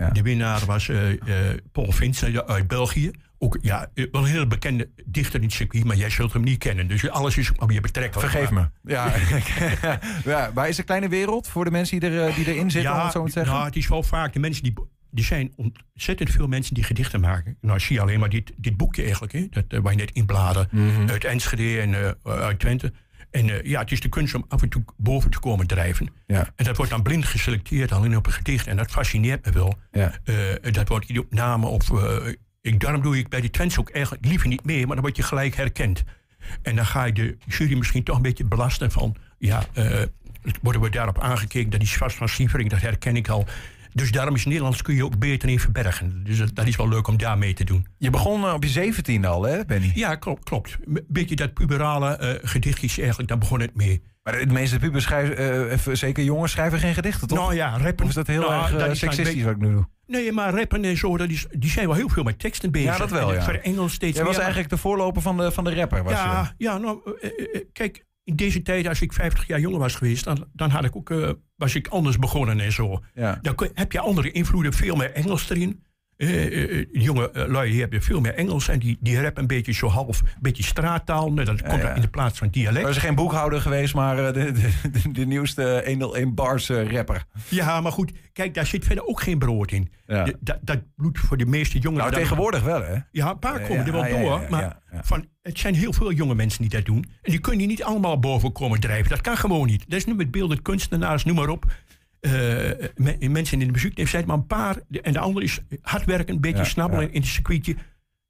Ja, 0.00 0.10
De 0.10 0.22
winnaar 0.22 0.64
was 0.66 0.88
eh, 0.88 1.12
eh, 1.12 1.58
Paul 1.72 1.92
Vincent 1.92 2.46
uit 2.46 2.68
België. 2.68 3.10
Ook 3.38 3.58
ja, 3.60 3.90
eh, 3.94 4.06
wel 4.12 4.22
een 4.22 4.28
heel 4.28 4.46
bekende 4.46 4.90
dichter 5.06 5.34
in 5.34 5.42
het 5.46 5.52
circuit, 5.52 5.84
maar 5.84 5.96
jij 5.96 6.10
zult 6.10 6.32
hem 6.32 6.42
niet 6.42 6.58
kennen. 6.58 6.88
Dus 6.88 7.10
alles 7.10 7.36
is 7.36 7.52
maar 7.52 7.66
weer 7.68 7.80
betrekkelijk. 7.80 8.30
Vergeef 8.30 8.50
Maar- 8.50 8.70
me. 8.82 8.92
Ja. 8.92 9.12
ja, 10.24 10.50
maar 10.54 10.68
is 10.68 10.78
een 10.78 10.84
kleine 10.84 11.08
wereld 11.08 11.48
voor 11.48 11.64
de 11.64 11.70
mensen 11.70 12.00
die, 12.00 12.10
er, 12.10 12.34
die 12.34 12.46
erin 12.46 12.70
zitten, 12.70 12.92
om 12.92 12.98
het 12.98 13.12
zo 13.12 13.18
maar 13.18 13.26
te 13.28 13.32
zeggen? 13.32 13.52
Nou, 13.52 13.66
het 13.66 13.76
is 13.76 13.88
wel 13.88 14.02
vaak 14.02 14.32
de 14.32 14.38
mensen 14.38 14.62
die. 14.62 14.74
Er 15.14 15.22
zijn 15.22 15.52
ontzettend 15.56 16.30
veel 16.30 16.46
mensen 16.46 16.74
die 16.74 16.84
gedichten 16.84 17.20
maken. 17.20 17.56
Nou, 17.60 17.80
zie 17.80 17.96
je 17.96 18.02
alleen 18.02 18.20
maar 18.20 18.28
dit, 18.28 18.52
dit 18.56 18.76
boekje 18.76 19.02
eigenlijk, 19.02 19.32
hè, 19.32 19.46
dat, 19.50 19.64
eh, 19.68 19.80
waar 19.80 19.92
je 19.92 19.98
net 19.98 20.10
in 20.12 20.26
bladerde. 20.26 20.68
Mhm. 20.70 21.08
Uit 21.10 21.24
Enschede 21.24 21.80
en 21.80 22.16
uit 22.24 22.58
Twente. 22.58 22.92
En 23.30 23.50
eh, 23.50 23.64
ja, 23.64 23.80
het 23.80 23.92
is 23.92 24.00
de 24.00 24.08
kunst 24.08 24.34
om 24.34 24.44
af 24.48 24.62
en 24.62 24.68
toe 24.68 24.84
boven 24.96 25.30
te 25.30 25.38
komen 25.38 25.66
drijven. 25.66 26.08
Ja. 26.26 26.52
En 26.56 26.64
dat 26.64 26.76
wordt 26.76 26.90
dan 26.92 27.02
blind 27.02 27.24
geselecteerd 27.24 27.92
alleen 27.92 28.16
op 28.16 28.26
een 28.26 28.32
gedicht. 28.32 28.66
En 28.66 28.76
dat 28.76 28.90
fascineert 28.90 29.44
me 29.44 29.52
wel. 29.52 29.74
Ja. 29.92 30.12
Eh, 30.24 30.72
dat 30.72 30.88
wordt 30.88 31.08
niet 31.08 31.18
op 31.18 31.32
namen 31.32 31.70
of... 31.70 31.90
eh, 31.90 32.34
ik, 32.60 32.80
daarom 32.80 33.02
doe 33.02 33.18
ik 33.18 33.28
bij 33.28 33.40
die 33.40 33.50
trends 33.50 33.78
ook 33.78 33.90
eigenlijk 33.90 34.24
liever 34.24 34.48
niet 34.48 34.64
mee, 34.64 34.86
maar 34.86 34.94
dan 34.94 35.04
word 35.04 35.16
je 35.16 35.22
gelijk 35.22 35.54
herkend. 35.54 36.04
En 36.62 36.76
dan 36.76 36.86
ga 36.86 37.04
je 37.04 37.12
de 37.12 37.36
jury 37.46 37.76
misschien 37.76 38.02
toch 38.02 38.16
een 38.16 38.22
beetje 38.22 38.44
belasten 38.44 38.90
van... 38.90 39.16
ja, 39.38 39.66
worden 40.62 40.80
we 40.80 40.90
daarop 40.90 41.20
aangekeken, 41.20 41.70
dat 41.70 41.82
is 41.82 41.96
vast 41.96 42.16
van 42.16 42.28
Sievering, 42.28 42.70
dat 42.70 42.80
herken 42.80 43.16
ik 43.16 43.28
al. 43.28 43.46
Dus 43.92 44.10
daarom 44.10 44.34
is 44.34 44.44
Nederlands 44.44 44.82
kun 44.82 44.94
je 44.94 45.04
ook 45.04 45.18
beter 45.18 45.48
in 45.48 45.60
verbergen. 45.60 46.24
Dus 46.24 46.38
dat, 46.38 46.54
dat 46.54 46.66
is 46.66 46.76
wel 46.76 46.88
leuk 46.88 47.06
om 47.06 47.18
daar 47.18 47.38
mee 47.38 47.52
te 47.52 47.64
doen. 47.64 47.86
Je 47.98 48.10
begon 48.10 48.44
eh, 48.44 48.52
op 48.52 48.62
je 48.62 48.68
zeventiende 48.70 49.26
al, 49.26 49.42
hè, 49.42 49.64
Benny? 49.64 49.90
Ja, 49.94 50.14
klopt. 50.14 50.44
klopt. 50.44 50.76
Een 50.84 51.04
beetje 51.08 51.36
dat 51.36 51.54
puberale 51.54 52.16
eh, 52.16 52.48
gedichtjes 52.48 52.98
eigenlijk, 52.98 53.28
daar 53.28 53.38
begon 53.38 53.60
het 53.60 53.74
mee. 53.74 54.02
Maar 54.22 54.38
de 54.38 54.52
meeste 54.52 54.78
pubers 54.78 55.04
schrijven, 55.04 55.70
even 55.70 55.98
zeker 55.98 56.24
jongens, 56.24 56.52
schrijven 56.52 56.78
geen 56.78 56.94
gedichten, 56.94 57.28
toch? 57.28 57.38
Nou 57.38 57.54
ja, 57.54 57.78
rappen. 57.78 58.04
Of 58.04 58.08
is 58.08 58.14
dat 58.14 58.26
heel 58.26 58.40
Nou, 58.40 58.62
erg 58.62 58.70
dat 58.70 58.80
dan 58.80 58.96
seksistisch 58.96 59.42
wat 59.42 59.52
ik 59.52 59.60
nu 59.60 59.70
doe? 59.72 59.88
Nee, 60.06 60.32
maar 60.32 60.54
rappen 60.54 60.84
en 60.84 60.96
zo, 60.96 61.16
dat 61.16 61.28
is, 61.28 61.46
die 61.50 61.70
zijn 61.70 61.86
wel 61.86 61.96
heel 61.96 62.08
veel 62.08 62.22
met 62.22 62.38
teksten 62.38 62.70
bezig. 62.70 62.92
Ja, 62.92 62.98
dat 62.98 63.10
wel, 63.10 63.34
ja. 63.34 63.42
Voor 63.42 63.54
Engels 63.54 63.92
steeds 63.92 64.16
Jij 64.16 64.26
was 64.26 64.38
eigenlijk 64.38 64.68
de 64.68 64.76
voorloper 64.76 65.22
van 65.22 65.36
de, 65.36 65.52
van 65.52 65.64
de 65.64 65.74
rapper, 65.74 66.02
was 66.02 66.12
je? 66.12 66.18
ja, 66.18 66.54
ja, 66.58 66.78
nou, 66.78 67.00
kijk, 67.72 68.04
in 68.24 68.36
deze 68.36 68.62
tijd, 68.62 68.86
als 68.86 69.00
ik 69.00 69.12
50 69.12 69.46
jaar 69.46 69.60
jonger 69.60 69.78
was 69.78 69.94
geweest, 69.94 70.24
dan, 70.24 70.46
dan 70.52 70.70
had 70.70 70.84
ik 70.84 70.96
ook, 70.96 71.10
eh, 71.10 71.30
was 71.56 71.74
ik 71.74 71.88
anders 71.88 72.18
begonnen 72.18 72.60
en 72.60 72.72
zo. 72.72 73.00
Ja. 73.14 73.38
Dan 73.42 73.54
kun- 73.54 73.70
heb 73.74 73.92
je 73.92 74.00
andere 74.00 74.30
invloeden, 74.30 74.72
veel 74.72 74.96
meer 74.96 75.12
Engels 75.12 75.50
erin. 75.50 75.82
Eh, 76.20 76.46
eh, 76.46 76.78
eh, 76.78 76.86
jonge 76.92 77.30
eh, 77.30 77.46
lui 77.46 77.70
die 77.70 77.80
hebben 77.80 78.02
veel 78.02 78.20
meer 78.20 78.34
Engels 78.34 78.68
en 78.68 78.78
die, 78.78 78.98
die 79.00 79.20
rappen 79.20 79.42
een 79.42 79.48
beetje 79.48 79.72
zo 79.72 79.86
half, 79.86 80.20
een 80.20 80.28
beetje 80.40 80.62
straattaal. 80.62 81.34
Dat 81.34 81.62
komt 81.62 81.82
ja. 81.82 81.94
in 81.94 82.00
de 82.00 82.08
plaats 82.08 82.38
van 82.38 82.48
dialect. 82.48 82.86
Was 82.86 82.96
er 82.96 83.02
geen 83.02 83.14
boekhouder 83.14 83.60
geweest, 83.60 83.94
maar 83.94 84.32
de, 84.32 84.52
de, 84.52 84.70
de, 84.92 85.12
de 85.12 85.26
nieuwste 85.26 85.82
101 85.86 86.34
bars 86.34 86.68
rapper. 86.68 87.24
Ja, 87.48 87.80
maar 87.80 87.92
goed, 87.92 88.12
kijk, 88.32 88.54
daar 88.54 88.66
zit 88.66 88.84
verder 88.84 89.06
ook 89.06 89.20
geen 89.20 89.38
brood 89.38 89.70
in. 89.70 89.92
Ja. 90.06 90.28
Dat, 90.40 90.58
dat 90.60 90.78
bloedt 90.96 91.18
voor 91.18 91.36
de 91.36 91.46
meeste 91.46 91.78
jongeren. 91.78 92.10
Nou, 92.10 92.22
tegenwoordig 92.22 92.62
wel, 92.62 92.82
hè? 92.82 92.96
Ja, 93.10 93.30
een 93.30 93.38
paar 93.38 93.60
komen 93.60 93.86
er 93.86 93.92
wel 93.92 94.08
door. 94.08 94.46
maar. 94.48 94.78
Van, 95.02 95.26
het 95.42 95.58
zijn 95.58 95.74
heel 95.74 95.92
veel 95.92 96.12
jonge 96.12 96.34
mensen 96.34 96.60
die 96.60 96.70
dat 96.70 96.84
doen. 96.84 97.04
En 97.22 97.30
die 97.30 97.40
kunnen 97.40 97.66
niet 97.66 97.82
allemaal 97.82 98.18
boven 98.18 98.52
komen 98.52 98.80
drijven. 98.80 99.08
Dat 99.08 99.20
kan 99.20 99.36
gewoon 99.36 99.66
niet. 99.66 99.84
Dat 99.88 99.98
is 99.98 100.04
nu 100.04 100.14
met 100.14 100.30
beelden, 100.30 100.62
kunstenaars, 100.62 101.24
noem 101.24 101.36
maar 101.36 101.48
op. 101.48 101.72
Eh, 102.20 102.30
me- 102.94 103.28
mensen 103.28 103.60
in 103.60 103.66
de 103.66 103.72
muziek 103.72 104.08
zijn 104.08 104.26
maar 104.26 104.36
een 104.36 104.46
paar. 104.46 104.76
En 105.02 105.12
de 105.12 105.18
andere 105.18 105.44
is 105.44 105.58
hard 105.82 106.04
werken, 106.04 106.34
een 106.34 106.40
beetje 106.40 106.58
Ja, 106.58 106.64
snabbelen 106.64 107.04
ja. 107.06 107.12
in 107.12 107.20
het 107.20 107.30
circuitje. 107.30 107.76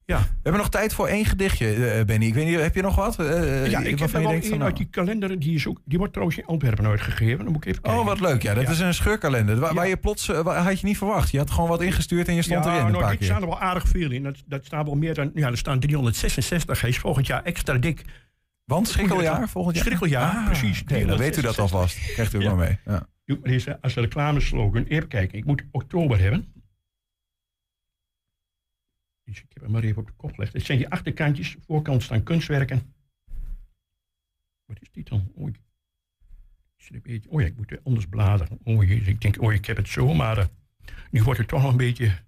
Ja, 0.05 0.19
We 0.19 0.27
hebben 0.43 0.61
nog 0.61 0.71
tijd 0.71 0.95
voor 0.95 1.07
één 1.07 1.25
gedichtje, 1.25 1.75
eh, 1.75 2.05
Benny. 2.05 2.27
Ik 2.27 2.35
weet 2.35 2.47
niet, 2.47 2.61
heb 2.61 2.75
je 2.75 2.83
nog 2.83 2.95
wat? 2.95 3.19
Eh, 3.19 3.27
ja 3.71 3.79
ik 3.81 3.99
heb 3.99 4.13
er 4.13 4.23
wel 4.23 4.33
van, 4.33 4.43
een 4.43 4.49
nou, 4.51 4.63
uit 4.63 4.77
die 4.77 4.87
kalender. 4.91 5.39
Die, 5.39 5.55
is 5.55 5.67
ook, 5.67 5.79
die 5.85 5.99
wordt 5.99 6.13
trouwens 6.13 6.39
in 6.41 6.47
Antwerpen 6.47 6.87
uitgegeven. 6.87 7.45
Dan 7.45 7.53
moet 7.53 7.65
ik 7.65 7.71
even 7.71 7.83
kijken. 7.83 8.01
Oh, 8.01 8.07
wat 8.07 8.21
leuk. 8.21 8.43
Ja, 8.43 8.55
dat 8.55 8.63
Ja. 8.65 8.71
is 8.71 8.79
een 8.79 8.95
scheurkalender. 8.95 9.57
Waar, 9.59 9.75
waar 9.75 9.89
je 9.89 9.97
plots, 9.97 10.27
had 10.27 10.81
je 10.81 10.87
niet 10.87 10.99
verwacht. 10.99 11.31
Je 11.31 11.39
had 11.39 11.51
gewoon 11.51 11.69
wat 11.69 11.83
ingestuurd 11.83 12.29
en 12.29 12.35
je 12.35 12.43
stond 12.43 12.65
ja, 12.65 12.71
erin 12.71 12.85
een 12.85 12.91
nou, 12.91 13.01
paar 13.03 13.11
dit 13.11 13.19
keer. 13.19 13.29
staan 13.29 13.43
er 13.43 13.49
wel 13.49 13.61
aardig 13.61 13.89
veel 13.89 14.11
in. 14.11 14.23
Dat, 14.23 14.43
dat 14.47 14.65
staat 14.65 14.85
wel 14.85 14.95
meer 14.95 15.15
dan... 15.15 15.31
Ja, 15.35 15.49
er 15.51 15.59
staan 15.59 15.81
366. 15.81 16.81
Hij 16.81 16.91
is 16.91 16.99
volgend 16.99 17.27
jaar 17.27 17.43
extra 17.43 17.75
dik. 17.79 18.05
Want 18.65 18.89
schrikkeljaar 18.89 19.49
volgend 19.49 19.75
jaar? 19.77 19.85
Schrikkeljaar, 19.85 20.35
Ah, 20.37 20.45
precies. 20.47 20.81
oké, 20.83 21.07
dan 21.07 21.19
weet 21.19 21.39
u 21.39 21.41
dat 21.41 21.55
366. 21.55 21.61
alvast. 21.73 22.13
Krijgt 22.13 22.35
u 22.35 22.39
maar 22.45 22.57
mee. 22.57 22.79
Ja. 22.87 23.07
Doe 23.31 23.39
maar 23.39 23.51
eens 23.51 23.81
als 23.81 23.95
reclameslogan. 23.95 24.85
Even 24.85 25.09
kijken, 25.09 25.39
ik 25.39 25.45
moet 25.45 25.65
oktober 25.71 26.19
hebben. 26.19 26.53
Dus 29.25 29.43
ik 29.43 29.47
heb 29.53 29.63
hem 29.63 29.73
maar 29.73 29.83
even 29.83 30.01
op 30.01 30.07
de 30.07 30.13
kop 30.13 30.35
gelegd. 30.35 30.53
Het 30.53 30.65
zijn 30.65 30.79
die 30.79 30.89
achterkantjes. 30.89 31.57
Voorkant 31.67 32.03
staan 32.03 32.23
kunstwerken. 32.23 32.95
Wat 34.65 34.81
is 34.81 34.91
dit 34.93 35.09
dan? 35.09 35.33
Oh, 35.35 35.49
ik, 37.03 37.25
oh 37.29 37.41
ja, 37.41 37.47
ik 37.47 37.57
moet 37.57 37.85
anders 37.85 38.07
bladeren. 38.07 38.59
Oh, 38.65 38.83
jezus, 38.83 39.07
ik 39.07 39.21
denk, 39.21 39.43
oh, 39.43 39.53
ik 39.53 39.65
heb 39.65 39.77
het 39.77 39.89
zo, 39.89 40.15
maar 40.15 40.39
eh, 40.39 40.47
nu 41.11 41.23
wordt 41.23 41.39
het 41.39 41.49
toch 41.49 41.63
nog 41.63 41.71
een 41.71 41.77
beetje 41.77 42.19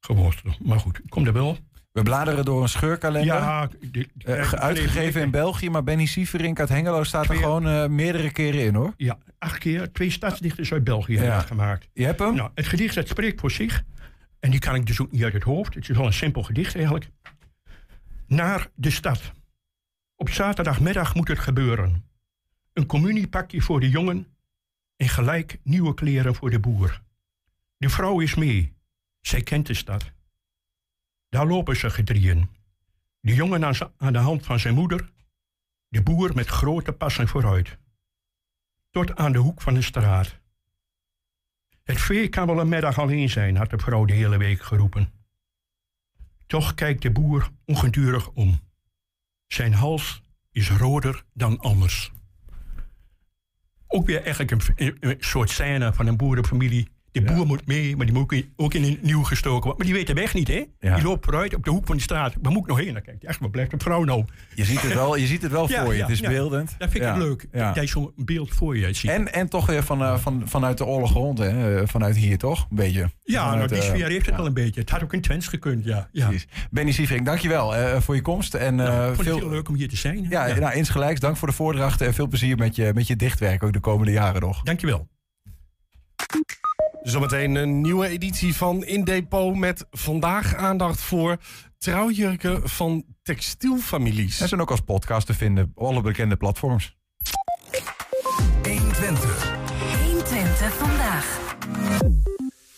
geworsteld. 0.00 0.64
Maar 0.64 0.80
goed, 0.80 0.98
ik 0.98 1.10
kom 1.10 1.26
er 1.26 1.32
wel. 1.32 1.58
We 1.96 2.02
bladeren 2.02 2.44
door 2.44 2.62
een 2.62 2.68
scheurkalender. 2.68 3.34
Ja, 3.34 3.68
die- 3.80 3.90
die- 3.90 4.34
Eh, 4.34 4.48
ge- 4.48 4.58
uitgegeven 4.58 5.20
in 5.22 5.30
België, 5.30 5.70
maar 5.70 5.84
Benny 5.84 6.06
Sieverink 6.06 6.60
uit 6.60 6.68
Hengelo 6.68 7.04
staat 7.04 7.28
er 7.28 7.34
gewoon 7.36 7.68
eh, 7.68 7.86
meerdere 7.86 8.30
keren 8.30 8.60
in, 8.64 8.74
hoor. 8.74 8.94
Ja, 8.96 9.18
acht 9.38 9.58
keer. 9.58 9.92
Twee 9.92 10.10
stadsdichters 10.10 10.72
uit 10.72 10.84
België 10.84 11.12
hebben 11.16 11.34
dat 11.36 11.46
gemaakt. 11.46 11.88
Je 11.92 12.04
hebt 12.04 12.18
hem? 12.18 12.34
Nou, 12.34 12.50
het 12.54 12.66
gedicht 12.66 12.94
dat 12.94 13.08
spreekt 13.08 13.40
voor 13.40 13.50
zich. 13.50 13.82
En 14.40 14.50
die 14.50 14.60
kan 14.60 14.74
ik 14.74 14.86
dus 14.86 15.00
ook 15.00 15.12
niet 15.12 15.22
uit 15.22 15.32
het 15.32 15.42
hoofd. 15.42 15.74
Het 15.74 15.88
is 15.88 15.96
wel 15.96 16.06
een 16.06 16.12
simpel 16.12 16.42
gedicht 16.42 16.74
eigenlijk. 16.74 17.08
Naar 18.26 18.68
de 18.74 18.90
stad. 18.90 19.32
Op 20.16 20.30
zaterdagmiddag 20.30 21.14
moet 21.14 21.28
het 21.28 21.38
gebeuren. 21.38 22.04
Een 22.72 22.86
communiepakje 22.86 23.60
voor 23.60 23.80
de 23.80 23.88
jongen 23.88 24.26
en 24.96 25.08
gelijk 25.08 25.58
nieuwe 25.62 25.94
kleren 25.94 26.34
voor 26.34 26.50
de 26.50 26.60
boer. 26.60 27.02
De 27.76 27.88
vrouw 27.88 28.20
is 28.20 28.34
mee. 28.34 28.72
Zij 29.20 29.42
kent 29.42 29.66
de 29.66 29.74
stad. 29.74 30.14
Daar 31.36 31.46
lopen 31.46 31.76
ze 31.76 31.90
gedrieën. 31.90 32.50
De 33.20 33.34
jongen 33.34 33.64
aan, 33.96 34.12
de 34.12 34.18
hand 34.18 34.44
van 34.44 34.58
zijn 34.58 34.74
moeder. 34.74 35.12
De 35.88 36.02
boer 36.02 36.34
met 36.34 36.46
grote 36.46 36.92
passen 36.92 37.28
vooruit. 37.28 37.78
Tot 38.90 39.16
aan 39.16 39.32
de 39.32 39.38
hoek 39.38 39.62
van 39.62 39.74
de 39.74 39.82
straat. 39.82 40.40
Het 41.82 42.00
vee 42.00 42.28
kan 42.28 42.46
wel 42.46 42.60
een 42.60 42.68
middag 42.68 42.98
alleen 42.98 43.30
zijn, 43.30 43.56
had 43.56 43.70
de 43.70 43.78
vrouw 43.78 44.04
de 44.04 44.12
hele 44.12 44.36
week 44.36 44.62
geroepen. 44.62 45.12
Toch 46.46 46.74
kijkt 46.74 47.02
de 47.02 47.10
boer 47.10 47.50
ongedurig 47.64 48.28
om. 48.30 48.60
Zijn 49.46 49.74
hals 49.74 50.22
is 50.50 50.70
roder 50.70 51.24
dan 51.32 51.58
anders. 51.58 52.12
Ook 53.86 54.06
weer 54.06 54.22
eigenlijk 54.22 54.50
een- 54.50 54.96
een 55.00 55.16
soort 55.18 55.50
scène 55.50 55.92
van 55.92 56.06
een 56.06 56.16
boerenfamilie. 56.16 56.88
De 57.16 57.32
boer 57.32 57.46
moet 57.46 57.66
mee, 57.66 57.96
maar 57.96 58.06
die 58.06 58.14
moet 58.14 58.44
ook 58.56 58.74
in, 58.74 58.84
een 58.84 58.98
nieuw 59.02 59.22
gestoken 59.22 59.60
worden. 59.62 59.76
Maar 59.76 59.86
die 59.86 59.94
weet 59.94 60.06
de 60.06 60.14
weg 60.22 60.34
niet, 60.34 60.48
hè? 60.48 60.64
Ja. 60.80 60.94
Die 60.94 61.04
loopt 61.04 61.24
vooruit 61.24 61.54
op 61.54 61.64
de 61.64 61.70
hoek 61.70 61.86
van 61.86 61.96
de 61.96 62.02
straat. 62.02 62.34
Waar 62.42 62.52
moet 62.52 62.62
ik 62.62 62.68
nog 62.68 62.78
heen? 62.78 62.92
Dan 62.92 63.02
kijkt 63.02 63.20
hij, 63.20 63.30
echt, 63.30 63.40
waar 63.40 63.50
blijft 63.50 63.70
de 63.70 63.76
vrouw 63.78 64.04
nou? 64.04 64.24
Je 64.54 64.64
ziet 64.64 64.82
het 64.82 64.94
wel, 64.94 65.16
je 65.16 65.26
ziet 65.26 65.42
het 65.42 65.50
wel 65.52 65.68
voor 65.84 65.94
je. 65.94 66.00
het 66.00 66.10
is 66.10 66.20
beeldend. 66.20 66.74
Dat 66.78 66.90
vind 66.90 67.04
ik 67.04 67.10
Ja, 67.10 67.16
leuk. 67.16 67.48
Dat 67.52 67.74
je 67.74 67.86
zo'n 67.86 68.12
beeld 68.16 68.50
voor 68.50 68.76
je 68.78 68.92
ziet. 68.92 69.10
En, 69.10 69.32
en 69.32 69.48
toch 69.48 69.66
weer 69.66 69.82
van, 69.82 70.02
eh, 70.02 70.18
van, 70.18 70.42
vanuit 70.44 70.78
de 70.78 70.84
oorlog 70.84 71.12
rond, 71.12 71.38
hè? 71.38 71.80
eh, 71.80 71.88
Vanuit 71.88 72.16
hier, 72.16 72.38
toch? 72.38 72.66
Een 72.70 72.76
beetje. 72.76 73.10
ja, 73.24 73.54
nou, 73.54 73.68
die 73.68 73.82
sfeer 73.82 74.08
heeft 74.08 74.26
het 74.26 74.36
wel 74.36 74.46
een 74.46 74.54
beetje. 74.54 74.80
Het 74.80 74.90
had 74.90 75.02
ook 75.02 75.12
in 75.12 75.20
Twents 75.20 75.46
gekund, 75.48 75.84
ja. 75.84 76.08
ja. 76.12 76.26
Precies. 76.26 76.46
Benny 76.70 76.92
Sieverink, 76.92 77.26
dankjewel 77.26 77.76
eh 77.76 78.00
voor 78.00 78.14
je 78.14 78.22
komst. 78.22 78.54
En, 78.54 78.80
eh, 78.80 78.86
Nou, 78.86 78.98
ik 79.00 79.04
vond 79.14 79.16
het 79.16 79.26
veel, 79.26 79.38
heel 79.38 79.48
leuk 79.50 79.68
om 79.68 79.74
hier 79.74 79.88
te 79.88 79.96
zijn. 79.96 80.26
ja, 80.30 80.46
Nou, 80.54 80.74
insgelijks. 80.74 81.20
Dank 81.20 81.36
voor 81.36 81.48
de 81.48 81.54
voordracht 81.54 82.00
en 82.00 82.14
veel 82.14 82.26
plezier 82.28 82.56
met 82.56 82.76
je, 82.76 82.90
met 82.94 83.06
je 83.06 83.16
dichtwerk 83.16 83.62
ook 83.62 83.72
de 83.72 83.80
komende 83.80 84.12
jaren 84.12 84.40
nog. 84.40 84.62
Dankjewel. 84.62 85.08
Zometeen 87.06 87.54
een 87.54 87.80
nieuwe 87.80 88.08
editie 88.08 88.54
van 88.54 88.84
In 88.84 89.04
Depot 89.04 89.56
met 89.56 89.86
vandaag 89.90 90.54
aandacht 90.54 91.00
voor 91.00 91.36
trouwjurken 91.78 92.68
van 92.68 93.04
textielfamilies. 93.22 94.40
En 94.40 94.48
zijn 94.48 94.60
ook 94.60 94.70
als 94.70 94.80
podcast 94.80 95.26
te 95.26 95.34
vinden 95.34 95.72
op 95.74 95.86
alle 95.86 96.00
bekende 96.00 96.36
platforms. 96.36 96.96
120. 98.62 98.64
120 98.64 99.45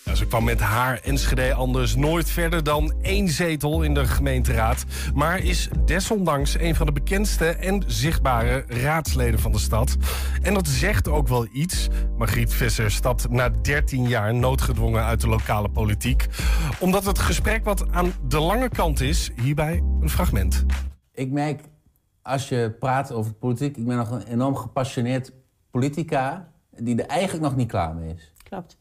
Ja, 0.09 0.15
ze 0.15 0.27
kwam 0.27 0.45
met 0.45 0.61
haar 0.61 1.01
Enschede 1.01 1.55
anders 1.55 1.97
nooit 1.97 2.31
verder 2.31 2.65
dan 2.65 2.93
één 3.03 3.29
zetel 3.29 3.83
in 3.83 3.95
de 3.95 4.07
gemeenteraad. 4.07 4.85
Maar 5.15 5.39
is 5.39 5.69
desondanks 5.85 6.59
een 6.59 6.75
van 6.75 6.87
de 6.87 6.93
bekendste 6.93 7.47
en 7.47 7.83
zichtbare 7.87 8.65
raadsleden 8.67 9.41
van 9.41 9.53
de 9.53 9.59
stad. 9.59 9.97
En 10.43 10.55
dat 10.55 10.67
zegt 10.67 11.09
ook 11.09 11.29
wel 11.29 11.47
iets. 11.53 11.89
Margriet 12.19 12.55
Visser 12.55 12.91
stapt 12.91 13.31
na 13.31 13.49
13 13.49 14.09
jaar 14.09 14.35
noodgedwongen 14.35 15.05
uit 15.05 15.21
de 15.21 15.29
lokale 15.29 15.69
politiek. 15.69 16.27
Omdat 16.81 17.05
het 17.05 17.19
gesprek 17.19 17.65
wat 17.65 17.91
aan 17.91 18.13
de 18.29 18.41
lange 18.41 18.69
kant 18.69 19.01
is, 19.01 19.31
hierbij 19.43 19.83
een 20.01 20.11
fragment. 20.11 20.65
Ik 21.13 21.31
merk, 21.31 21.61
als 22.23 22.49
je 22.49 22.77
praat 22.79 23.13
over 23.13 23.33
politiek... 23.33 23.77
ik 23.77 23.87
ben 23.87 23.97
nog 23.97 24.11
een 24.11 24.27
enorm 24.27 24.57
gepassioneerd 24.57 25.33
politica... 25.71 26.53
die 26.77 27.03
er 27.03 27.07
eigenlijk 27.07 27.45
nog 27.45 27.57
niet 27.57 27.69
klaar 27.69 27.95
mee 27.95 28.15
is. 28.15 28.33
Klopt. 28.43 28.77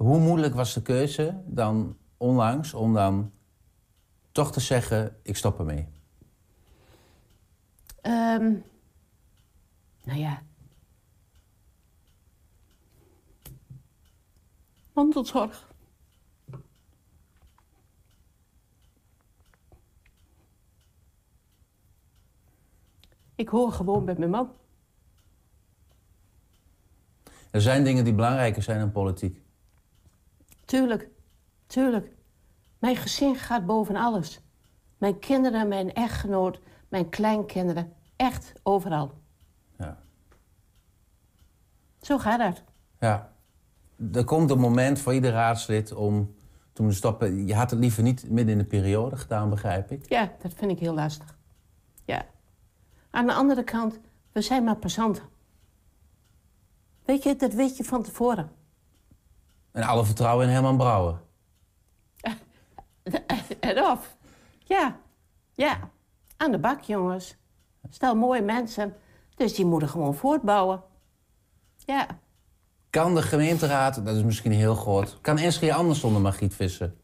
Hoe 0.00 0.18
moeilijk 0.18 0.54
was 0.54 0.74
de 0.74 0.82
keuze 0.82 1.42
dan 1.46 1.96
onlangs 2.16 2.74
om 2.74 2.94
dan 2.94 3.32
toch 4.32 4.52
te 4.52 4.60
zeggen... 4.60 5.16
ik 5.22 5.36
stop 5.36 5.58
ermee? 5.58 5.88
Ehm 8.00 8.52
nou 10.04 10.18
ja. 10.18 10.42
Mantelzorg. 14.92 15.68
Ik 23.34 23.48
hoor 23.48 23.72
gewoon 23.72 24.04
met 24.04 24.18
mijn 24.18 24.30
man. 24.30 24.52
Er 27.50 27.60
zijn 27.60 27.84
dingen 27.84 28.04
die 28.04 28.14
belangrijker 28.14 28.62
zijn 28.62 28.78
dan 28.78 28.92
politiek. 28.92 29.39
Tuurlijk, 30.70 31.08
tuurlijk. 31.66 32.16
Mijn 32.78 32.96
gezin 32.96 33.36
gaat 33.36 33.66
boven 33.66 33.96
alles. 33.96 34.40
Mijn 34.98 35.18
kinderen, 35.18 35.68
mijn 35.68 35.92
echtgenoot, 35.92 36.60
mijn 36.88 37.08
kleinkinderen. 37.08 37.92
Echt, 38.16 38.52
overal. 38.62 39.12
Ja. 39.78 39.98
Zo 42.00 42.18
gaat 42.18 42.40
het. 42.40 42.64
Ja. 43.00 43.32
Er 44.12 44.24
komt 44.24 44.50
een 44.50 44.58
moment 44.58 44.98
voor 44.98 45.14
ieder 45.14 45.30
raadslid 45.32 45.92
om 45.92 46.34
te 46.72 46.82
moeten 46.82 46.98
stoppen. 46.98 47.46
Je 47.46 47.54
had 47.54 47.70
het 47.70 47.80
liever 47.80 48.02
niet 48.02 48.30
midden 48.30 48.52
in 48.52 48.58
de 48.58 48.64
periode 48.64 49.16
gedaan, 49.16 49.50
begrijp 49.50 49.90
ik. 49.90 50.08
Ja, 50.08 50.32
dat 50.42 50.52
vind 50.54 50.70
ik 50.70 50.78
heel 50.78 50.94
lastig. 50.94 51.38
Ja. 52.04 52.26
Aan 53.10 53.26
de 53.26 53.34
andere 53.34 53.64
kant, 53.64 53.98
we 54.32 54.40
zijn 54.40 54.64
maar 54.64 54.76
passanten. 54.76 55.24
Weet 57.04 57.22
je, 57.22 57.36
dat 57.36 57.52
weet 57.52 57.76
je 57.76 57.84
van 57.84 58.02
tevoren. 58.02 58.58
En 59.72 59.82
alle 59.82 60.04
vertrouwen 60.04 60.46
in 60.46 60.52
Herman 60.52 60.76
Brouwer. 60.76 61.20
En 63.60 63.82
of. 63.84 64.16
Ja, 64.58 64.96
ja. 65.54 65.90
Aan 66.36 66.50
de 66.50 66.58
bak, 66.58 66.80
jongens. 66.80 67.36
Stel 67.90 68.14
mooie 68.14 68.42
mensen. 68.42 68.96
Dus 69.34 69.54
die 69.54 69.64
moeten 69.64 69.88
gewoon 69.88 70.14
voortbouwen. 70.14 70.82
Ja. 71.76 72.06
Kan 72.90 73.14
de 73.14 73.22
gemeenteraad, 73.22 74.04
dat 74.04 74.16
is 74.16 74.22
misschien 74.22 74.52
heel 74.52 74.74
groot... 74.74 75.18
kan 75.20 75.38
Enschede 75.38 75.74
anders 75.74 76.00
zonder 76.00 76.22
Margriet 76.22 76.54
Visser? 76.54 76.94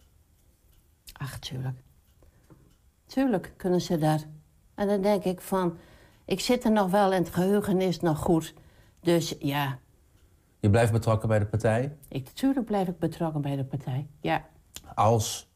Ach, 1.12 1.38
tuurlijk. 1.38 1.78
Tuurlijk 3.06 3.52
kunnen 3.56 3.80
ze 3.80 3.98
dat. 3.98 4.26
En 4.74 4.88
dan 4.88 5.02
denk 5.02 5.24
ik 5.24 5.40
van... 5.40 5.78
Ik 6.24 6.40
zit 6.40 6.64
er 6.64 6.72
nog 6.72 6.90
wel 6.90 7.12
en 7.12 7.22
het 7.22 7.34
geheugen 7.34 7.80
is 7.80 8.00
nog 8.00 8.18
goed. 8.18 8.54
Dus 9.00 9.34
ja, 9.38 9.78
Je 10.60 10.70
blijft 10.70 10.92
betrokken 10.92 11.28
bij 11.28 11.38
de 11.38 11.46
partij? 11.46 11.96
ik, 12.08 12.24
natuurlijk 12.24 12.66
blijf 12.66 12.88
ik 12.88 12.98
betrokken 12.98 13.40
bij 13.40 13.56
de 13.56 13.64
partij. 13.64 14.06
Ja. 14.20 14.44
Als? 14.94 15.48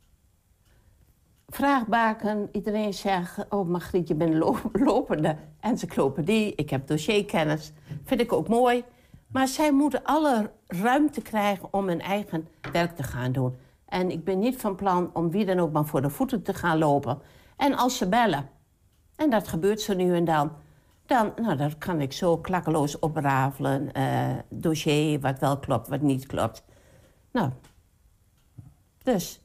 Vraagbaken, 1.48 2.48
iedereen 2.52 2.94
zegt... 2.94 3.44
Oh, 3.48 3.68
Margriet, 3.68 4.08
je 4.08 4.14
bent 4.14 4.34
lo- 4.34 4.60
lopende 4.72 5.36
encyclopedie. 5.60 6.54
Ik 6.54 6.70
heb 6.70 6.86
dossierkennis. 6.86 7.72
Vind 8.04 8.20
ik 8.20 8.32
ook 8.32 8.48
mooi. 8.48 8.84
Maar 9.26 9.48
zij 9.48 9.72
moeten 9.72 10.04
alle 10.04 10.50
ruimte 10.66 11.20
krijgen 11.22 11.72
om 11.72 11.88
hun 11.88 12.00
eigen 12.00 12.48
werk 12.72 12.96
te 12.96 13.02
gaan 13.02 13.32
doen. 13.32 13.56
En 13.84 14.10
ik 14.10 14.24
ben 14.24 14.38
niet 14.38 14.60
van 14.60 14.74
plan 14.74 15.10
om 15.12 15.30
wie 15.30 15.44
dan 15.44 15.58
ook 15.58 15.72
maar 15.72 15.86
voor 15.86 16.02
de 16.02 16.10
voeten 16.10 16.42
te 16.42 16.54
gaan 16.54 16.78
lopen. 16.78 17.18
En 17.56 17.76
als 17.76 17.96
ze 17.98 18.08
bellen, 18.08 18.48
en 19.16 19.30
dat 19.30 19.48
gebeurt 19.48 19.80
zo 19.80 19.94
nu 19.94 20.14
en 20.14 20.24
dan... 20.24 20.52
dan 21.10 21.32
nou, 21.36 21.56
dat 21.56 21.78
kan 21.78 22.00
ik 22.00 22.12
zo 22.12 22.38
klakkeloos 22.38 22.98
oprafelen. 22.98 23.92
eh, 23.92 24.34
dossier, 24.48 25.20
wat 25.20 25.38
wel 25.38 25.58
klopt, 25.58 25.88
wat 25.88 26.00
niet 26.00 26.26
klopt. 26.26 26.64
Nou, 27.32 27.50
dus... 29.02 29.40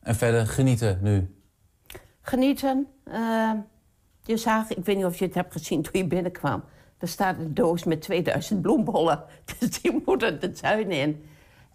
En 0.00 0.14
verder 0.14 0.46
genieten 0.46 0.98
nu? 1.02 1.34
Genieten. 2.20 2.86
eh, 3.04 3.52
je 4.22 4.36
zag, 4.36 4.70
ik 4.70 4.84
weet 4.84 4.96
niet 4.96 5.04
of 5.04 5.18
je 5.18 5.24
het 5.24 5.34
hebt 5.34 5.52
gezien 5.52 5.82
toen 5.82 6.00
je 6.00 6.06
binnenkwam. 6.06 6.64
Er 6.98 7.08
staat 7.08 7.38
een 7.38 7.54
doos 7.54 7.84
met 7.84 8.02
2000 8.02 8.62
bloembollen. 8.62 9.24
Dus 9.58 9.80
die 9.80 10.02
moeten 10.06 10.40
de 10.40 10.50
tuin 10.50 10.90
in. 10.90 11.24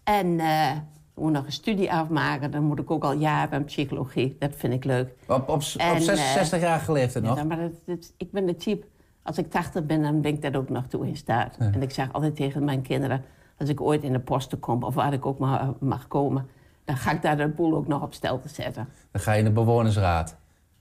En 0.04 0.40
eh, 0.40 0.76
ik 1.16 1.22
moet 1.22 1.32
nog 1.32 1.44
een 1.46 1.52
studie 1.52 1.92
afmaken. 1.92 2.50
Dan 2.50 2.62
moet 2.62 2.78
ik 2.78 2.90
ook 2.90 3.04
al 3.04 3.12
jaren 3.12 3.52
aan 3.52 3.64
psychologie. 3.64 4.36
Dat 4.38 4.50
vind 4.56 4.72
ik 4.72 4.84
leuk. 4.84 5.14
Op, 5.28 5.48
op, 5.48 5.62
En, 5.76 5.90
op 5.90 5.96
eh, 5.96 6.02
66 6.02 6.60
jaar 6.60 6.84
leeftijd 6.88 7.24
nog? 7.24 7.36
Ja, 7.36 7.44
maar 7.44 7.56
dat, 7.56 7.72
dat- 7.84 8.12
ik 8.16 8.30
ben 8.30 8.46
de 8.46 8.56
type... 8.56 8.86
Als 9.22 9.38
ik 9.38 9.50
80 9.50 9.84
ben, 9.86 10.02
dan 10.02 10.20
ben 10.20 10.32
ik 10.32 10.42
dat 10.42 10.56
ook 10.56 10.68
nog 10.68 10.86
toe 10.86 11.06
in 11.06 11.16
staat. 11.16 11.56
En 11.58 11.82
ik 11.82 11.90
zeg 11.90 12.12
altijd 12.12 12.36
tegen 12.36 12.64
mijn 12.64 12.82
kinderen... 12.82 13.24
als 13.58 13.68
ik 13.68 13.80
ooit 13.80 14.02
in 14.02 14.12
de 14.12 14.18
posten 14.18 14.60
kom, 14.60 14.82
of 14.82 14.94
waar 14.94 15.12
ik 15.12 15.26
ook 15.26 15.38
maar 15.38 15.72
mag 15.80 16.08
komen... 16.08 16.46
dan 16.84 16.96
ga 16.96 17.10
ik 17.12 17.22
daar 17.22 17.36
de 17.36 17.48
boel 17.48 17.74
ook 17.74 17.86
nog 17.86 18.02
op 18.02 18.14
stel 18.14 18.40
te 18.40 18.48
zetten. 18.48 18.88
Dan 19.10 19.20
ga 19.22 19.32
je 19.32 19.38
in 19.38 19.44
de 19.44 19.50
bewonersraad. 19.50 20.36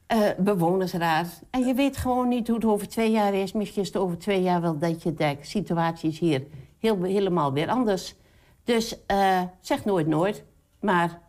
Eh, 0.08 0.18
bewonersraad. 0.38 1.42
En 1.50 1.66
je 1.66 1.74
weet 1.74 1.98
gewoon 1.98 2.28
niet 2.28 2.48
hoe 2.48 2.56
het 2.56 2.66
over 2.66 2.88
twee 2.88 3.12
jaar 3.12 3.34
is. 3.34 3.52
Misschien 3.52 3.82
is 3.82 3.88
het 3.88 3.98
over 3.98 4.18
twee 4.18 4.42
jaar 4.42 4.62
wel 4.62 4.78
dat 4.78 5.04
je 5.04 5.14
denkt... 5.14 5.48
situatie 5.48 6.10
is 6.10 6.20
hier 6.20 6.44
heel, 6.80 7.04
helemaal 7.04 7.54
weer 7.54 7.70
anders. 7.70 8.16
Dus 8.64 9.06
eh, 9.06 9.42
zeg 9.62 9.86
nooit 9.86 10.08
nooit. 10.08 10.44
Maar 10.80 11.20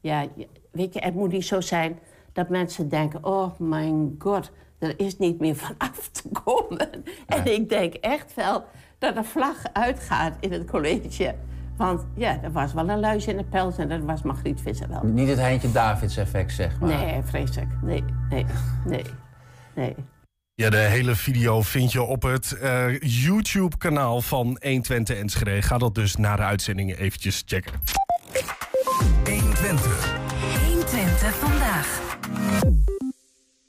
ja, 0.00 0.26
weet 0.70 0.94
je, 0.94 1.00
het 1.00 1.14
moet 1.14 1.32
niet 1.32 1.46
zo 1.46 1.60
zijn 1.60 1.98
dat 2.32 2.48
mensen 2.48 2.88
denken... 2.88 3.24
oh 3.24 3.58
mijn 3.58 4.14
god, 4.18 4.50
er 4.78 5.00
is 5.00 5.18
niet 5.18 5.40
meer 5.40 5.54
van 5.54 5.74
af 5.78 6.08
te 6.08 6.28
komen. 6.44 6.90
En 7.26 7.52
ik 7.52 7.68
denk 7.68 7.94
echt 7.94 8.34
wel 8.34 8.64
dat 8.98 9.14
de 9.14 9.24
vlag 9.24 9.56
uitgaat 9.72 10.36
in 10.40 10.52
het 10.52 10.70
college. 10.70 11.34
Want 11.76 12.06
ja, 12.14 12.42
er 12.42 12.52
was 12.52 12.72
wel 12.72 12.88
een 12.88 13.00
luis 13.00 13.26
in 13.26 13.36
de 13.36 13.44
pels 13.44 13.78
en 13.78 13.88
dat 13.88 14.00
was 14.00 14.22
Margriet 14.22 14.60
Visser 14.60 14.88
wel. 14.88 15.00
Niet 15.04 15.28
het 15.28 15.38
Heintje 15.38 15.72
Davids 15.72 16.16
effect, 16.16 16.52
zeg 16.52 16.80
maar. 16.80 16.88
Nee, 16.88 17.22
vreselijk. 17.22 17.70
Nee, 17.82 18.04
nee, 18.30 18.46
nee, 18.84 19.04
nee. 19.74 19.94
Ja, 20.58 20.70
de 20.70 20.76
hele 20.76 21.16
video 21.16 21.62
vind 21.62 21.92
je 21.92 22.02
op 22.02 22.22
het 22.22 22.52
eh, 22.52 23.00
YouTube-kanaal 23.00 24.20
van 24.20 24.58
120 24.60 25.16
Enschede. 25.16 25.62
Ga 25.62 25.78
dat 25.78 25.94
dus 25.94 26.16
na 26.16 26.36
de 26.36 26.42
uitzending 26.42 26.96
eventjes 26.96 27.42
checken. 27.46 27.72
120. 29.24 30.16
120 30.66 31.34
vandaag. 31.34 32.00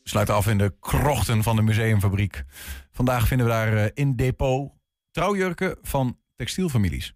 We 0.03 0.09
sluiten 0.09 0.35
af 0.35 0.47
in 0.47 0.57
de 0.57 0.73
krochten 0.79 1.43
van 1.43 1.55
de 1.55 1.61
museumfabriek. 1.61 2.43
Vandaag 2.91 3.27
vinden 3.27 3.47
we 3.47 3.51
daar 3.51 3.73
eh, 3.73 3.89
in 3.93 4.15
depot 4.15 4.71
trouwjurken 5.11 5.77
van 5.81 6.17
textielfamilies. 6.35 7.13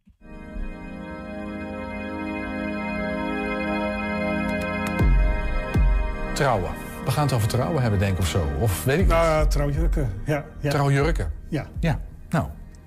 Trouwen. 6.34 6.81
We 7.06 7.12
gaan 7.12 7.24
het 7.24 7.34
over 7.34 7.48
trouwen 7.48 7.82
hebben, 7.82 8.00
denk 8.00 8.14
ik, 8.14 8.20
of 8.20 8.28
zo. 8.28 8.46
Of 8.60 8.84
weet 8.84 8.96
ik 8.96 9.02
niet. 9.02 9.14
Nou, 9.14 9.48
trouwjurken. 9.48 10.10
Ja, 10.26 10.46
ja. 10.60 10.70
Trouwjurken. 10.70 11.32
Ja. 11.48 11.68
Ja. 11.80 12.00
Nou, 12.30 12.46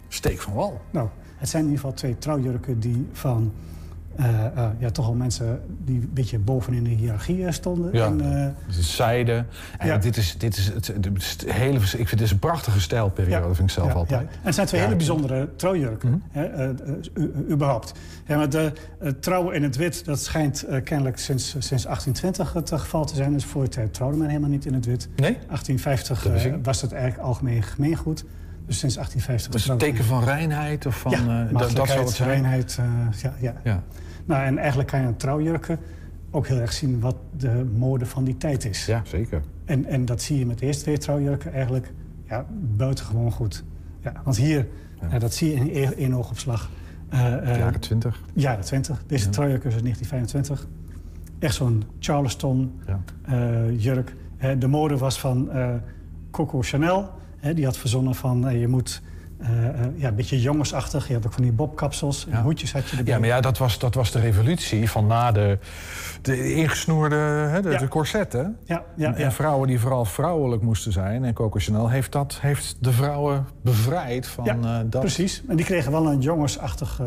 steek 0.08 0.40
van 0.40 0.52
wal. 0.52 0.80
Nou, 0.90 1.08
het 1.36 1.48
zijn 1.48 1.62
in 1.62 1.68
ieder 1.68 1.84
geval 1.84 1.96
twee 1.96 2.18
trouwjurken 2.18 2.80
die 2.80 3.08
van... 3.12 3.52
eh, 4.16 4.44
eh, 4.46 4.70
ja, 4.78 4.90
toch 4.90 5.06
al 5.06 5.14
mensen 5.14 5.60
die 5.84 6.00
een 6.00 6.10
beetje 6.12 6.38
bovenin 6.38 6.84
de 6.84 6.90
hiërarchie 6.90 7.46
eh, 7.46 7.52
stonden. 7.52 7.92
Ja. 7.92 8.06
En, 8.06 8.54
is 8.68 8.96
zijde. 8.96 9.44
En 9.78 9.86
Ja. 9.86 9.98
dit 9.98 10.16
is, 10.16 10.38
dit 10.38 10.56
is 10.56 10.66
het, 10.66 11.44
hele, 11.46 11.78
ik 11.78 11.84
vind 11.90 12.10
het 12.10 12.20
is 12.20 12.30
een 12.30 12.38
prachtige 12.38 12.80
stijlperiode, 12.80 13.54
vind 13.54 13.68
ik 13.68 13.74
zelf 13.74 13.88
ja, 13.88 13.94
altijd. 13.94 14.20
ja. 14.20 14.26
En 14.26 14.38
het 14.42 14.54
zijn 14.54 14.66
twee 14.66 14.80
hele 14.80 14.96
bijzondere 14.96 15.48
trouwjurken, 15.56 16.08
Mhm. 16.08 16.18
hè, 16.38 16.70
überhaupt. 17.50 17.92
Ja, 18.26 18.36
maar 18.36 18.48
de 18.50 18.72
trouwen 19.20 19.54
in 19.54 19.62
het 19.62 19.76
wit, 19.76 20.04
dat 20.04 20.20
schijnt 20.20 20.64
kennelijk 20.84 21.18
sinds, 21.18 21.48
sinds 21.50 21.84
1820 21.84 22.52
het 22.52 22.70
geval 22.72 23.04
te 23.04 23.14
zijn. 23.14 23.32
Dus 23.32 23.44
voor 23.44 23.68
tijd 23.68 23.94
trouwde 23.94 24.16
men 24.18 24.28
helemaal 24.28 24.50
niet 24.50 24.66
in 24.66 24.74
het 24.74 24.86
wit. 24.86 25.08
Nee? 25.16 25.32
1850 25.32 26.22
Dat 26.22 26.32
wist 26.32 26.44
eh, 26.44 26.52
ik. 26.52 26.64
was 26.64 26.80
het 26.82 26.92
eigenlijk 26.92 27.22
algemeen 27.22 27.62
gemeengoed. 27.62 28.24
Dus 28.66 28.78
sinds 28.78 28.94
1850 28.94 29.52
Dat 29.52 29.60
is 29.60 29.68
een 29.68 29.78
teken 29.92 30.04
van 30.04 30.24
reinheid 30.24 30.86
of 30.86 30.98
van... 30.98 31.10
ja, 31.10 31.44
dat, 31.52 31.70
dat 31.76 32.10
zijn. 32.10 32.28
reinheid, 32.28 32.78
ja, 33.22 33.34
ja. 33.40 33.54
Ja. 33.64 33.82
Nou, 34.24 34.44
en 34.44 34.58
eigenlijk 34.58 34.88
kan 34.88 35.00
je 35.00 35.06
aan 35.06 35.16
trouwjurken 35.16 35.78
ook 36.30 36.46
heel 36.46 36.58
erg 36.60 36.72
zien 36.72 37.00
wat 37.00 37.16
de 37.36 37.64
mode 37.76 38.06
van 38.06 38.24
die 38.24 38.36
tijd 38.36 38.64
is. 38.64 38.86
Ja, 38.86 39.02
zeker. 39.04 39.42
En, 39.64 39.84
en 39.84 40.04
dat 40.04 40.22
zie 40.22 40.38
je 40.38 40.46
met 40.46 40.58
de 40.58 40.66
eerste 40.66 40.82
twee 40.82 40.98
trouwjurken 40.98 41.52
eigenlijk 41.52 41.92
ja, 42.28 42.46
buitengewoon 42.76 43.32
goed. 43.32 43.64
Ja, 44.00 44.12
want 44.24 44.36
hier, 44.36 44.66
ja, 45.10 45.18
dat 45.18 45.34
zie 45.34 45.48
je 45.50 45.54
in 45.54 45.70
één- 45.70 45.96
één 45.96 46.14
oogopslag. 46.14 46.70
Eh, 47.08 47.50
eh, 47.50 47.58
Jaren 47.58 47.80
20. 47.80 48.20
Jaren 48.34 48.64
20. 48.64 49.02
Deze 49.06 49.24
Ja. 49.24 49.30
trouwjurk 49.30 49.64
is 49.64 49.72
uit 49.74 49.82
1925. 49.82 50.66
Echt 51.38 51.54
zo'n 51.54 51.82
Charleston 51.98 52.80
Ja. 52.86 53.00
eh, 53.22 53.80
jurk. 53.82 54.14
De 54.58 54.66
mode 54.66 54.96
was 54.96 55.20
van 55.20 55.50
Coco 56.30 56.62
Chanel. 56.62 57.10
Die 57.54 57.64
had 57.64 57.76
verzonnen 57.76 58.14
van 58.14 58.58
je 58.58 58.68
moet 58.68 59.02
ja, 59.97 60.09
een 60.09 60.14
beetje 60.14 60.40
jongensachtig. 60.40 61.09
Je 61.09 61.14
had 61.14 61.26
ook 61.26 61.32
van 61.32 61.42
die 61.42 61.53
bobkapsels. 61.53 62.26
En 62.30 62.42
hoedjes 62.42 62.72
had 62.72 62.88
je 62.88 62.97
erbij. 62.97 63.12
Ja, 63.12 63.18
maar 63.18 63.28
ja, 63.28 63.40
dat 63.40 63.59
was, 63.59 63.78
dat 63.78 63.95
was 63.95 64.11
de 64.11 64.20
revolutie 64.20 64.90
van 64.90 65.07
na 65.07 65.32
de, 65.32 65.59
de 66.22 66.55
ingesnoerde 66.55 67.16
hè, 67.16 67.62
de, 67.62 67.70
Ja. 67.70 67.78
de 67.78 67.88
corsetten. 67.88 68.57
Ja, 68.64 68.82
ja, 68.97 69.14
en 69.14 69.32
vrouwen 69.32 69.68
die 69.68 69.80
vooral 69.80 70.05
vrouwelijk 70.05 70.62
moesten 70.62 70.92
zijn. 70.92 71.24
En 71.24 71.34
Coco 71.34 71.59
Chanel 71.59 71.88
heeft, 71.88 72.12
dat, 72.12 72.38
heeft 72.40 72.76
de 72.80 72.92
vrouwen 72.92 73.47
bevrijd 73.62 74.26
van 74.26 74.45
Ja, 74.45 74.57
eh, 74.62 74.84
dat. 74.86 75.01
Precies. 75.01 75.42
En 75.49 75.57
die 75.57 75.64
kregen 75.66 75.92
wel 75.92 76.07
een 76.11 76.20
jongensachtig 76.20 77.01
eh, 77.01 77.07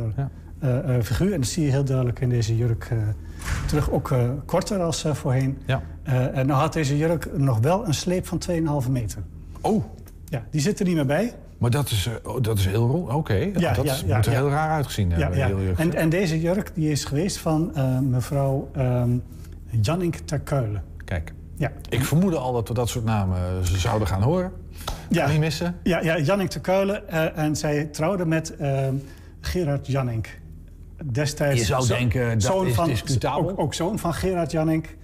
eh, 0.59 0.95
eh, 0.97 1.03
figuur. 1.03 1.33
En 1.33 1.39
dat 1.41 1.49
zie 1.49 1.65
je 1.65 1.71
heel 1.71 1.83
duidelijk 1.83 2.19
in 2.19 2.29
deze 2.29 2.57
jurk 2.57 2.87
eh, 2.91 2.97
terug. 3.65 3.91
Ook 3.91 4.11
eh, 4.11 4.29
korter 4.45 4.81
als 4.81 5.03
eh, 5.03 5.13
voorheen. 5.13 5.57
Ja. 5.65 5.81
Eh, 6.03 6.37
en 6.37 6.47
nou 6.47 6.59
had 6.59 6.73
deze 6.73 6.97
jurk 6.97 7.37
nog 7.37 7.59
wel 7.59 7.85
een 7.87 7.93
sleep 7.93 8.27
van 8.27 8.41
2,5 8.83 8.89
meter. 8.91 9.21
Oh. 9.61 9.83
Ja, 10.25 10.43
die 10.51 10.61
zit 10.61 10.79
er 10.79 10.85
niet 10.85 10.95
meer 10.95 11.05
bij. 11.05 11.33
Maar 11.57 11.69
dat 11.69 11.89
is, 11.89 12.05
eh, 12.23 12.31
oh, 12.31 12.41
dat 12.41 12.57
is 12.57 12.65
heel... 12.65 13.07
Oké, 13.11 13.33
Ja, 13.33 13.73
dat 13.73 13.85
ja, 13.85 13.93
is- 13.93 14.03
ja, 14.05 14.15
moet 14.15 14.25
er 14.25 14.31
heel 14.31 14.49
raar 14.49 14.69
uitgezien 14.69 15.11
hebben. 15.11 15.37
ja. 15.37 15.45
heel. 15.47 15.57
En, 15.77 15.93
en 15.95 16.09
deze 16.09 16.39
jurk 16.41 16.71
die 16.75 16.91
is 16.91 17.05
geweest 17.05 17.37
van 17.37 17.75
eh, 17.75 17.99
mevrouw 17.99 18.69
ehm 18.73 19.09
Jannink 19.81 20.15
ter 20.15 20.39
Keulen. 20.39 20.83
Kijk, 21.05 21.33
Ja. 21.55 21.71
ik 21.89 22.03
vermoedde 22.05 22.37
al 22.37 22.53
dat 22.53 22.67
we 22.67 22.73
dat 22.73 22.89
soort 22.89 23.05
namen 23.05 23.37
eh, 23.37 23.61
zouden 23.63 24.07
gaan 24.07 24.21
horen. 24.21 24.51
Ja. 25.09 25.27
Niet 25.27 25.39
missen. 25.39 25.75
Ja, 25.83 26.01
ja 26.01 26.19
Jannink 26.19 26.51
Keulen. 26.61 27.09
en 27.35 27.55
zij 27.55 27.85
trouwde 27.85 28.25
met 28.25 28.55
ehm, 28.55 28.95
Gerard 29.41 29.87
Jannink. 29.87 30.39
Destijds 31.05 31.59
Je 31.59 31.65
zou 31.65 31.83
zo- 31.85 31.95
denken, 31.95 32.39
dat 32.39 32.65
is 32.65 32.73
van, 32.73 32.87
discutabel. 32.87 33.49
Ook, 33.49 33.59
ook 33.59 33.73
zoon 33.73 33.99
van 33.99 34.13
Gerard 34.13 34.51
Jannink. 34.51 34.95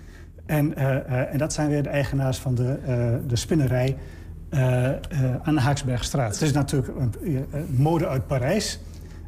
En, 0.46 0.76
en 1.32 1.38
dat 1.38 1.54
zijn 1.54 1.70
weer 1.70 1.84
de 1.84 1.90
eigenaars 1.90 2.38
van 2.38 2.56
de, 2.56 2.80
de 3.28 3.36
spinnerij 3.36 3.98
aan 5.44 5.56
de 5.56 5.62
Haaksbergstraat. 5.62 6.32
Het 6.34 6.42
is 6.42 6.52
natuurlijk 6.52 6.94
een, 6.98 7.14
eh, 7.52 7.60
mode 7.76 8.08
uit 8.08 8.28
Parijs. 8.28 8.80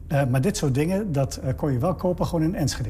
Eh, 0.07 0.21
maar 0.29 0.41
dit 0.41 0.57
soort 0.57 0.73
dingen, 0.73 1.11
dat 1.11 1.35
eh, 1.35 1.53
kon 1.55 1.71
je 1.71 1.79
wel 1.79 1.95
kopen 1.95 2.25
gewoon 2.25 2.43
in 2.43 2.55
Enschede. 2.55 2.89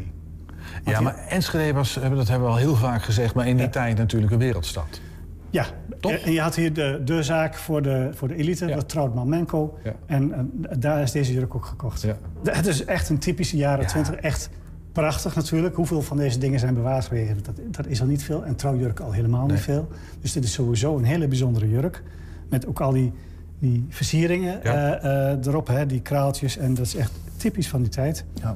Ja, 0.86 1.01
maar 1.01 1.17
Enschede 1.29 1.73
was, 1.73 1.93
dat 1.93 2.03
hebben 2.27 2.47
we 2.47 2.53
al 2.53 2.55
heel 2.57 2.75
vaak 2.75 3.03
gezegd... 3.03 3.33
maar 3.33 3.47
in 3.47 3.57
die 3.57 3.69
tijd 3.69 3.97
natuurlijk 3.97 4.31
een 4.31 4.39
wereldstad. 4.39 5.01
Ja, 5.49 5.65
en 6.01 6.31
je 6.31 6.41
had 6.41 6.55
hier 6.55 6.73
de, 6.73 7.01
de 7.05 7.23
zaak 7.23 7.55
voor 7.55 7.81
de, 7.81 8.09
voor 8.13 8.27
de 8.27 8.36
elite, 8.36 8.65
dat 8.65 8.89
Troutman 8.89 9.29
Menko. 9.29 9.77
En 10.05 10.31
eh, 10.33 10.75
daar 10.79 11.01
is 11.01 11.11
deze 11.11 11.33
jurk 11.33 11.55
ook 11.55 11.65
gekocht. 11.65 12.01
De- 12.01 12.15
Het 12.51 12.65
is 12.65 12.86
echt 12.86 13.09
een 13.09 13.17
typische 13.19 13.57
jaren 13.57 13.88
twintig. 13.88 14.15
Echt 14.15 14.49
prachtig 14.91 15.36
natuurlijk. 15.36 15.75
Hoeveel 15.75 16.01
van 16.01 16.17
deze 16.17 16.38
dingen 16.39 16.59
zijn 16.59 16.73
bewaard 16.73 17.03
gebleven? 17.03 17.38
Dat, 17.43 17.55
dat 17.71 17.88
is 17.88 18.01
al 18.01 18.07
niet 18.07 18.23
veel. 18.23 18.45
En 18.45 18.55
trouwjurk 18.55 18.99
al 18.99 19.11
helemaal 19.11 19.45
niet 19.45 19.59
veel. 19.59 19.88
Dus 20.21 20.31
dit 20.33 20.43
is 20.43 20.53
sowieso 20.53 20.97
een 20.97 21.03
hele 21.03 21.27
bijzondere 21.27 21.69
jurk. 21.69 22.03
Met 22.49 22.67
ook 22.67 22.79
al 22.81 22.91
die, 22.91 23.11
die 23.59 23.85
versieringen 23.89 24.63
eh, 24.63 25.31
eh, 25.31 25.45
erop, 25.45 25.67
hè, 25.67 25.85
die 25.85 26.01
kraaltjes. 26.01 26.57
En 26.57 26.73
dat 26.73 26.85
is 26.85 26.95
echt 26.95 27.11
typisch 27.37 27.67
van 27.69 27.81
die 27.81 27.89
tijd. 27.91 28.25
Ja. 28.33 28.55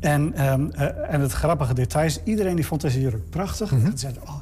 En, 0.00 0.34
ehm, 0.34 0.66
eh, 0.70 1.14
en 1.14 1.20
het 1.20 1.32
grappige 1.32 1.74
detail 1.74 2.06
is, 2.06 2.20
iedereen 2.24 2.56
die 2.56 2.66
vond 2.66 2.80
deze 2.80 3.00
jurk 3.00 3.30
prachtig. 3.30 3.70
Mhm. 3.72 3.86
En 3.86 3.98
zei, 3.98 4.14
oh, 4.24 4.34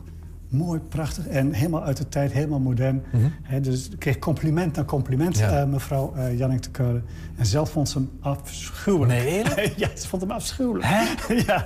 mooi, 0.48 0.80
prachtig 0.80 1.26
en 1.26 1.52
helemaal 1.52 1.82
uit 1.82 1.96
de 1.96 2.08
tijd, 2.08 2.32
helemaal 2.32 2.58
modern. 2.58 3.02
Hè, 3.42 3.60
dus 3.60 3.88
ik 3.88 3.98
kreeg 3.98 4.18
compliment 4.18 4.76
na 4.76 4.84
compliment, 4.84 5.34
Mhm. 5.40 5.44
Ja. 5.50 5.60
eh, 5.60 5.66
mevrouw 5.68 6.12
uh, 6.16 6.38
Jannik 6.38 6.62
de 6.62 6.70
Keulen. 6.70 7.04
En 7.36 7.46
zelf 7.46 7.70
vond 7.70 7.88
ze 7.88 7.98
hem 7.98 8.10
afschuwelijk. 8.20 9.08
Nee, 9.22 9.26
eerlijk? 9.26 9.72
ja, 9.84 9.88
ze 9.96 10.08
vond 10.08 10.22
hem 10.22 10.30
afschuwelijk. 10.30 10.86
ja. 11.46 11.64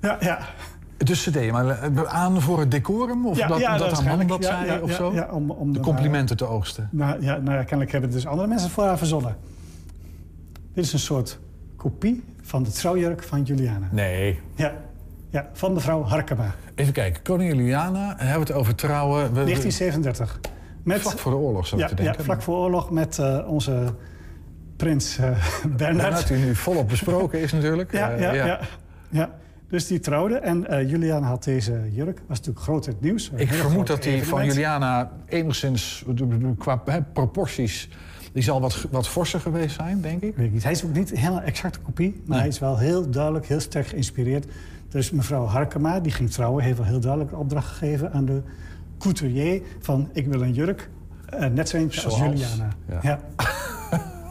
ja, 0.00 0.16
ja. 0.20 0.38
Dus 1.04 1.22
ze 1.22 1.30
deden 1.30 1.52
maar 1.52 1.68
eh, 1.68 2.02
aan 2.02 2.40
voor 2.40 2.60
het 2.60 2.70
decorum? 2.70 3.26
Of 3.26 3.36
Ja, 3.38 3.46
dat, 3.46 3.58
ja, 3.58 3.76
dat 3.78 4.02
haar 4.02 4.16
man 4.16 4.26
dat 4.26 4.42
Ja, 4.42 4.48
zei 4.48 4.66
ja, 4.72 4.78
of 4.80 4.92
zo? 4.92 5.12
ja, 5.12 5.28
om- 5.30 5.50
om 5.50 5.72
de 5.72 5.78
de- 5.78 5.84
complimenten 5.84 6.36
te 6.36 6.46
oogsten. 6.46 6.88
Nou 6.92 7.22
ja, 7.22 7.36
nou 7.36 7.56
ja, 7.56 7.62
kennelijk 7.62 7.92
hebben 7.92 8.10
dus 8.10 8.26
andere 8.26 8.48
mensen 8.48 8.66
het 8.66 8.74
voor 8.74 8.84
haar 8.84 8.98
verzonnen. 8.98 9.36
Dit 10.74 10.84
is 10.84 10.92
een 10.92 10.98
soort 10.98 11.38
kopie 11.76 12.24
van 12.42 12.62
de 12.62 12.70
trouwjurk 12.70 13.22
van 13.22 13.42
Juliana. 13.42 13.88
Nee. 13.90 14.40
Ja, 14.54 14.72
ja 15.30 15.48
van 15.52 15.72
mevrouw 15.72 16.02
Harkema. 16.02 16.54
Even 16.74 16.92
kijken, 16.92 17.22
koningin 17.22 17.56
Juliana, 17.56 18.06
hebben 18.16 18.32
we 18.32 18.38
het 18.38 18.52
over 18.52 18.74
trouwen... 18.74 19.22
We- 19.22 19.28
we- 19.28 19.44
1937. 19.44 20.40
Met, 20.82 21.00
Vlak 21.00 21.18
voor 21.18 21.30
de 21.32 21.36
oorlog, 21.38 21.66
zou 21.66 21.82
ik 21.82 21.88
te 21.88 21.94
denken. 21.94 22.14
Ja, 22.18 22.24
vlak 22.24 22.42
voor 22.42 22.56
oorlog 22.56 22.90
met 22.90 23.18
eh, 23.18 23.48
onze 23.48 23.84
prins 24.76 25.18
eh 25.18 25.24
Bernhard. 25.76 25.76
Bernhard, 25.76 26.28
die 26.28 26.36
nu 26.36 26.54
volop 26.54 26.88
besproken 26.88 27.40
is 27.40 27.52
natuurlijk. 27.52 27.92
Ja, 27.92 28.10
ja, 28.10 28.32
ja. 28.32 28.58
ja. 29.10 29.30
Dus 29.68 29.86
die 29.86 30.00
trouwde 30.00 30.34
en 30.34 30.66
eh 30.66 30.90
Juliana 30.90 31.26
had 31.26 31.44
deze 31.44 31.88
jurk. 31.90 32.20
was 32.26 32.38
natuurlijk 32.38 32.64
groot 32.64 32.86
het 32.86 33.00
nieuws. 33.00 33.30
Ik 33.36 33.48
vermoed 33.48 33.86
dat 33.86 34.02
die 34.02 34.24
van. 34.24 34.44
Juliana 34.44 35.10
enigszins 35.26 36.04
qua 36.58 36.82
proporties... 37.12 37.88
die 38.32 38.42
zal 38.42 38.60
wat, 38.60 38.86
wat 38.90 39.08
forser 39.08 39.40
geweest 39.40 39.74
zijn, 39.74 40.00
denk 40.00 40.22
ik. 40.22 40.36
Weet 40.36 40.46
ik 40.46 40.52
niet. 40.52 40.62
Hij 40.62 40.72
is 40.72 40.84
ook 40.84 40.92
niet 40.92 41.10
helemaal 41.10 41.40
exacte 41.40 41.78
kopie, 41.78 42.22
maar 42.26 42.38
hij 42.38 42.48
is 42.48 42.58
wel 42.58 42.78
heel 42.78 43.10
duidelijk, 43.10 43.46
heel 43.46 43.60
sterk 43.60 43.86
geïnspireerd. 43.86 44.46
Dus 44.88 45.10
mevrouw 45.10 45.44
Harkema, 45.44 46.00
die 46.00 46.12
ging 46.12 46.30
trouwen, 46.30 46.64
heeft 46.64 46.78
wel 46.78 46.86
heel 46.86 47.00
duidelijk 47.00 47.32
een 47.32 47.38
opdracht 47.38 47.66
gegeven 47.66 48.12
aan 48.12 48.24
de 48.24 48.42
couturier 48.98 49.62
van 49.80 50.08
ik 50.12 50.26
wil 50.26 50.42
een 50.42 50.52
jurk, 50.52 50.90
eh, 51.26 51.46
net 51.46 51.68
zo 51.68 51.76
eentje 51.76 52.04
als? 52.04 52.18
Juliana. 52.18 52.68
Ja. 53.02 53.20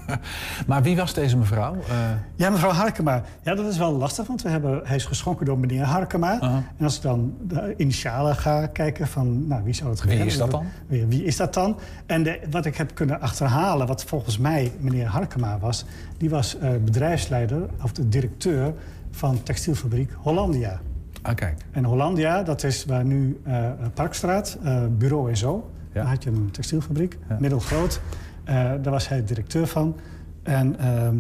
Maar 0.67 0.83
wie 0.83 0.95
was 0.95 1.13
deze 1.13 1.37
mevrouw? 1.37 1.75
Eh, 1.89 1.95
Ja, 2.35 2.49
mevrouw 2.49 2.71
Harkema. 2.71 3.23
Ja, 3.43 3.55
dat 3.55 3.65
is 3.65 3.77
wel 3.77 3.91
lastig, 3.91 4.27
want 4.27 4.41
we 4.41 4.49
hebben, 4.49 4.81
hij 4.83 4.95
is 4.95 5.05
geschonken 5.05 5.45
door 5.45 5.59
meneer 5.59 5.83
Harkema. 5.83 6.41
En 6.77 6.83
als 6.85 6.95
ik 6.95 7.01
dan 7.01 7.33
de 7.47 7.73
initialen 7.77 8.35
ga 8.35 8.67
kijken 8.67 9.07
van, 9.07 9.47
nou, 9.47 9.63
wie 9.63 9.73
zou 9.73 9.89
het 9.89 10.03
Wie 10.03 10.11
geweest 10.11 10.31
is 10.31 10.37
dat 10.37 10.51
dan? 10.51 10.65
Wie, 10.87 11.05
wie 11.05 11.23
is 11.23 11.35
dat 11.37 11.53
dan? 11.53 11.77
En 12.05 12.23
de, 12.23 12.39
wat 12.51 12.65
ik 12.65 12.75
heb 12.77 12.95
kunnen 12.95 13.21
achterhalen, 13.21 13.87
wat 13.87 14.03
volgens 14.03 14.37
mij 14.37 14.71
meneer 14.79 15.05
Harkema 15.07 15.59
was... 15.59 15.85
die 16.17 16.29
was 16.29 16.57
eh, 16.57 16.69
bedrijfsleider, 16.83 17.61
of 17.83 17.91
de 17.91 18.09
directeur 18.09 18.73
van 19.11 19.43
textielfabriek 19.43 20.11
Hollandia. 20.21 20.79
ah, 21.21 21.35
kijk. 21.35 21.61
En 21.71 21.83
Hollandia, 21.83 22.43
dat 22.43 22.63
is 22.63 22.85
waar 22.85 23.05
nu 23.05 23.39
eh, 23.43 23.69
Parkstraat, 23.93 24.57
eh, 24.63 24.83
bureau 24.97 25.29
en 25.29 25.37
zo. 25.37 25.71
Daar 25.93 26.05
had 26.05 26.23
je 26.23 26.29
een 26.29 26.51
textielfabriek, 26.51 27.17
middelgroot. 27.39 27.99
Eh, 28.47 28.53
daar 28.55 28.91
was 28.91 29.07
hij 29.07 29.23
directeur 29.23 29.67
van. 29.67 29.95
En 30.43 30.79
ehm, 30.79 31.15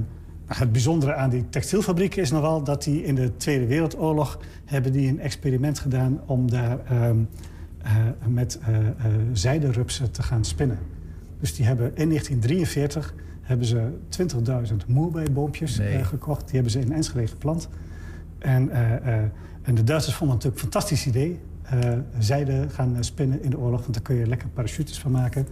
het 0.45 0.71
bijzondere 0.71 1.13
aan 1.13 1.29
die 1.29 1.49
textielfabriek 1.49 2.15
is 2.15 2.31
nog 2.31 2.41
wel 2.41 2.63
dat 2.63 2.83
die 2.83 3.03
in 3.03 3.15
de 3.15 3.37
Tweede 3.37 3.65
Wereldoorlog 3.65 4.39
hebben 4.65 4.91
die 4.91 5.09
een 5.09 5.19
experiment 5.19 5.79
gedaan 5.79 6.19
om 6.25 6.51
daar 6.51 6.77
ehm, 6.85 7.17
eh, 7.77 7.93
met 8.27 8.59
eh, 8.59 8.75
zijderupsen 9.33 10.11
te 10.11 10.23
gaan 10.23 10.45
spinnen. 10.45 10.77
Dus 11.39 11.55
die 11.55 11.65
hebben 11.65 11.85
in 11.95 12.07
1943 12.07 13.13
hebben 13.41 13.67
ze 13.67 13.89
20.000 14.09 14.87
moerbijboompjes 14.87 15.77
Nee. 15.77 15.97
eh, 15.97 16.05
gekocht. 16.05 16.45
Die 16.45 16.53
hebben 16.53 16.71
ze 16.71 16.79
in 16.79 16.91
Enschede 16.91 17.27
geplant. 17.27 17.69
En, 18.39 18.71
en 19.61 19.75
de 19.75 19.83
Duitsers 19.83 20.15
vonden 20.15 20.35
het 20.35 20.45
natuurlijk 20.45 20.55
een 20.55 20.71
fantastisch 20.71 21.07
idee. 21.07 21.39
Eh 21.69 21.91
zijde 22.19 22.65
gaan 22.69 22.95
eh, 22.95 23.01
spinnen 23.01 23.43
in 23.43 23.49
de 23.49 23.57
oorlog, 23.57 23.81
want 23.81 23.93
daar 23.93 24.03
kun 24.03 24.15
je 24.15 24.27
lekker 24.27 24.47
parachutes 24.47 24.99
van 24.99 25.11
maken. 25.11 25.47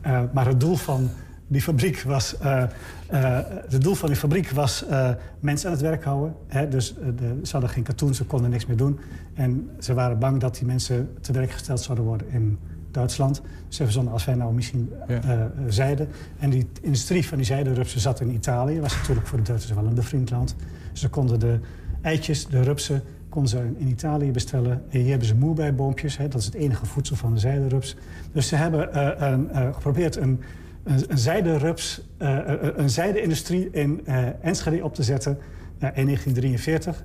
Eh, 0.00 0.22
maar 0.32 0.46
het 0.46 0.60
doel 0.60 0.76
van 0.76 1.10
die 1.46 1.62
fabriek 1.62 2.02
was, 2.02 2.34
het 3.68 3.82
doel 3.82 3.94
van 3.94 4.08
die 4.08 4.16
fabriek 4.16 4.50
was 4.50 4.84
mensen 5.40 5.68
aan 5.68 5.74
het 5.74 5.84
werk 5.84 6.04
houden. 6.04 6.34
Hè? 6.46 6.68
Dus 6.68 6.94
de, 7.16 7.40
ze 7.42 7.52
hadden 7.52 7.70
geen 7.70 7.82
katoen, 7.82 8.14
ze 8.14 8.24
konden 8.24 8.50
niks 8.50 8.66
meer 8.66 8.76
doen. 8.76 8.98
En 9.34 9.70
ze 9.78 9.94
waren 9.94 10.18
bang 10.18 10.40
dat 10.40 10.54
die 10.56 10.66
mensen 10.66 11.08
te 11.20 11.32
werk 11.32 11.50
gesteld 11.50 11.80
zouden 11.80 12.04
worden 12.06 12.30
in 12.30 12.58
Duitsland. 12.90 13.42
Ze 13.68 13.84
verzonnen 13.84 14.12
als 14.12 14.24
wij 14.24 14.34
nou 14.34 14.54
misschien 14.54 14.92
Ja. 15.08 15.50
zijde. 15.68 16.06
En 16.38 16.50
die 16.50 16.68
industrie 16.80 17.26
van 17.26 17.36
die 17.36 17.46
zijderupsen 17.46 18.00
zat 18.00 18.20
in 18.20 18.30
Italië. 18.30 18.80
Was 18.80 18.96
natuurlijk 18.96 19.26
voor 19.26 19.38
de 19.38 19.44
Duitsers 19.44 19.72
wel 19.74 19.86
een 19.86 19.94
bevriend 19.94 20.30
land. 20.30 20.54
Ze 20.92 21.08
konden 21.08 21.40
de 21.40 21.58
eitjes, 22.02 22.46
de 22.46 22.62
rupsen, 22.62 23.02
konden 23.28 23.50
ze 23.50 23.70
in 23.76 23.88
Italië 23.88 24.30
bestellen. 24.30 24.82
En 24.88 25.00
hier 25.00 25.08
hebben 25.08 25.26
ze 25.26 25.34
moerbijboompjes. 25.34 26.16
Hè, 26.16 26.28
dat 26.28 26.40
is 26.40 26.46
het 26.46 26.54
enige 26.54 26.86
voedsel 26.86 27.16
van 27.16 27.34
de 27.34 27.40
zijderups. 27.40 27.96
Dus 28.32 28.48
ze 28.48 28.56
hebben 28.56 28.92
eh, 28.92 29.30
een, 29.30 29.50
eh, 29.50 29.74
geprobeerd 29.74 30.16
een, 30.16 30.40
een, 30.84 31.04
een 31.08 31.18
zijderups, 31.18 32.02
eh, 32.16 32.38
een, 32.76 32.90
zijde-industrie 32.90 33.70
in 33.70 34.06
Enschede 34.40 34.84
op 34.84 34.94
te 34.94 35.02
zetten. 35.02 35.38
In 35.78 36.04
1943. 36.04 37.04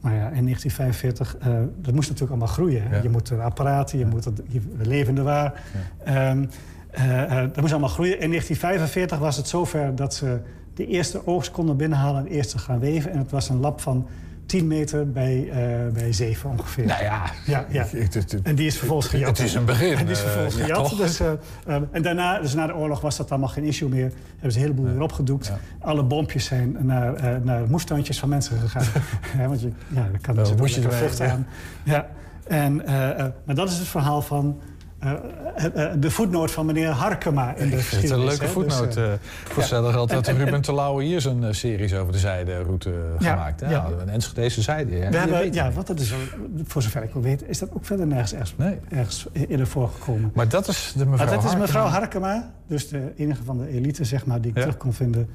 Maar 0.00 0.14
ja, 0.14 0.30
in 0.30 0.44
1945, 0.44 1.36
eh, 1.36 1.48
dat 1.76 1.94
moest 1.94 2.08
natuurlijk 2.08 2.30
allemaal 2.30 2.54
groeien. 2.54 2.82
Hè? 2.82 2.96
Ja. 2.96 3.02
Je 3.02 3.08
moet 3.08 3.32
apparaten, 3.32 3.98
je 3.98 4.06
moet 4.06 4.24
het, 4.24 4.42
je, 4.48 4.60
levende 4.78 5.22
waar. 5.22 5.62
Ehm, 6.04 6.44
eh, 6.90 7.22
eh, 7.22 7.30
dat 7.30 7.60
moest 7.60 7.72
allemaal 7.72 7.88
groeien. 7.88 8.20
In 8.20 8.28
1945 8.28 9.18
was 9.18 9.36
het 9.36 9.48
zover 9.48 9.94
dat 9.94 10.14
ze 10.14 10.38
de 10.74 10.86
eerste 10.86 11.26
oogst 11.26 11.50
konden 11.50 11.76
binnenhalen 11.76 12.26
en 12.26 12.32
eerst 12.32 12.50
te 12.50 12.58
gaan 12.58 12.78
weven. 12.78 13.10
En 13.10 13.18
het 13.18 13.30
was 13.30 13.48
een 13.48 13.60
lab 13.60 13.80
van 13.80 14.06
10 14.50 14.66
meter 14.66 15.10
bij, 15.10 15.48
eh, 15.50 15.92
bij 15.92 16.12
7 16.12 16.50
ongeveer. 16.50 16.86
Nou 16.86 17.02
ja, 17.02 17.22
ja, 17.46 17.66
ja. 17.68 17.86
het- 17.90 18.14
het- 18.14 18.42
En 18.42 18.54
die 18.54 18.66
is 18.66 18.78
vervolgens 18.78 19.08
gejat. 19.08 19.28
het 19.28 19.46
is 19.46 19.54
een 19.54 19.64
begin, 19.64 19.96
En 19.96 20.04
die 20.04 20.14
is 20.14 20.20
vervolgens 20.20 20.56
ja, 20.56 20.62
gejat. 20.62 20.96
Dus, 20.96 21.20
eh, 21.20 21.76
en 21.90 22.02
daarna, 22.02 22.40
dus 22.40 22.54
na 22.54 22.66
de 22.66 22.74
oorlog 22.74 23.00
was 23.00 23.16
dat 23.16 23.30
allemaal 23.30 23.48
geen 23.48 23.64
issue 23.64 23.88
meer. 23.88 24.12
Hebben 24.32 24.52
ze 24.52 24.58
een 24.58 24.64
heleboel 24.64 24.84
weer 24.92 25.00
opgedoekt. 25.02 25.52
Alle 25.80 26.02
bompjes 26.02 26.44
zijn 26.44 26.76
naar, 26.80 27.40
naar 27.44 27.68
moestuintjes 27.68 28.18
van 28.18 28.28
mensen 28.28 28.58
gegaan. 28.58 28.84
ja, 29.38 29.48
want 29.48 29.60
je, 29.60 29.70
ja, 29.88 30.02
dan 30.10 30.20
kan 30.20 30.34
Wel, 30.34 30.46
vruchten 30.46 31.26
ja. 31.26 31.32
aan. 31.32 31.46
Ja. 31.82 32.08
En, 32.46 32.76
maar 33.44 33.54
dat 33.54 33.70
is 33.70 33.78
het 33.78 33.88
verhaal 33.88 34.22
van 34.22 34.60
eh, 35.00 35.12
eh, 35.56 35.92
eh, 35.92 35.92
de 36.00 36.10
voetnoot 36.10 36.50
van 36.50 36.66
meneer 36.66 36.88
Harkema 36.88 37.54
in 37.54 37.70
de 37.70 37.76
Ik 37.76 37.82
vind 37.82 38.02
het 38.02 38.10
een 38.10 38.18
geschiedenis. 38.18 38.28
leuke 38.28 38.44
hè. 38.44 38.50
voetnoot. 38.50 38.94
Dus, 38.94 39.04
voor 39.44 39.54
ja. 39.54 39.60
hetzelfde 39.60 39.92
geld 39.92 40.12
had 40.12 40.28
Ruben 40.28 41.00
hier 41.00 41.20
zijn 41.20 41.54
series 41.54 41.94
over 41.94 42.12
de 42.12 42.18
zijderoute 42.18 42.90
Ja, 43.18 43.30
gemaakt. 43.30 43.60
Hè? 43.60 43.70
ja. 43.70 43.86
Een 44.00 44.08
Enschedeze 44.08 44.62
zijde. 44.62 44.96
hè? 44.96 45.10
We 45.10 45.16
hebben, 45.16 45.52
ja, 45.52 45.72
wat 45.72 45.86
dat 45.86 46.00
is, 46.00 46.14
voor 46.64 46.82
zover 46.82 47.02
ik 47.02 47.12
wel 47.12 47.22
weet, 47.22 47.44
is 47.48 47.58
dat 47.58 47.68
ook 47.72 47.84
verder 47.84 48.06
nergens 48.06 48.32
ergens, 48.34 48.54
ergens 48.88 49.26
eerder 49.32 49.66
voorgekomen. 49.66 50.30
Maar 50.34 50.48
dat 50.48 50.68
is 50.68 50.92
de 50.96 51.06
mevrouw 51.06 51.26
Maar 51.26 51.34
dat 51.34 51.44
is 51.44 51.50
Harkema. 51.50 51.66
mevrouw 51.66 51.86
Harkema, 51.86 52.50
dus 52.66 52.88
de 52.88 53.12
enige 53.16 53.44
van 53.44 53.58
de 53.58 53.68
elite 53.68 54.04
zeg 54.04 54.26
maar, 54.26 54.40
die 54.40 54.50
ik 54.50 54.56
terug 54.56 54.76
kon 54.76 54.92
vinden. 54.92 55.28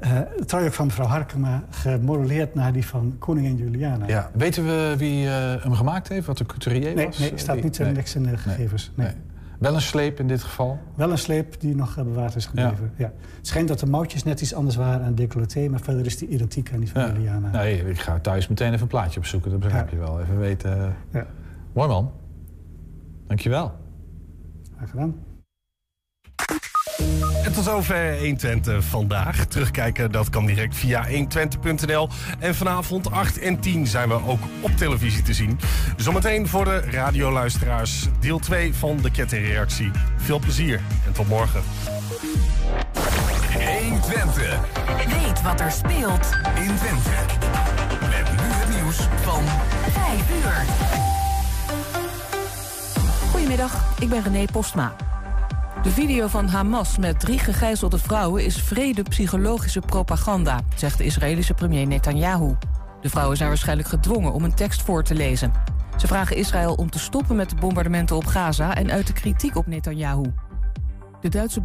Eh 0.00 0.10
het 0.12 0.48
trouwjurk 0.48 0.74
van 0.74 0.86
mevrouw 0.86 1.06
Harkema 1.06 1.62
gemodelleerd 1.70 2.54
naar 2.54 2.72
die 2.72 2.86
van 2.86 3.16
koningin 3.18 3.56
Juliana. 3.56 4.06
Ja. 4.06 4.30
Weten 4.34 4.64
we 4.64 4.94
wie 4.98 5.26
eh, 5.28 5.62
hem 5.62 5.72
gemaakt 5.74 6.08
heeft? 6.08 6.26
Wat 6.26 6.38
de 6.38 6.46
couturier 6.46 6.94
Nee, 6.94 7.06
was? 7.06 7.18
nee 7.18 7.32
staat 7.34 7.54
wie? 7.54 7.64
niet 7.64 7.78
in 7.78 7.92
niks 7.92 8.14
in 8.14 8.22
de 8.22 8.36
gegevens. 8.36 8.92
Nee. 8.94 9.12
Wel 9.58 9.74
een 9.74 9.80
sleep 9.80 10.20
in 10.20 10.28
dit 10.28 10.42
geval. 10.42 10.78
Wel 10.94 11.10
een 11.10 11.18
sleep 11.18 11.60
die 11.60 11.74
nog 11.76 11.96
eh, 11.98 12.04
bewaard 12.04 12.34
is 12.36 12.46
gebleven. 12.46 12.92
Ja. 12.96 13.12
Het 13.36 13.46
schijnt 13.46 13.68
dat 13.68 13.78
de 13.80 13.86
mouwtjes 13.86 14.24
net 14.24 14.40
iets 14.40 14.54
anders 14.54 14.76
waren 14.76 15.06
aan 15.06 15.14
decolleté... 15.14 15.68
maar 15.68 15.80
verder 15.80 16.06
is 16.06 16.16
die 16.18 16.28
identiek 16.28 16.72
aan 16.72 16.80
die 16.80 16.90
van 16.90 17.00
Ja. 17.02 17.12
Juliana. 17.12 17.50
Nee, 17.50 17.88
ik 17.90 17.98
ga 18.00 18.18
thuis 18.18 18.48
meteen 18.48 18.68
even 18.68 18.80
een 18.80 18.86
plaatje 18.86 19.18
opzoeken. 19.20 19.50
Dat 19.50 19.60
begrijp 19.60 19.90
je 19.90 19.96
wel. 19.96 20.20
Even 20.20 20.38
weten. 20.38 20.94
Ja. 21.12 21.26
Mooi 21.72 21.88
man. 21.88 22.10
Dankjewel. 23.26 23.72
Graag 24.76 24.90
gedaan. 24.90 25.14
En 27.44 27.52
tot 27.52 27.64
zover 27.64 28.18
120 28.18 28.84
vandaag. 28.84 29.44
Terugkijken, 29.44 30.12
dat 30.12 30.30
kan 30.30 30.46
direct 30.46 30.76
via 30.76 31.06
120.nl. 31.08 32.08
En 32.38 32.54
vanavond 32.54 33.10
8 33.10 33.38
en 33.38 33.60
10 33.60 33.86
zijn 33.86 34.08
we 34.08 34.14
ook 34.26 34.40
op 34.60 34.76
televisie 34.76 35.22
te 35.22 35.34
zien. 35.34 35.58
Zometeen 35.96 36.48
voor 36.48 36.64
de 36.64 36.80
radioluisteraars 36.80 38.06
deel 38.20 38.38
2 38.38 38.74
van 38.74 38.96
de 38.96 39.10
kettingreactie. 39.10 39.90
Veel 40.16 40.38
plezier 40.38 40.80
en 41.06 41.12
tot 41.12 41.28
morgen. 41.28 41.62
120. 43.78 44.60
Weet 45.06 45.42
wat 45.42 45.60
er 45.60 45.70
speelt 45.70 46.28
in 46.54 46.76
Twente. 46.76 47.10
Met 48.00 48.30
nu 48.30 48.46
het 48.46 48.80
nieuws 48.80 48.96
van 49.22 49.42
5 49.92 50.30
uur. 50.44 50.64
Goedemiddag, 53.30 54.00
ik 54.00 54.08
ben 54.08 54.22
René 54.22 54.44
Postma. 54.52 54.94
De 55.82 55.90
video 55.90 56.26
van 56.26 56.48
Hamas 56.48 56.98
met 56.98 57.20
drie 57.20 57.38
gegijzelde 57.38 57.98
vrouwen 57.98 58.44
is 58.44 58.56
vrede-psychologische 58.62 59.80
propaganda, 59.80 60.60
zegt 60.76 60.98
de 60.98 61.04
Israëlische 61.04 61.54
premier 61.54 61.86
Netanyahu. 61.86 62.56
De 63.00 63.08
vrouwen 63.08 63.36
zijn 63.36 63.48
waarschijnlijk 63.48 63.88
gedwongen 63.88 64.32
om 64.32 64.44
een 64.44 64.54
tekst 64.54 64.82
voor 64.82 65.02
te 65.02 65.14
lezen. 65.14 65.52
Ze 65.96 66.06
vragen 66.06 66.36
Israël 66.36 66.74
om 66.74 66.90
te 66.90 66.98
stoppen 66.98 67.36
met 67.36 67.50
de 67.50 67.56
bombardementen 67.56 68.16
op 68.16 68.26
Gaza 68.26 68.74
en 68.74 68.90
uit 68.90 69.06
de 69.06 69.12
kritiek 69.12 69.56
op 69.56 69.66
Netanyahu. 69.66 70.32
De 71.20 71.28
Duitse 71.28 71.60